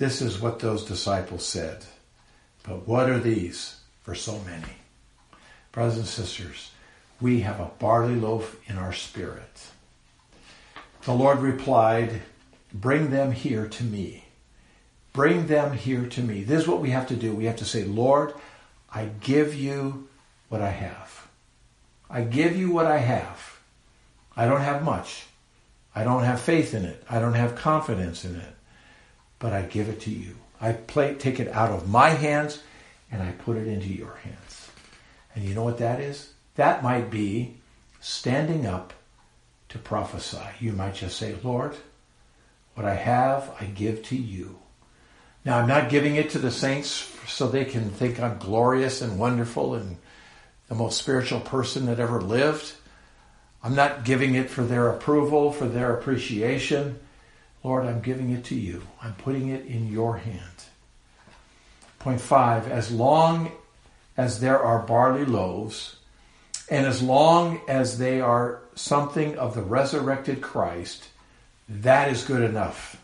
this 0.00 0.22
is 0.22 0.40
what 0.40 0.60
those 0.60 0.84
disciples 0.84 1.44
said. 1.44 1.84
But 2.62 2.88
what 2.88 3.10
are 3.10 3.18
these 3.18 3.80
for 4.02 4.14
so 4.14 4.38
many? 4.40 4.76
Brothers 5.72 5.98
and 5.98 6.06
sisters, 6.06 6.70
we 7.20 7.40
have 7.40 7.60
a 7.60 7.70
barley 7.78 8.14
loaf 8.14 8.56
in 8.66 8.78
our 8.78 8.94
spirit. 8.94 9.68
The 11.02 11.12
Lord 11.12 11.40
replied, 11.40 12.22
Bring 12.72 13.10
them 13.10 13.32
here 13.32 13.66
to 13.66 13.84
me. 13.84 14.24
Bring 15.12 15.48
them 15.48 15.72
here 15.72 16.06
to 16.06 16.22
me. 16.22 16.44
This 16.44 16.62
is 16.62 16.68
what 16.68 16.80
we 16.80 16.90
have 16.90 17.08
to 17.08 17.16
do. 17.16 17.34
We 17.34 17.44
have 17.44 17.56
to 17.56 17.64
say, 17.64 17.84
Lord, 17.84 18.32
I 18.92 19.10
give 19.20 19.54
you 19.54 20.08
what 20.48 20.62
I 20.62 20.70
have. 20.70 21.19
I 22.10 22.22
give 22.22 22.56
you 22.56 22.72
what 22.72 22.86
I 22.86 22.98
have. 22.98 23.58
I 24.36 24.46
don't 24.46 24.60
have 24.60 24.82
much. 24.82 25.26
I 25.94 26.04
don't 26.04 26.24
have 26.24 26.40
faith 26.40 26.74
in 26.74 26.84
it. 26.84 27.02
I 27.08 27.20
don't 27.20 27.34
have 27.34 27.56
confidence 27.56 28.24
in 28.24 28.36
it 28.36 28.54
but 29.40 29.52
I 29.52 29.62
give 29.62 29.88
it 29.88 30.00
to 30.02 30.10
you. 30.10 30.36
I 30.60 30.72
play, 30.72 31.14
take 31.14 31.40
it 31.40 31.48
out 31.48 31.70
of 31.70 31.88
my 31.88 32.10
hands 32.10 32.62
and 33.10 33.20
I 33.20 33.32
put 33.32 33.56
it 33.56 33.66
into 33.66 33.88
your 33.88 34.14
hands. 34.22 34.70
And 35.34 35.44
you 35.44 35.54
know 35.54 35.64
what 35.64 35.78
that 35.78 35.98
is? 35.98 36.32
That 36.54 36.84
might 36.84 37.10
be 37.10 37.56
standing 38.00 38.66
up 38.66 38.92
to 39.70 39.78
prophesy. 39.78 40.38
You 40.60 40.72
might 40.72 40.94
just 40.94 41.18
say, 41.18 41.34
Lord, 41.42 41.74
what 42.74 42.86
I 42.86 42.94
have, 42.94 43.50
I 43.58 43.64
give 43.64 44.04
to 44.04 44.16
you. 44.16 44.58
Now, 45.44 45.58
I'm 45.58 45.68
not 45.68 45.88
giving 45.88 46.16
it 46.16 46.30
to 46.30 46.38
the 46.38 46.50
saints 46.50 47.10
so 47.26 47.48
they 47.48 47.64
can 47.64 47.90
think 47.90 48.20
I'm 48.20 48.38
glorious 48.38 49.00
and 49.00 49.18
wonderful 49.18 49.74
and 49.74 49.96
the 50.70 50.76
most 50.76 50.98
spiritual 50.98 51.40
person 51.40 51.86
that 51.86 51.98
ever 51.98 52.20
lived. 52.20 52.72
I'm 53.62 53.74
not 53.74 54.04
giving 54.04 54.36
it 54.36 54.48
for 54.48 54.62
their 54.62 54.88
approval, 54.88 55.52
for 55.52 55.66
their 55.66 55.92
appreciation. 55.92 57.00
Lord, 57.64 57.84
I'm 57.84 58.00
giving 58.00 58.30
it 58.30 58.44
to 58.44 58.54
you. 58.54 58.82
I'm 59.02 59.14
putting 59.14 59.48
it 59.48 59.66
in 59.66 59.88
your 59.88 60.18
hand. 60.18 60.44
Point 61.98 62.20
five, 62.20 62.68
as 62.68 62.90
long 62.90 63.50
as 64.16 64.38
there 64.38 64.60
are 64.60 64.78
barley 64.78 65.24
loaves, 65.24 65.96
and 66.70 66.86
as 66.86 67.02
long 67.02 67.60
as 67.66 67.98
they 67.98 68.20
are 68.20 68.60
something 68.76 69.36
of 69.36 69.56
the 69.56 69.62
resurrected 69.62 70.40
Christ, 70.40 71.08
that 71.68 72.12
is 72.12 72.24
good 72.24 72.48
enough. 72.48 72.96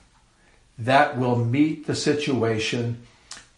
That 0.78 1.18
will 1.18 1.36
meet 1.36 1.86
the 1.86 1.96
situation, 1.96 3.02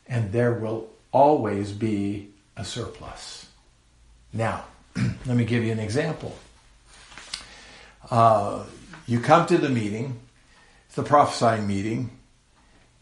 and 0.06 0.32
there 0.32 0.54
will 0.54 0.88
always 1.12 1.72
be 1.72 2.30
a 2.56 2.64
surplus. 2.64 3.37
Now, 4.32 4.64
let 4.96 5.36
me 5.36 5.44
give 5.44 5.64
you 5.64 5.72
an 5.72 5.78
example. 5.78 6.36
Uh, 8.10 8.64
you 9.06 9.20
come 9.20 9.46
to 9.46 9.58
the 9.58 9.68
meeting, 9.68 10.18
the 10.94 11.02
prophesying 11.02 11.66
meeting 11.66 12.10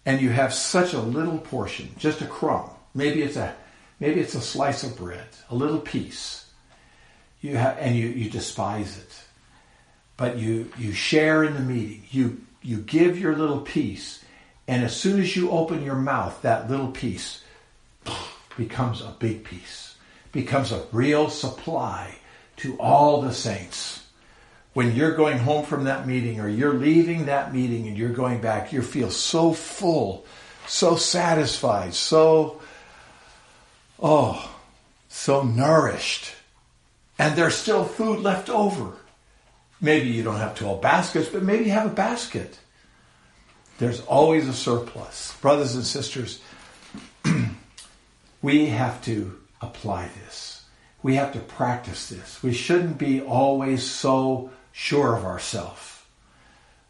and 0.07 0.21
you 0.21 0.31
have 0.31 0.55
such 0.55 0.95
a 0.95 1.01
little 1.01 1.39
portion, 1.39 1.91
just 1.99 2.23
a 2.23 2.27
crumb. 2.27 2.71
Maybe 2.95 3.23
it's 3.23 3.37
a 3.37 3.55
maybe 3.99 4.21
it's 4.21 4.37
a 4.37 4.41
slice 4.41 4.85
of 4.85 4.97
bread, 4.97 5.27
a 5.51 5.55
little 5.55 5.81
piece. 5.81 6.47
You 7.41 7.57
have 7.57 7.77
and 7.79 7.97
you, 7.97 8.07
you 8.07 8.31
despise 8.31 8.97
it. 8.97 9.21
But 10.17 10.39
you 10.39 10.71
you 10.79 10.93
share 10.93 11.45
in 11.45 11.55
the 11.55 11.61
meeting. 11.61 12.05
You 12.11 12.41
you 12.63 12.79
give 12.79 13.19
your 13.19 13.37
little 13.37 13.61
piece, 13.61 14.25
and 14.67 14.85
as 14.85 14.97
soon 14.97 15.21
as 15.21 15.37
you 15.37 15.51
open 15.51 15.83
your 15.83 15.97
mouth, 15.97 16.41
that 16.43 16.71
little 16.71 16.91
piece 16.91 17.43
becomes 18.57 19.01
a 19.01 19.15
big 19.19 19.45
piece, 19.45 19.86
becomes 20.37 20.71
a 20.71 20.85
real 20.93 21.29
supply 21.29 22.15
to 22.59 22.79
all 22.79 23.23
the 23.23 23.33
saints 23.33 24.07
when 24.77 24.95
you're 24.95 25.17
going 25.17 25.39
home 25.39 25.65
from 25.65 25.85
that 25.85 26.07
meeting 26.07 26.39
or 26.39 26.51
you're 26.51 26.75
leaving 26.75 27.25
that 27.25 27.51
meeting 27.55 27.89
and 27.89 27.97
you're 27.97 28.11
going 28.11 28.43
back, 28.43 28.75
you 28.75 28.83
feel 28.83 29.11
so 29.11 29.55
full, 29.55 30.27
so 30.67 30.97
satisfied, 30.97 31.95
so, 31.95 32.61
oh, 33.99 34.55
so 35.09 35.43
nourished. 35.43 36.35
And 37.19 37.35
there's 37.35 37.55
still 37.55 37.87
food 37.87 38.21
left 38.21 38.51
over. 38.51 38.93
Maybe 39.81 40.11
you 40.11 40.23
don't 40.23 40.37
have 40.37 40.55
12 40.55 40.83
baskets, 40.83 41.31
but 41.31 41.43
maybe 41.43 41.65
you 41.65 41.71
have 41.71 41.87
a 41.87 41.95
basket. 41.95 42.59
There's 43.79 44.03
always 44.03 44.47
a 44.47 44.53
surplus. 44.53 45.35
Brothers 45.41 45.75
and 45.75 45.87
sisters, 45.87 46.43
we 48.43 48.67
have 48.67 49.03
to 49.07 49.41
apply 49.61 50.09
this. 50.25 50.65
We 51.03 51.15
have 51.17 51.33
to 51.33 51.39
practice 51.39 52.09
this. 52.09 52.43
We 52.43 52.53
shouldn't 52.53 52.99
be 52.99 53.21
always 53.21 53.83
so 53.83 54.51
sure 54.73 55.17
of 55.17 55.25
ourselves. 55.25 56.03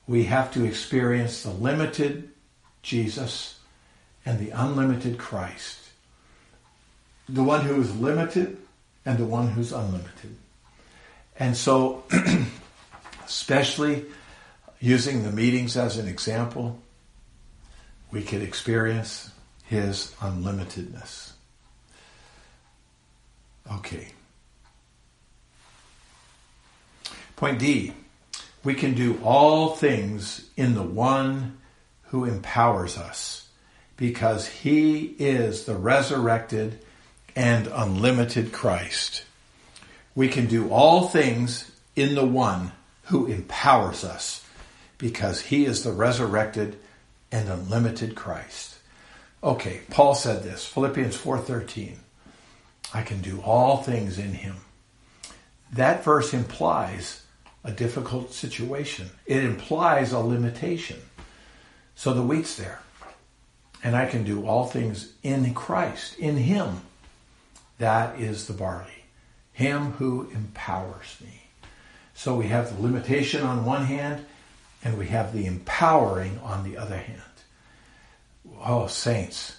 We 0.07 0.25
have 0.25 0.53
to 0.55 0.64
experience 0.64 1.43
the 1.43 1.51
limited 1.51 2.31
Jesus 2.83 3.59
and 4.25 4.39
the 4.39 4.51
unlimited 4.51 5.19
Christ. 5.19 5.79
The 7.29 7.43
one 7.43 7.62
who 7.62 7.81
is 7.81 7.97
limited 7.97 8.59
and 9.05 9.19
the 9.19 9.25
one 9.25 9.49
who's 9.49 9.73
unlimited. 9.73 10.37
And 11.39 11.57
so, 11.57 12.05
especially 13.27 14.05
using 14.81 15.23
the 15.23 15.33
meetings 15.33 15.77
as 15.77 15.99
an 15.99 16.09
example, 16.09 16.79
we 18.11 18.23
could 18.23 18.43
experience 18.43 19.31
his 19.64 20.14
unlimitedness. 20.21 21.33
Okay. 23.73 24.09
Point 27.37 27.59
D, 27.59 27.93
we 28.64 28.75
can 28.75 28.95
do 28.95 29.21
all 29.23 29.77
things 29.77 30.49
in 30.57 30.75
the 30.75 30.83
one 30.83 31.59
who 32.05 32.25
empowers 32.25 32.97
us 32.97 33.49
because 33.97 34.47
he 34.47 35.14
is 35.19 35.64
the 35.64 35.75
resurrected 35.75 36.79
and 37.35 37.67
unlimited 37.67 38.53
Christ. 38.53 39.25
We 40.14 40.29
can 40.29 40.47
do 40.47 40.71
all 40.71 41.09
things 41.09 41.71
in 41.95 42.14
the 42.14 42.25
one 42.25 42.73
who 43.05 43.27
empowers 43.27 44.03
us 44.03 44.45
because 44.99 45.43
he 45.43 45.67
is 45.67 45.85
the 45.85 45.93
resurrected 45.93 46.79
and 47.31 47.49
unlimited 47.49 48.14
Christ. 48.14 48.79
Okay, 49.43 49.81
Paul 49.91 50.14
said 50.14 50.43
this, 50.43 50.64
Philippians 50.64 51.17
4:13. 51.17 51.99
I 52.95 53.03
can 53.03 53.20
do 53.20 53.41
all 53.41 53.82
things 53.82 54.18
in 54.18 54.32
him. 54.32 54.57
That 55.72 56.05
verse 56.05 56.32
implies 56.32 57.22
a 57.64 57.72
difficult 57.72 58.32
situation. 58.32 59.11
It 59.26 59.43
implies 59.43 60.12
a 60.12 60.20
limitation. 60.20 60.99
So 61.97 62.12
the 62.14 62.22
wheat's 62.22 62.57
there. 62.57 62.80
And 63.82 63.97
I 63.97 64.07
can 64.07 64.24
do 64.24 64.47
all 64.47 64.66
things 64.66 65.12
in 65.22 65.53
Christ, 65.55 66.18
in 66.18 66.37
Him. 66.37 66.80
That 67.78 68.20
is 68.20 68.47
the 68.47 68.53
barley. 68.53 69.05
Him 69.53 69.93
who 69.93 70.30
empowers 70.32 71.16
me. 71.20 71.43
So 72.14 72.37
we 72.37 72.49
have 72.49 72.74
the 72.74 72.82
limitation 72.82 73.43
on 73.43 73.64
one 73.64 73.84
hand, 73.84 74.24
and 74.82 74.97
we 74.97 75.09
have 75.09 75.32
the 75.32 75.47
empowering 75.47 76.39
on 76.43 76.64
the 76.64 76.76
other 76.76 76.97
hand. 76.97 77.20
Oh, 78.64 78.87
saints, 78.87 79.57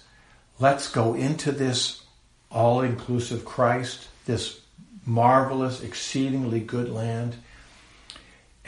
let's 0.58 0.88
go 0.88 1.14
into 1.14 1.52
this 1.52 2.02
all 2.50 2.80
inclusive 2.80 3.44
Christ, 3.44 4.08
this 4.26 4.60
marvelous, 5.04 5.82
exceedingly 5.82 6.60
good 6.60 6.90
land 6.90 7.36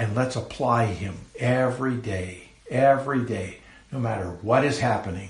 and 0.00 0.14
let's 0.14 0.34
apply 0.34 0.86
him 0.86 1.14
every 1.38 1.94
day, 1.94 2.48
every 2.70 3.22
day, 3.26 3.58
no 3.92 3.98
matter 3.98 4.30
what 4.40 4.64
is 4.64 4.80
happening. 4.80 5.28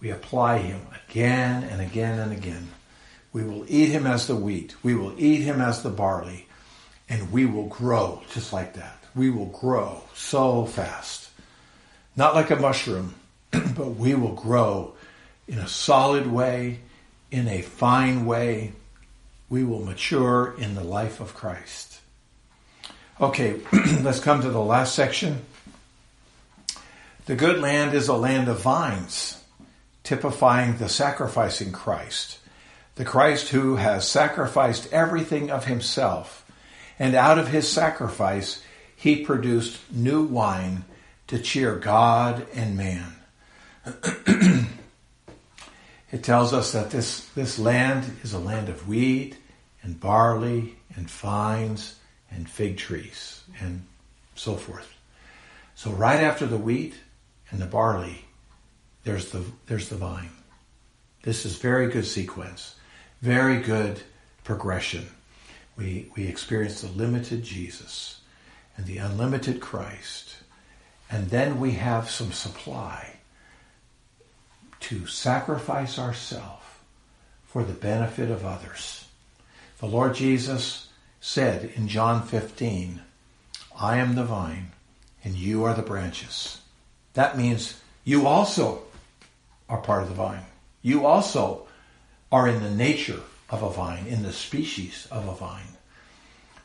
We 0.00 0.10
apply 0.10 0.58
him 0.58 0.82
again 1.08 1.64
and 1.64 1.80
again 1.80 2.18
and 2.18 2.30
again. 2.30 2.68
We 3.32 3.42
will 3.42 3.64
eat 3.68 3.88
him 3.88 4.06
as 4.06 4.26
the 4.26 4.36
wheat. 4.36 4.74
We 4.82 4.94
will 4.94 5.14
eat 5.16 5.40
him 5.40 5.62
as 5.62 5.82
the 5.82 5.88
barley. 5.88 6.46
And 7.08 7.32
we 7.32 7.46
will 7.46 7.68
grow 7.68 8.22
just 8.34 8.52
like 8.52 8.74
that. 8.74 9.02
We 9.14 9.30
will 9.30 9.46
grow 9.46 10.02
so 10.14 10.66
fast. 10.66 11.30
Not 12.14 12.34
like 12.34 12.50
a 12.50 12.56
mushroom, 12.56 13.14
but 13.50 13.96
we 13.96 14.14
will 14.14 14.34
grow 14.34 14.92
in 15.48 15.56
a 15.56 15.68
solid 15.68 16.26
way, 16.26 16.80
in 17.32 17.48
a 17.48 17.62
fine 17.62 18.26
way. 18.26 18.72
We 19.48 19.64
will 19.64 19.84
mature 19.84 20.54
in 20.58 20.76
the 20.76 20.84
life 20.84 21.18
of 21.18 21.34
Christ. 21.34 22.00
Okay, 23.20 23.58
let's 24.02 24.20
come 24.20 24.42
to 24.42 24.50
the 24.50 24.60
last 24.60 24.94
section. 24.94 25.40
The 27.26 27.34
good 27.34 27.60
land 27.60 27.94
is 27.94 28.08
a 28.08 28.14
land 28.14 28.48
of 28.48 28.60
vines, 28.60 29.42
typifying 30.04 30.76
the 30.76 30.88
sacrificing 30.88 31.72
Christ. 31.72 32.38
The 32.96 33.04
Christ 33.04 33.48
who 33.48 33.76
has 33.76 34.06
sacrificed 34.06 34.92
everything 34.92 35.50
of 35.50 35.64
himself, 35.64 36.44
and 36.98 37.14
out 37.14 37.38
of 37.38 37.48
his 37.48 37.66
sacrifice 37.66 38.62
he 38.94 39.24
produced 39.24 39.80
new 39.90 40.22
wine 40.22 40.84
to 41.28 41.38
cheer 41.38 41.76
God 41.76 42.46
and 42.54 42.76
man. 42.76 43.14
it 46.12 46.22
tells 46.22 46.52
us 46.52 46.72
that 46.72 46.90
this, 46.90 47.24
this 47.30 47.58
land 47.58 48.18
is 48.22 48.34
a 48.34 48.38
land 48.38 48.68
of 48.68 48.86
wheat 48.86 49.36
and 49.82 49.98
barley 49.98 50.76
and 50.94 51.10
vines 51.10 51.96
and 52.30 52.48
fig 52.48 52.76
trees 52.76 53.42
and 53.60 53.84
so 54.34 54.54
forth. 54.54 54.92
So 55.74 55.90
right 55.90 56.20
after 56.20 56.46
the 56.46 56.58
wheat 56.58 56.94
and 57.50 57.60
the 57.60 57.66
barley, 57.66 58.24
there's 59.04 59.32
the 59.32 59.44
there's 59.66 59.88
the 59.88 59.96
vine. 59.96 60.30
This 61.22 61.44
is 61.44 61.56
very 61.56 61.88
good 61.88 62.06
sequence, 62.06 62.76
very 63.20 63.60
good 63.60 64.00
progression. 64.44 65.08
We 65.76 66.10
we 66.14 66.26
experience 66.26 66.82
the 66.82 66.88
limited 66.88 67.42
Jesus 67.42 68.20
and 68.76 68.86
the 68.86 68.98
unlimited 68.98 69.60
Christ, 69.60 70.36
and 71.10 71.30
then 71.30 71.58
we 71.58 71.72
have 71.72 72.10
some 72.10 72.32
supply 72.32 73.11
to 74.82 75.06
sacrifice 75.06 75.98
ourselves 75.98 76.62
for 77.44 77.64
the 77.64 77.72
benefit 77.72 78.30
of 78.30 78.44
others. 78.44 79.06
The 79.78 79.86
Lord 79.86 80.14
Jesus 80.14 80.88
said 81.20 81.72
in 81.76 81.88
John 81.88 82.22
15, 82.22 83.00
I 83.78 83.98
am 83.98 84.14
the 84.14 84.24
vine 84.24 84.72
and 85.24 85.34
you 85.34 85.64
are 85.64 85.74
the 85.74 85.82
branches. 85.82 86.60
That 87.14 87.36
means 87.36 87.80
you 88.04 88.26
also 88.26 88.82
are 89.68 89.80
part 89.80 90.02
of 90.02 90.08
the 90.08 90.14
vine. 90.14 90.44
You 90.82 91.06
also 91.06 91.66
are 92.30 92.48
in 92.48 92.62
the 92.62 92.70
nature 92.70 93.20
of 93.50 93.62
a 93.62 93.70
vine, 93.70 94.06
in 94.06 94.22
the 94.22 94.32
species 94.32 95.06
of 95.10 95.28
a 95.28 95.34
vine. 95.34 95.76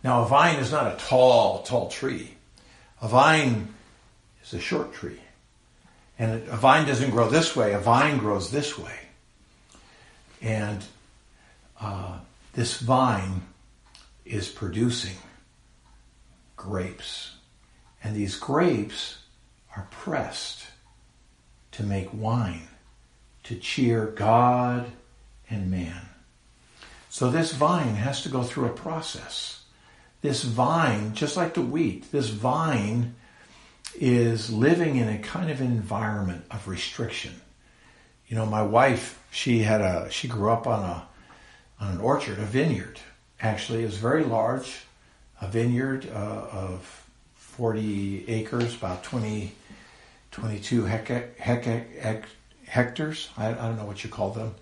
Now, 0.04 0.24
a 0.24 0.28
vine 0.28 0.58
is 0.58 0.72
not 0.72 0.94
a 0.94 0.98
tall, 0.98 1.64
tall 1.64 1.90
tree. 1.90 2.36
A 3.02 3.08
vine 3.08 3.74
is 4.44 4.54
a 4.54 4.60
short 4.60 4.94
tree. 4.94 5.20
And 6.20 6.48
a 6.48 6.58
vine 6.58 6.88
doesn't 6.88 7.12
grow 7.12 7.30
this 7.30 7.56
way, 7.56 7.74
a 7.74 7.80
vine 7.80 8.18
grows 8.18 8.52
this 8.52 8.78
way. 8.78 9.00
And 10.42 10.84
uh, 11.80 12.20
this 12.54 12.80
vine 12.80 13.42
is 14.26 14.50
producing 14.50 15.16
grapes. 16.56 17.36
And 18.04 18.16
these 18.16 18.36
grapes 18.36 19.20
are 19.76 19.88
pressed 19.92 20.66
to 21.74 21.84
make 21.84 22.10
wine, 22.12 22.68
to 23.44 23.56
cheer 23.56 24.08
God 24.08 24.92
and 25.50 25.70
man. 25.70 26.10
So 27.10 27.30
this 27.30 27.54
vine 27.54 27.96
has 27.96 28.22
to 28.24 28.30
go 28.30 28.44
through 28.44 28.66
a 28.66 28.74
process. 28.74 29.64
This 30.22 30.44
vine, 30.44 31.14
just 31.14 31.38
like 31.38 31.54
the 31.54 31.62
wheat, 31.62 32.12
this 32.12 32.30
vine 32.30 33.16
is 34.00 34.52
living 34.52 34.96
in 34.96 35.10
a 35.10 35.18
kind 35.18 35.50
of 35.50 35.60
environment 35.60 36.46
of 36.52 36.68
restriction. 36.68 37.34
You 38.28 38.36
know, 38.36 38.46
my 38.46 38.62
wife, 38.62 39.24
she 39.32 39.60
had 39.60 39.82
a, 39.82 40.10
she 40.12 40.28
grew 40.28 40.52
up 40.52 40.68
on 40.68 40.84
a, 40.84 41.08
on 41.80 41.94
an 41.94 42.00
orchard, 42.00 42.40
a 42.40 42.44
vineyard, 42.44 43.00
actually 43.42 43.84
is 43.84 43.98
very 43.98 44.24
large, 44.24 44.86
a 45.42 45.48
vineyard 45.48 46.10
uh, 46.12 46.48
of 46.52 47.08
40 47.36 48.26
acres, 48.28 48.76
about 48.76 49.04
20, 49.04 49.54
22 50.32 50.86
hec- 50.86 51.38
hec- 51.38 51.66
hec- 51.66 52.26
hectares. 52.66 53.30
I, 53.38 53.50
I, 53.50 53.54
don't 53.54 53.78
know 53.78 53.86
what 53.86 54.04
you 54.04 54.10
call 54.10 54.32
them. 54.32 54.56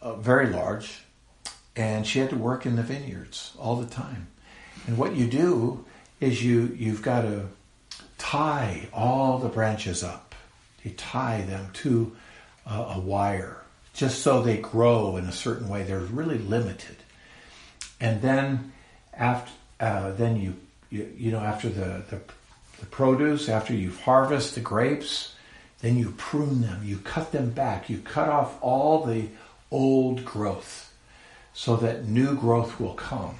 Uh, 0.00 0.14
very 0.14 0.48
large. 0.50 1.02
And 1.74 2.06
she 2.06 2.18
had 2.18 2.30
to 2.30 2.36
work 2.36 2.66
in 2.66 2.76
the 2.76 2.82
vineyards 2.82 3.52
all 3.58 3.76
the 3.76 3.86
time. 3.86 4.26
And 4.86 4.98
what 4.98 5.16
you 5.16 5.26
do 5.26 5.84
is 6.20 6.44
you, 6.44 6.76
you've 6.76 7.02
got 7.02 7.22
to 7.22 7.48
tie 8.22 8.86
all 8.92 9.38
the 9.38 9.48
branches 9.48 10.04
up. 10.04 10.36
You 10.84 10.92
tie 10.92 11.42
them 11.42 11.70
to 11.74 12.16
a, 12.64 12.74
a 12.74 12.98
wire 13.00 13.56
just 13.94 14.22
so 14.22 14.40
they 14.40 14.58
grow 14.58 15.16
in 15.16 15.24
a 15.24 15.32
certain 15.32 15.68
way. 15.68 15.82
They're 15.82 15.98
really 15.98 16.38
limited. 16.38 16.96
And 18.00 18.22
then 18.22 18.72
after, 19.12 19.50
uh, 19.80 20.12
then 20.12 20.40
you, 20.40 20.56
you, 20.88 21.12
you 21.16 21.32
know, 21.32 21.40
after 21.40 21.68
the, 21.68 22.04
the, 22.10 22.20
the 22.78 22.86
produce, 22.86 23.48
after 23.48 23.74
you 23.74 23.90
harvest 23.90 24.54
the 24.54 24.60
grapes, 24.60 25.34
then 25.80 25.98
you 25.98 26.12
prune 26.16 26.60
them, 26.62 26.80
you 26.84 26.98
cut 26.98 27.32
them 27.32 27.50
back, 27.50 27.90
you 27.90 27.98
cut 27.98 28.28
off 28.28 28.56
all 28.62 29.04
the 29.04 29.26
old 29.72 30.24
growth 30.24 30.94
so 31.54 31.74
that 31.76 32.06
new 32.06 32.36
growth 32.36 32.78
will 32.78 32.94
come. 32.94 33.34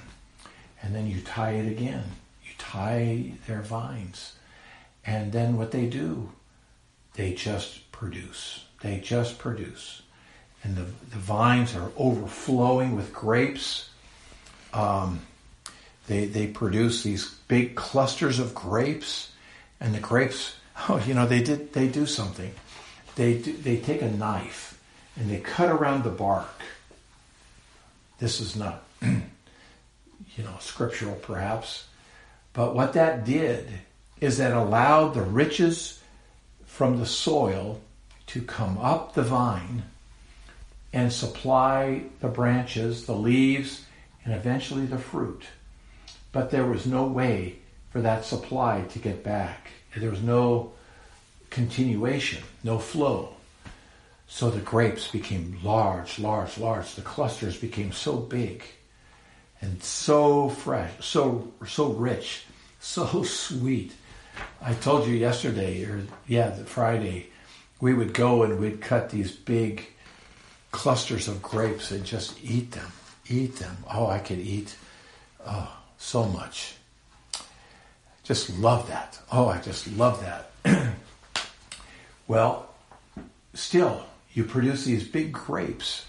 And 0.81 0.93
then 0.93 1.07
you 1.07 1.21
tie 1.21 1.51
it 1.51 1.71
again. 1.71 2.03
You 2.43 2.51
tie 2.57 3.31
their 3.47 3.61
vines. 3.61 4.33
And 5.05 5.31
then 5.31 5.57
what 5.57 5.71
they 5.71 5.85
do, 5.85 6.31
they 7.13 7.33
just 7.33 7.91
produce. 7.91 8.65
They 8.81 8.99
just 8.99 9.37
produce. 9.37 10.01
And 10.63 10.75
the, 10.75 10.83
the 10.83 11.19
vines 11.19 11.75
are 11.75 11.91
overflowing 11.97 12.95
with 12.95 13.13
grapes. 13.13 13.89
Um, 14.73 15.21
they, 16.07 16.25
they 16.25 16.47
produce 16.47 17.03
these 17.03 17.29
big 17.47 17.75
clusters 17.75 18.39
of 18.39 18.55
grapes. 18.55 19.31
And 19.79 19.93
the 19.93 19.99
grapes, 19.99 20.55
oh, 20.89 21.03
you 21.05 21.13
know, 21.13 21.25
they 21.25 21.43
did 21.43 21.73
they 21.73 21.87
do 21.87 22.05
something. 22.05 22.53
They 23.15 23.37
do, 23.37 23.53
they 23.53 23.77
take 23.77 24.01
a 24.01 24.09
knife 24.09 24.79
and 25.15 25.29
they 25.29 25.39
cut 25.39 25.69
around 25.69 26.03
the 26.03 26.09
bark. 26.09 26.61
This 28.19 28.39
is 28.39 28.55
not, 28.55 28.83
you 29.01 30.43
know, 30.43 30.55
scriptural 30.59 31.15
perhaps, 31.15 31.85
but 32.53 32.73
what 32.73 32.93
that 32.93 33.25
did 33.25 33.67
is 34.23 34.37
that 34.37 34.53
allowed 34.53 35.13
the 35.13 35.21
riches 35.21 35.99
from 36.65 36.97
the 36.97 37.05
soil 37.05 37.81
to 38.25 38.41
come 38.41 38.77
up 38.77 39.13
the 39.15 39.21
vine 39.21 39.83
and 40.93 41.11
supply 41.11 42.01
the 42.21 42.27
branches, 42.29 43.05
the 43.05 43.13
leaves, 43.13 43.85
and 44.23 44.33
eventually 44.33 44.85
the 44.85 44.97
fruit. 44.97 45.43
But 46.31 46.51
there 46.51 46.65
was 46.65 46.85
no 46.85 47.03
way 47.03 47.57
for 47.91 47.99
that 47.99 48.23
supply 48.23 48.85
to 48.91 48.99
get 48.99 49.25
back. 49.25 49.71
There 49.97 50.09
was 50.09 50.21
no 50.21 50.71
continuation, 51.49 52.43
no 52.63 52.79
flow. 52.79 53.33
So 54.27 54.49
the 54.49 54.61
grapes 54.61 55.09
became 55.09 55.59
large, 55.63 56.17
large, 56.17 56.57
large. 56.57 56.95
The 56.95 57.01
clusters 57.01 57.57
became 57.57 57.91
so 57.91 58.15
big 58.15 58.63
and 59.59 59.83
so 59.83 60.47
fresh, 60.47 60.91
so 61.01 61.51
so 61.67 61.89
rich, 61.91 62.45
so 62.79 63.23
sweet 63.23 63.91
I 64.65 64.73
told 64.75 65.05
you 65.07 65.13
yesterday, 65.13 65.83
or 65.83 66.03
yeah, 66.25 66.49
the 66.49 66.63
Friday, 66.63 67.27
we 67.81 67.93
would 67.93 68.13
go 68.13 68.43
and 68.43 68.61
we'd 68.61 68.79
cut 68.79 69.09
these 69.09 69.29
big 69.29 69.85
clusters 70.71 71.27
of 71.27 71.41
grapes 71.41 71.91
and 71.91 72.05
just 72.05 72.41
eat 72.41 72.71
them, 72.71 72.89
eat 73.27 73.57
them. 73.57 73.75
Oh, 73.93 74.07
I 74.07 74.19
could 74.19 74.39
eat 74.39 74.73
oh, 75.45 75.69
so 75.97 76.23
much. 76.23 76.75
Just 78.23 78.57
love 78.57 78.87
that. 78.87 79.19
Oh, 79.29 79.49
I 79.49 79.59
just 79.59 79.85
love 79.97 80.23
that. 80.23 80.93
well, 82.29 82.73
still, 83.53 84.05
you 84.33 84.45
produce 84.45 84.85
these 84.85 85.05
big 85.05 85.33
grapes, 85.33 86.05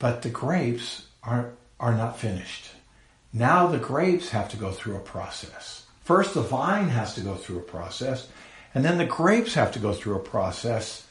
but 0.00 0.22
the 0.22 0.28
grapes 0.28 1.06
are, 1.22 1.52
are 1.78 1.94
not 1.94 2.18
finished. 2.18 2.66
Now 3.32 3.68
the 3.68 3.78
grapes 3.78 4.30
have 4.30 4.48
to 4.48 4.56
go 4.56 4.72
through 4.72 4.96
a 4.96 5.00
process. 5.00 5.84
First, 6.08 6.32
the 6.32 6.40
vine 6.40 6.88
has 6.88 7.12
to 7.16 7.20
go 7.20 7.34
through 7.34 7.58
a 7.58 7.60
process, 7.60 8.28
and 8.74 8.82
then 8.82 8.96
the 8.96 9.04
grapes 9.04 9.52
have 9.52 9.72
to 9.72 9.78
go 9.78 9.92
through 9.92 10.16
a 10.16 10.20
process 10.20 11.06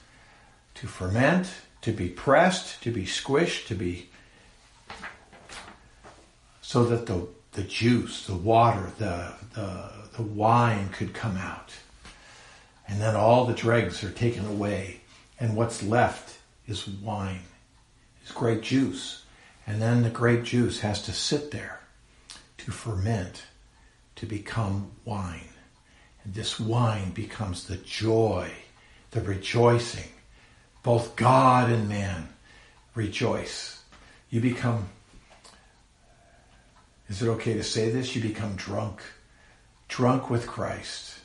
to 0.74 0.88
ferment, 0.88 1.52
to 1.82 1.92
be 1.92 2.10
pressed, 2.10 2.82
to 2.82 2.90
be 2.90 3.04
squished, 3.04 3.68
to 3.68 3.76
be 3.76 4.10
so 6.62 6.84
that 6.86 7.06
the 7.06 7.28
the 7.52 7.62
juice, 7.62 8.26
the 8.26 8.34
water, 8.34 8.92
the, 8.98 9.36
the, 9.54 9.92
the 10.16 10.24
wine 10.24 10.90
could 10.90 11.14
come 11.14 11.38
out. 11.38 11.74
And 12.88 13.00
then 13.00 13.16
all 13.16 13.46
the 13.46 13.54
dregs 13.54 14.04
are 14.04 14.10
taken 14.10 14.48
away, 14.48 15.02
and 15.40 15.56
what's 15.56 15.84
left 15.84 16.40
is 16.68 16.88
wine, 16.88 17.44
is 18.26 18.32
grape 18.32 18.64
juice. 18.64 19.26
And 19.68 19.80
then 19.80 20.02
the 20.02 20.10
grape 20.10 20.42
juice 20.42 20.80
has 20.80 21.04
to 21.04 21.12
sit 21.12 21.52
there 21.52 21.82
to 22.58 22.72
ferment 22.72 23.44
to 24.18 24.26
become 24.26 24.92
wine. 25.06 25.50
And 26.24 26.34
this 26.34 26.60
wine 26.60 27.12
becomes 27.12 27.66
the 27.66 27.78
joy, 27.78 28.52
the 29.12 29.22
rejoicing. 29.22 30.10
Both 30.84 31.16
God 31.16 31.70
and 31.70 31.88
man 31.88 32.30
rejoice. 32.96 33.82
You 34.30 34.42
become, 34.42 34.90
is 37.10 37.22
it 37.22 37.28
okay 37.30 37.54
to 37.54 37.64
say 37.64 37.90
this? 37.90 38.16
You 38.16 38.22
become 38.22 38.56
drunk, 38.56 39.02
drunk 39.88 40.30
with 40.30 40.48
Christ. 40.48 41.20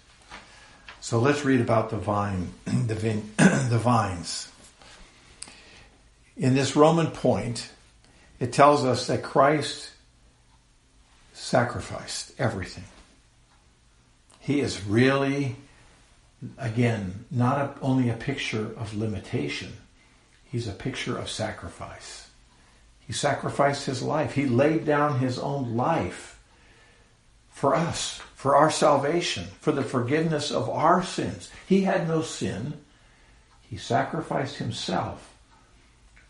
So 1.01 1.19
let's 1.19 1.45
read 1.45 1.61
about 1.61 1.91
the 1.91 1.97
vine, 1.97 2.53
the, 2.65 2.95
vine, 2.95 3.31
the 3.71 3.79
vines. 3.79 4.51
In 6.37 6.55
this 6.55 6.77
Roman 6.77 7.09
point, 7.09 7.71
it 8.39 8.53
tells 8.53 8.85
us 8.85 9.07
that 9.07 9.23
Christ 9.23 9.92
sacrificed 11.43 12.33
everything. 12.39 12.85
He 14.39 14.61
is 14.61 14.85
really, 14.85 15.57
again, 16.57 17.25
not 17.33 17.59
a, 17.59 17.75
only 17.83 18.09
a 18.09 18.15
picture 18.15 18.71
of 18.77 18.97
limitation, 18.97 19.73
he's 20.45 20.69
a 20.69 20.73
picture 20.73 21.19
of 21.19 21.29
sacrifice. 21.29 22.29
He 23.01 23.13
sacrificed 23.13 23.87
his 23.87 24.03
life, 24.03 24.35
he 24.35 24.47
laid 24.47 24.87
down 24.87 25.19
his 25.19 25.39
own 25.39 25.77
life 25.77 26.39
for 27.51 27.75
us, 27.75 28.21
for 28.37 28.55
our 28.55 28.71
salvation, 28.71 29.45
for 29.61 29.73
the 29.73 29.83
forgiveness 29.83 30.53
of 30.53 30.71
our 30.71 31.03
sins. 31.03 31.51
He 31.67 31.83
had 31.83 32.07
no 32.07 32.23
sin. 32.23 32.75
He 33.63 33.77
sacrificed 33.77 34.57
himself 34.57 35.35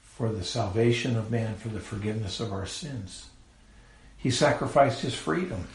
for 0.03 0.31
the 0.31 0.45
salvation 0.45 1.17
of 1.17 1.31
man, 1.31 1.57
for 1.57 1.69
the 1.69 1.81
forgiveness 1.81 2.41
of 2.41 2.51
our 2.51 2.67
sins. 2.67 3.27
He 4.23 4.31
sacrificed 4.31 5.01
his 5.01 5.15
freedom. 5.15 5.67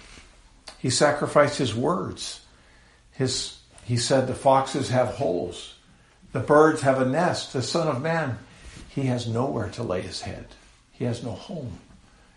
He 0.80 0.90
sacrificed 0.90 1.58
his 1.58 1.76
words. 1.76 2.42
His, 3.12 3.58
he 3.84 3.98
said, 3.98 4.28
the 4.28 4.36
foxes 4.36 4.90
have 4.90 5.10
holes. 5.10 5.76
The 6.32 6.40
birds 6.40 6.82
have 6.82 7.02
a 7.02 7.06
nest. 7.06 7.52
The 7.52 7.62
Son 7.62 7.88
of 7.88 8.02
Man, 8.02 8.38
he 8.88 9.04
has 9.04 9.28
nowhere 9.28 9.70
to 9.70 9.84
lay 9.84 10.02
his 10.02 10.22
head. 10.22 10.48
He 10.92 11.06
has 11.06 11.24
no 11.24 11.32
home. 11.32 11.80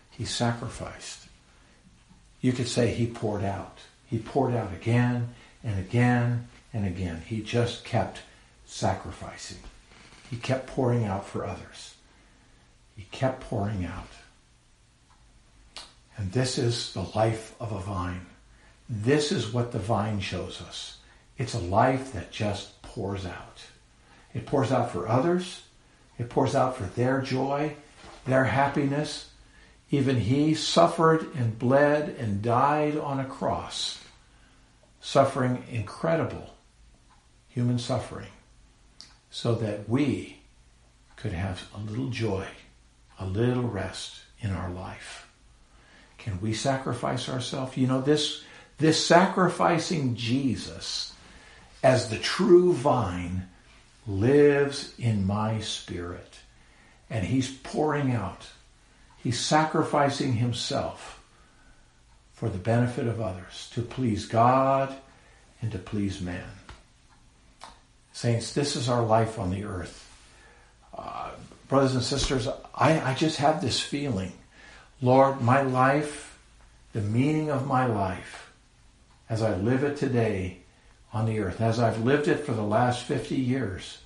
He 0.09 0.25
sacrificed. 0.25 1.27
You 2.41 2.51
could 2.51 2.67
say 2.67 2.87
he 2.87 3.07
poured 3.07 3.43
out. 3.43 3.77
He 4.07 4.17
poured 4.17 4.53
out 4.53 4.73
again 4.73 5.29
and 5.63 5.79
again 5.79 6.49
and 6.73 6.85
again. 6.85 7.21
He 7.25 7.41
just 7.41 7.85
kept 7.85 8.21
sacrificing. 8.65 9.59
He 10.29 10.35
kept 10.37 10.67
pouring 10.67 11.05
out 11.05 11.25
for 11.25 11.45
others. 11.45 11.95
He 12.97 13.03
kept 13.11 13.41
pouring 13.41 13.85
out. 13.85 14.09
And 16.21 16.31
this 16.33 16.59
is 16.59 16.93
the 16.93 17.01
life 17.15 17.55
of 17.59 17.71
a 17.71 17.79
vine. 17.79 18.27
This 18.87 19.31
is 19.31 19.51
what 19.51 19.71
the 19.71 19.79
vine 19.79 20.19
shows 20.19 20.61
us. 20.61 20.99
It's 21.35 21.55
a 21.55 21.59
life 21.59 22.13
that 22.13 22.29
just 22.29 22.79
pours 22.83 23.25
out. 23.25 23.63
It 24.31 24.45
pours 24.45 24.71
out 24.71 24.91
for 24.91 25.07
others. 25.07 25.63
It 26.19 26.29
pours 26.29 26.53
out 26.53 26.77
for 26.77 26.83
their 26.83 27.21
joy, 27.21 27.75
their 28.25 28.43
happiness. 28.43 29.31
Even 29.89 30.17
he 30.17 30.53
suffered 30.53 31.33
and 31.33 31.57
bled 31.57 32.09
and 32.19 32.43
died 32.43 32.97
on 32.97 33.19
a 33.19 33.25
cross, 33.25 33.97
suffering 34.99 35.63
incredible 35.71 36.53
human 37.47 37.79
suffering, 37.79 38.29
so 39.31 39.55
that 39.55 39.89
we 39.89 40.41
could 41.15 41.33
have 41.33 41.67
a 41.75 41.79
little 41.79 42.09
joy, 42.09 42.45
a 43.19 43.25
little 43.25 43.63
rest 43.63 44.21
in 44.39 44.51
our 44.51 44.69
life. 44.69 45.30
Can 46.23 46.39
we 46.39 46.53
sacrifice 46.53 47.27
ourselves? 47.29 47.75
You 47.77 47.87
know, 47.87 48.01
this, 48.01 48.43
this 48.77 49.03
sacrificing 49.03 50.15
Jesus 50.15 51.13
as 51.81 52.09
the 52.09 52.17
true 52.19 52.73
vine 52.73 53.47
lives 54.07 54.93
in 54.99 55.25
my 55.25 55.59
spirit. 55.61 56.39
And 57.09 57.25
he's 57.25 57.51
pouring 57.51 58.11
out. 58.11 58.47
He's 59.17 59.39
sacrificing 59.39 60.33
himself 60.33 61.23
for 62.33 62.49
the 62.49 62.57
benefit 62.57 63.07
of 63.07 63.19
others, 63.19 63.69
to 63.73 63.81
please 63.81 64.25
God 64.25 64.95
and 65.61 65.71
to 65.71 65.79
please 65.79 66.21
man. 66.21 66.49
Saints, 68.13 68.53
this 68.53 68.75
is 68.75 68.89
our 68.89 69.03
life 69.03 69.39
on 69.39 69.49
the 69.49 69.63
earth. 69.63 70.07
Uh, 70.95 71.31
brothers 71.67 71.95
and 71.95 72.03
sisters, 72.03 72.47
I, 72.75 72.99
I 72.99 73.13
just 73.15 73.37
have 73.37 73.61
this 73.61 73.79
feeling. 73.79 74.33
Lord, 75.01 75.41
my 75.41 75.61
life, 75.61 76.37
the 76.93 77.01
meaning 77.01 77.49
of 77.49 77.67
my 77.67 77.85
life, 77.85 78.51
as 79.29 79.41
I 79.41 79.55
live 79.55 79.83
it 79.83 79.97
today 79.97 80.57
on 81.13 81.25
the 81.25 81.39
earth, 81.39 81.61
as 81.61 81.79
I've 81.79 82.03
lived 82.03 82.27
it 82.27 82.45
for 82.45 82.53
the 82.53 82.63
last 82.63 83.03
50 83.03 83.35
years, 83.35 83.99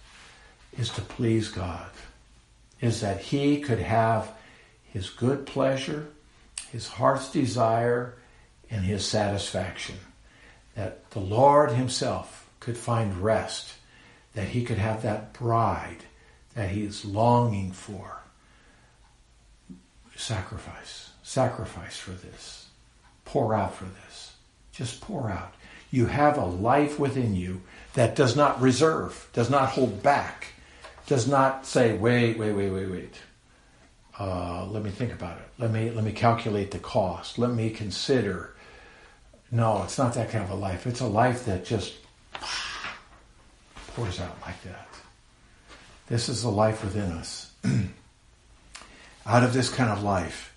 is 0.77 0.89
to 0.91 1.01
please 1.01 1.49
God. 1.49 1.89
Is 2.81 3.01
that 3.01 3.19
He 3.19 3.59
could 3.59 3.79
have 3.79 4.31
His 4.91 5.09
good 5.09 5.45
pleasure, 5.45 6.07
His 6.71 6.87
heart's 6.87 7.31
desire, 7.31 8.15
and 8.69 8.83
His 8.83 9.05
satisfaction. 9.05 9.95
That 10.75 11.09
the 11.11 11.19
Lord 11.19 11.71
Himself 11.71 12.49
could 12.59 12.77
find 12.77 13.17
rest 13.17 13.75
that 14.35 14.49
he 14.49 14.63
could 14.63 14.77
have 14.77 15.01
that 15.01 15.33
bride 15.33 16.03
that 16.53 16.69
he 16.69 16.83
is 16.83 17.03
longing 17.03 17.71
for. 17.71 18.21
Sacrifice. 20.15 21.11
Sacrifice 21.23 21.97
for 21.97 22.11
this. 22.11 22.67
Pour 23.25 23.53
out 23.53 23.75
for 23.75 23.85
this. 23.85 24.33
Just 24.71 25.01
pour 25.01 25.29
out. 25.29 25.53
You 25.91 26.07
have 26.07 26.37
a 26.37 26.45
life 26.45 26.99
within 26.99 27.35
you 27.35 27.61
that 27.93 28.15
does 28.15 28.35
not 28.35 28.61
reserve, 28.61 29.29
does 29.33 29.49
not 29.49 29.69
hold 29.69 30.03
back, 30.03 30.47
does 31.07 31.27
not 31.27 31.65
say, 31.65 31.95
wait, 31.97 32.37
wait, 32.37 32.53
wait, 32.53 32.69
wait, 32.69 32.91
wait. 32.91 33.15
Uh, 34.19 34.65
let 34.67 34.83
me 34.83 34.89
think 34.89 35.11
about 35.11 35.37
it. 35.37 35.47
Let 35.57 35.71
me 35.71 35.89
let 35.91 36.03
me 36.03 36.11
calculate 36.11 36.71
the 36.71 36.79
cost. 36.79 37.37
Let 37.37 37.51
me 37.51 37.69
consider. 37.69 38.55
No, 39.51 39.83
it's 39.83 39.97
not 39.97 40.13
that 40.13 40.31
kind 40.31 40.43
of 40.43 40.51
a 40.51 40.55
life. 40.55 40.87
It's 40.87 41.01
a 41.01 41.07
life 41.07 41.45
that 41.45 41.65
just 41.65 41.93
pours 43.95 44.19
out 44.19 44.37
like 44.41 44.61
that. 44.63 44.87
This 46.07 46.29
is 46.29 46.43
the 46.43 46.49
life 46.49 46.83
within 46.83 47.11
us. 47.11 47.51
out 49.25 49.43
of 49.43 49.53
this 49.53 49.69
kind 49.69 49.89
of 49.89 50.03
life, 50.03 50.53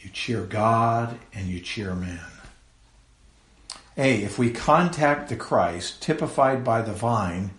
you 0.00 0.10
cheer 0.10 0.42
God 0.42 1.18
and 1.34 1.48
you 1.48 1.60
cheer 1.60 1.94
man. 1.94 2.20
A, 3.96 4.22
if 4.22 4.38
we 4.38 4.50
contact 4.50 5.28
the 5.28 5.36
Christ, 5.36 6.02
typified 6.02 6.62
by 6.62 6.82
the 6.82 6.92
vine, 6.92 7.50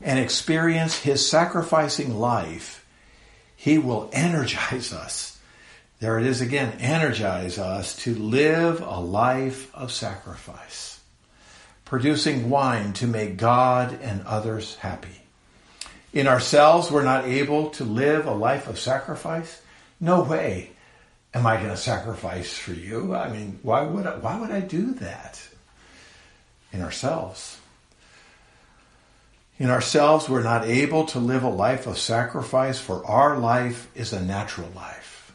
and 0.00 0.18
experience 0.18 0.98
his 0.98 1.28
sacrificing 1.28 2.18
life, 2.18 2.84
he 3.56 3.78
will 3.78 4.10
energize 4.14 4.92
us. 4.92 5.38
There 6.00 6.18
it 6.18 6.26
is 6.26 6.40
again, 6.40 6.78
energize 6.80 7.58
us 7.58 7.96
to 8.04 8.14
live 8.14 8.80
a 8.80 9.00
life 9.00 9.74
of 9.74 9.90
sacrifice 9.90 10.98
producing 11.88 12.50
wine 12.50 12.92
to 12.92 13.06
make 13.06 13.38
God 13.38 13.98
and 14.02 14.22
others 14.26 14.76
happy. 14.76 15.22
In 16.12 16.28
ourselves, 16.28 16.90
we're 16.90 17.02
not 17.02 17.24
able 17.24 17.70
to 17.70 17.84
live 17.84 18.26
a 18.26 18.34
life 18.34 18.68
of 18.68 18.78
sacrifice. 18.78 19.62
No 20.00 20.22
way 20.22 20.70
am 21.34 21.46
I 21.46 21.56
going 21.56 21.70
to 21.70 21.76
sacrifice 21.76 22.56
for 22.56 22.72
you. 22.72 23.14
I 23.14 23.30
mean, 23.30 23.58
why 23.62 23.82
would 23.82 24.06
I, 24.06 24.16
why 24.16 24.40
would 24.40 24.50
I 24.50 24.60
do 24.60 24.94
that? 24.94 25.40
In 26.72 26.82
ourselves. 26.82 27.58
In 29.58 29.70
ourselves, 29.70 30.28
we're 30.28 30.42
not 30.42 30.66
able 30.66 31.06
to 31.06 31.18
live 31.18 31.42
a 31.42 31.48
life 31.48 31.86
of 31.86 31.98
sacrifice, 31.98 32.78
for 32.78 33.04
our 33.04 33.38
life 33.38 33.88
is 33.96 34.12
a 34.12 34.22
natural 34.22 34.70
life, 34.74 35.32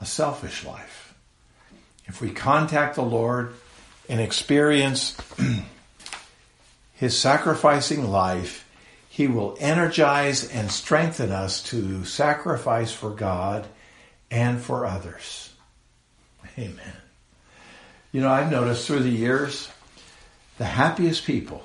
a 0.00 0.06
selfish 0.06 0.64
life. 0.64 1.14
If 2.06 2.20
we 2.20 2.30
contact 2.30 2.94
the 2.94 3.02
Lord 3.02 3.54
and 4.08 4.20
experience 4.20 5.16
his 6.94 7.18
sacrificing 7.18 8.10
life, 8.10 8.68
he 9.08 9.26
will 9.26 9.56
energize 9.58 10.48
and 10.48 10.70
strengthen 10.70 11.32
us 11.32 11.62
to 11.64 12.04
sacrifice 12.04 12.92
for 12.92 13.10
God 13.10 13.66
and 14.30 14.60
for 14.60 14.86
others. 14.86 15.52
Amen. 16.58 16.96
You 18.12 18.20
know, 18.20 18.30
I've 18.30 18.50
noticed 18.50 18.86
through 18.86 19.00
the 19.00 19.10
years, 19.10 19.68
the 20.58 20.64
happiest 20.64 21.24
people 21.24 21.64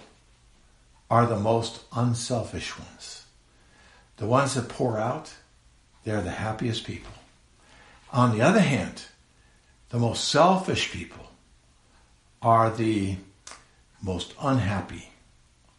are 1.10 1.26
the 1.26 1.40
most 1.40 1.82
unselfish 1.96 2.78
ones. 2.78 3.26
The 4.18 4.26
ones 4.26 4.56
that 4.56 4.70
pour 4.70 4.98
out, 4.98 5.34
they're 6.04 6.22
the 6.22 6.32
happiest 6.32 6.86
people. 6.86 7.12
On 8.12 8.38
the 8.38 8.42
other 8.42 8.62
hand, 8.62 9.04
the 9.90 10.00
most 10.00 10.28
selfish 10.28 10.92
people 10.92 11.26
are 12.42 12.70
the 12.70 13.18
most 14.02 14.34
unhappy, 14.42 15.10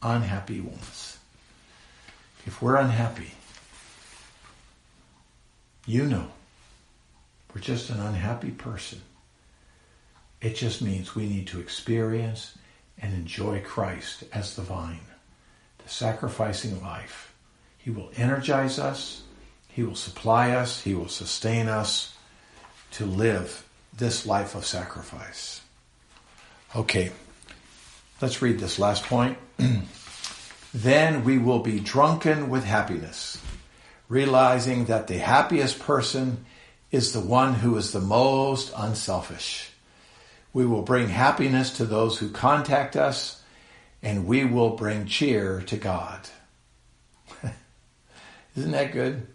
unhappy 0.02 0.60
ones. 0.60 1.18
If 2.44 2.60
we're 2.60 2.76
unhappy, 2.76 3.32
you 5.86 6.06
know 6.06 6.30
we're 7.56 7.62
just 7.62 7.88
an 7.88 8.00
unhappy 8.00 8.50
person. 8.50 9.00
It 10.42 10.56
just 10.56 10.82
means 10.82 11.14
we 11.14 11.26
need 11.26 11.46
to 11.46 11.58
experience 11.58 12.58
and 13.00 13.14
enjoy 13.14 13.62
Christ 13.62 14.24
as 14.30 14.56
the 14.56 14.60
vine, 14.60 15.00
the 15.82 15.88
sacrificing 15.88 16.82
life. 16.82 17.32
He 17.78 17.88
will 17.88 18.10
energize 18.14 18.78
us, 18.78 19.22
He 19.70 19.82
will 19.82 19.94
supply 19.94 20.50
us, 20.50 20.82
He 20.82 20.94
will 20.94 21.08
sustain 21.08 21.66
us 21.66 22.14
to 22.90 23.06
live 23.06 23.66
this 23.96 24.26
life 24.26 24.54
of 24.54 24.66
sacrifice. 24.66 25.62
Okay, 26.74 27.10
let's 28.20 28.42
read 28.42 28.58
this 28.58 28.78
last 28.78 29.04
point. 29.04 29.38
then 30.74 31.24
we 31.24 31.38
will 31.38 31.60
be 31.60 31.80
drunken 31.80 32.50
with 32.50 32.64
happiness, 32.64 33.40
realizing 34.10 34.84
that 34.84 35.06
the 35.06 35.16
happiest 35.16 35.78
person 35.78 36.44
is 36.96 37.12
the 37.12 37.20
one 37.20 37.52
who 37.52 37.76
is 37.76 37.92
the 37.92 38.00
most 38.00 38.72
unselfish. 38.74 39.70
We 40.54 40.64
will 40.64 40.80
bring 40.80 41.10
happiness 41.10 41.76
to 41.76 41.84
those 41.84 42.18
who 42.18 42.30
contact 42.30 42.96
us, 42.96 43.42
and 44.02 44.26
we 44.26 44.46
will 44.46 44.70
bring 44.70 45.04
cheer 45.04 45.60
to 45.66 45.76
God. 45.76 46.26
Isn't 48.56 48.70
that 48.70 48.92
good? 48.92 49.26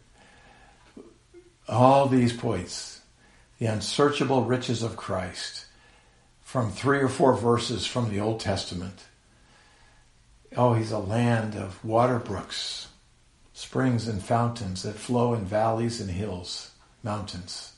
All 1.70 2.08
these 2.08 2.34
points, 2.34 3.02
the 3.60 3.68
unsearchable 3.68 4.44
riches 4.44 4.82
of 4.82 4.98
Christ 4.98 5.66
from 6.42 6.72
three 6.72 6.98
or 6.98 7.10
four 7.10 7.36
verses 7.36 7.86
from 7.86 8.10
the 8.10 8.20
Old 8.20 8.40
Testament. 8.40 9.06
Oh, 10.58 10.74
he's 10.74 10.92
a 10.92 10.98
land 10.98 11.56
of 11.56 11.86
water 11.86 12.18
brooks, 12.18 12.88
springs 13.54 14.08
and 14.08 14.22
fountains 14.22 14.82
that 14.82 14.96
flow 14.96 15.36
in 15.36 15.46
valleys 15.46 16.02
and 16.02 16.10
hills, 16.10 16.71
mountains. 17.04 17.74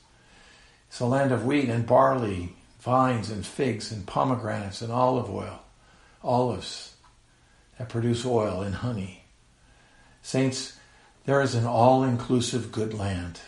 It's 0.88 1.00
a 1.00 1.06
land 1.06 1.32
of 1.32 1.44
wheat 1.44 1.68
and 1.68 1.86
barley, 1.86 2.54
vines 2.80 3.30
and 3.30 3.44
figs 3.44 3.90
and 3.90 4.06
pomegranates 4.06 4.82
and 4.82 4.92
olive 4.92 5.30
oil, 5.30 5.60
olives 6.22 6.94
that 7.78 7.88
produce 7.88 8.24
oil 8.24 8.62
and 8.62 8.76
honey. 8.76 9.24
Saints, 10.22 10.76
there 11.26 11.40
is 11.40 11.54
an 11.54 11.66
all 11.66 12.04
inclusive 12.04 12.70
good 12.70 12.94
land, 12.94 13.40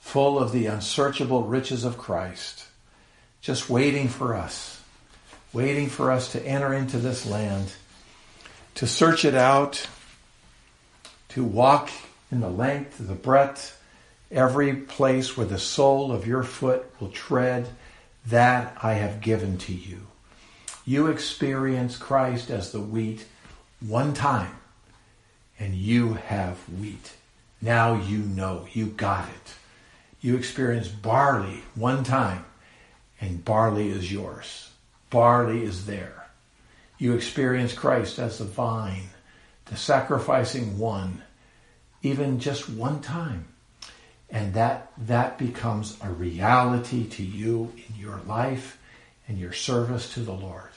full 0.00 0.38
of 0.38 0.52
the 0.52 0.66
unsearchable 0.66 1.44
riches 1.44 1.84
of 1.84 1.96
Christ 1.96 2.66
just 3.44 3.68
waiting 3.68 4.08
for 4.08 4.34
us, 4.34 4.80
waiting 5.52 5.90
for 5.90 6.10
us 6.10 6.32
to 6.32 6.42
enter 6.46 6.72
into 6.72 6.96
this 6.96 7.26
land, 7.26 7.70
to 8.74 8.86
search 8.86 9.26
it 9.26 9.34
out, 9.34 9.86
to 11.28 11.44
walk 11.44 11.90
in 12.32 12.40
the 12.40 12.48
length, 12.48 12.96
the 12.98 13.14
breadth, 13.14 13.78
every 14.34 14.74
place 14.74 15.36
where 15.36 15.46
the 15.46 15.58
sole 15.58 16.12
of 16.12 16.26
your 16.26 16.42
foot 16.42 16.84
will 17.00 17.08
tread, 17.08 17.68
that 18.26 18.76
I 18.82 18.94
have 18.94 19.20
given 19.20 19.58
to 19.58 19.72
you. 19.72 20.00
You 20.84 21.06
experience 21.06 21.96
Christ 21.96 22.50
as 22.50 22.72
the 22.72 22.80
wheat 22.80 23.24
one 23.80 24.12
time, 24.12 24.56
and 25.58 25.74
you 25.74 26.14
have 26.14 26.58
wheat. 26.68 27.14
Now 27.62 27.94
you 27.94 28.18
know, 28.18 28.66
you 28.72 28.86
got 28.86 29.28
it. 29.28 29.54
You 30.20 30.36
experience 30.36 30.88
barley 30.88 31.62
one 31.74 32.04
time, 32.04 32.44
and 33.20 33.44
barley 33.44 33.88
is 33.88 34.12
yours. 34.12 34.70
Barley 35.10 35.62
is 35.62 35.86
there. 35.86 36.26
You 36.98 37.14
experience 37.14 37.72
Christ 37.72 38.18
as 38.18 38.38
the 38.38 38.44
vine, 38.44 39.08
the 39.66 39.76
sacrificing 39.76 40.78
one, 40.78 41.22
even 42.02 42.40
just 42.40 42.68
one 42.68 43.00
time. 43.00 43.46
And 44.34 44.52
that, 44.54 44.90
that 44.98 45.38
becomes 45.38 45.96
a 46.02 46.10
reality 46.10 47.06
to 47.10 47.22
you 47.22 47.72
in 47.76 47.94
your 47.96 48.20
life 48.26 48.78
and 49.28 49.38
your 49.38 49.52
service 49.52 50.12
to 50.14 50.20
the 50.20 50.32
Lord. 50.32 50.70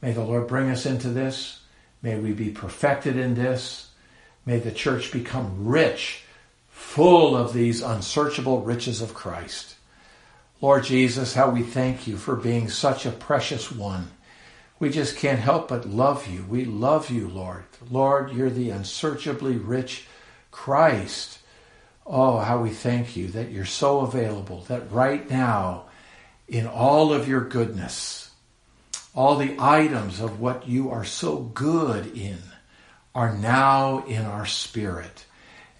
May 0.00 0.12
the 0.12 0.22
Lord 0.22 0.46
bring 0.46 0.70
us 0.70 0.86
into 0.86 1.08
this. 1.08 1.60
May 2.00 2.16
we 2.16 2.32
be 2.32 2.50
perfected 2.50 3.16
in 3.16 3.34
this. 3.34 3.90
May 4.46 4.60
the 4.60 4.70
church 4.70 5.10
become 5.10 5.66
rich, 5.66 6.22
full 6.68 7.36
of 7.36 7.52
these 7.52 7.82
unsearchable 7.82 8.62
riches 8.62 9.02
of 9.02 9.14
Christ. 9.14 9.74
Lord 10.60 10.84
Jesus, 10.84 11.34
how 11.34 11.50
we 11.50 11.64
thank 11.64 12.06
you 12.06 12.16
for 12.16 12.36
being 12.36 12.68
such 12.68 13.04
a 13.04 13.10
precious 13.10 13.72
one. 13.72 14.12
we 14.78 14.90
just 14.90 15.16
can't 15.16 15.40
help 15.40 15.68
but 15.68 15.88
love 15.88 16.28
you. 16.28 16.44
We 16.48 16.64
love 16.64 17.10
you, 17.10 17.28
Lord. 17.28 17.64
Lord, 17.90 18.32
you're 18.32 18.48
the 18.48 18.70
unsearchably 18.70 19.56
rich 19.56 20.06
Christ. 20.52 21.39
Oh, 22.06 22.38
how 22.38 22.60
we 22.62 22.70
thank 22.70 23.16
you 23.16 23.28
that 23.28 23.50
you're 23.50 23.64
so 23.64 24.00
available, 24.00 24.62
that 24.68 24.90
right 24.90 25.28
now, 25.30 25.84
in 26.48 26.66
all 26.66 27.12
of 27.12 27.28
your 27.28 27.44
goodness, 27.44 28.30
all 29.14 29.36
the 29.36 29.56
items 29.58 30.20
of 30.20 30.40
what 30.40 30.68
you 30.68 30.90
are 30.90 31.04
so 31.04 31.36
good 31.38 32.16
in 32.16 32.38
are 33.14 33.36
now 33.36 34.04
in 34.06 34.24
our 34.24 34.46
spirit. 34.46 35.24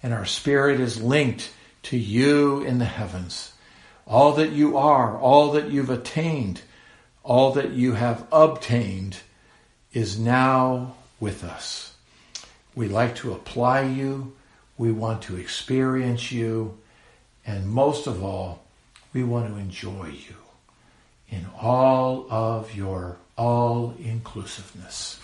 And 0.03 0.13
our 0.13 0.25
spirit 0.25 0.79
is 0.79 1.01
linked 1.01 1.51
to 1.83 1.97
you 1.97 2.61
in 2.63 2.79
the 2.79 2.85
heavens. 2.85 3.53
All 4.07 4.33
that 4.33 4.51
you 4.51 4.77
are, 4.77 5.17
all 5.17 5.51
that 5.53 5.69
you've 5.69 5.89
attained, 5.89 6.61
all 7.23 7.53
that 7.53 7.71
you 7.71 7.93
have 7.93 8.25
obtained 8.31 9.17
is 9.93 10.19
now 10.19 10.95
with 11.19 11.43
us. 11.43 11.93
We 12.75 12.87
like 12.87 13.15
to 13.17 13.33
apply 13.33 13.83
you. 13.83 14.33
We 14.81 14.91
want 14.91 15.21
to 15.23 15.37
experience 15.37 16.31
you. 16.31 16.75
And 17.45 17.67
most 17.67 18.07
of 18.07 18.23
all, 18.23 18.63
we 19.13 19.23
want 19.23 19.47
to 19.53 19.59
enjoy 19.59 20.07
you 20.07 20.35
in 21.29 21.45
all 21.61 22.25
of 22.31 22.73
your 22.73 23.17
all 23.37 23.93
inclusiveness. 23.99 25.19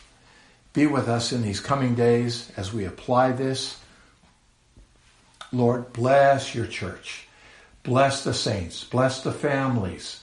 Be 0.73 0.85
with 0.85 1.07
us 1.07 1.31
in 1.31 1.41
these 1.41 1.59
coming 1.59 1.95
days 1.95 2.51
as 2.55 2.71
we 2.71 2.85
apply 2.85 3.31
this. 3.31 3.79
Lord, 5.51 5.91
bless 5.91 6.53
your 6.53 6.67
church. 6.67 7.27
Bless 7.81 8.23
the 8.23 8.35
saints. 8.35 8.83
Bless 8.83 9.23
the 9.23 9.33
families. 9.33 10.21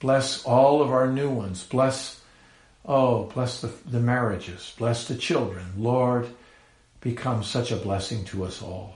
Bless 0.00 0.44
all 0.46 0.80
of 0.80 0.90
our 0.90 1.08
new 1.08 1.28
ones. 1.28 1.62
Bless, 1.62 2.22
oh, 2.86 3.24
bless 3.34 3.60
the, 3.60 3.70
the 3.84 4.00
marriages. 4.00 4.72
Bless 4.78 5.08
the 5.08 5.14
children. 5.14 5.66
Lord, 5.76 6.26
become 7.02 7.42
such 7.42 7.70
a 7.70 7.76
blessing 7.76 8.24
to 8.24 8.44
us 8.44 8.62
all. 8.62 8.94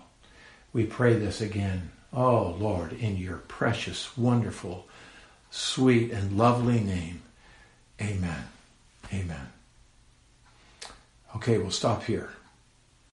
We 0.72 0.86
pray 0.86 1.14
this 1.14 1.40
again. 1.40 1.90
Oh, 2.12 2.56
Lord, 2.58 2.92
in 2.92 3.16
your 3.16 3.38
precious, 3.48 4.16
wonderful, 4.16 4.88
sweet, 5.50 6.12
and 6.12 6.38
lovely 6.38 6.80
name. 6.80 7.22
Amen. 8.00 8.44
Amen. 9.12 9.48
Okay, 11.34 11.58
we'll 11.58 11.70
stop 11.70 12.04
here. 12.04 12.30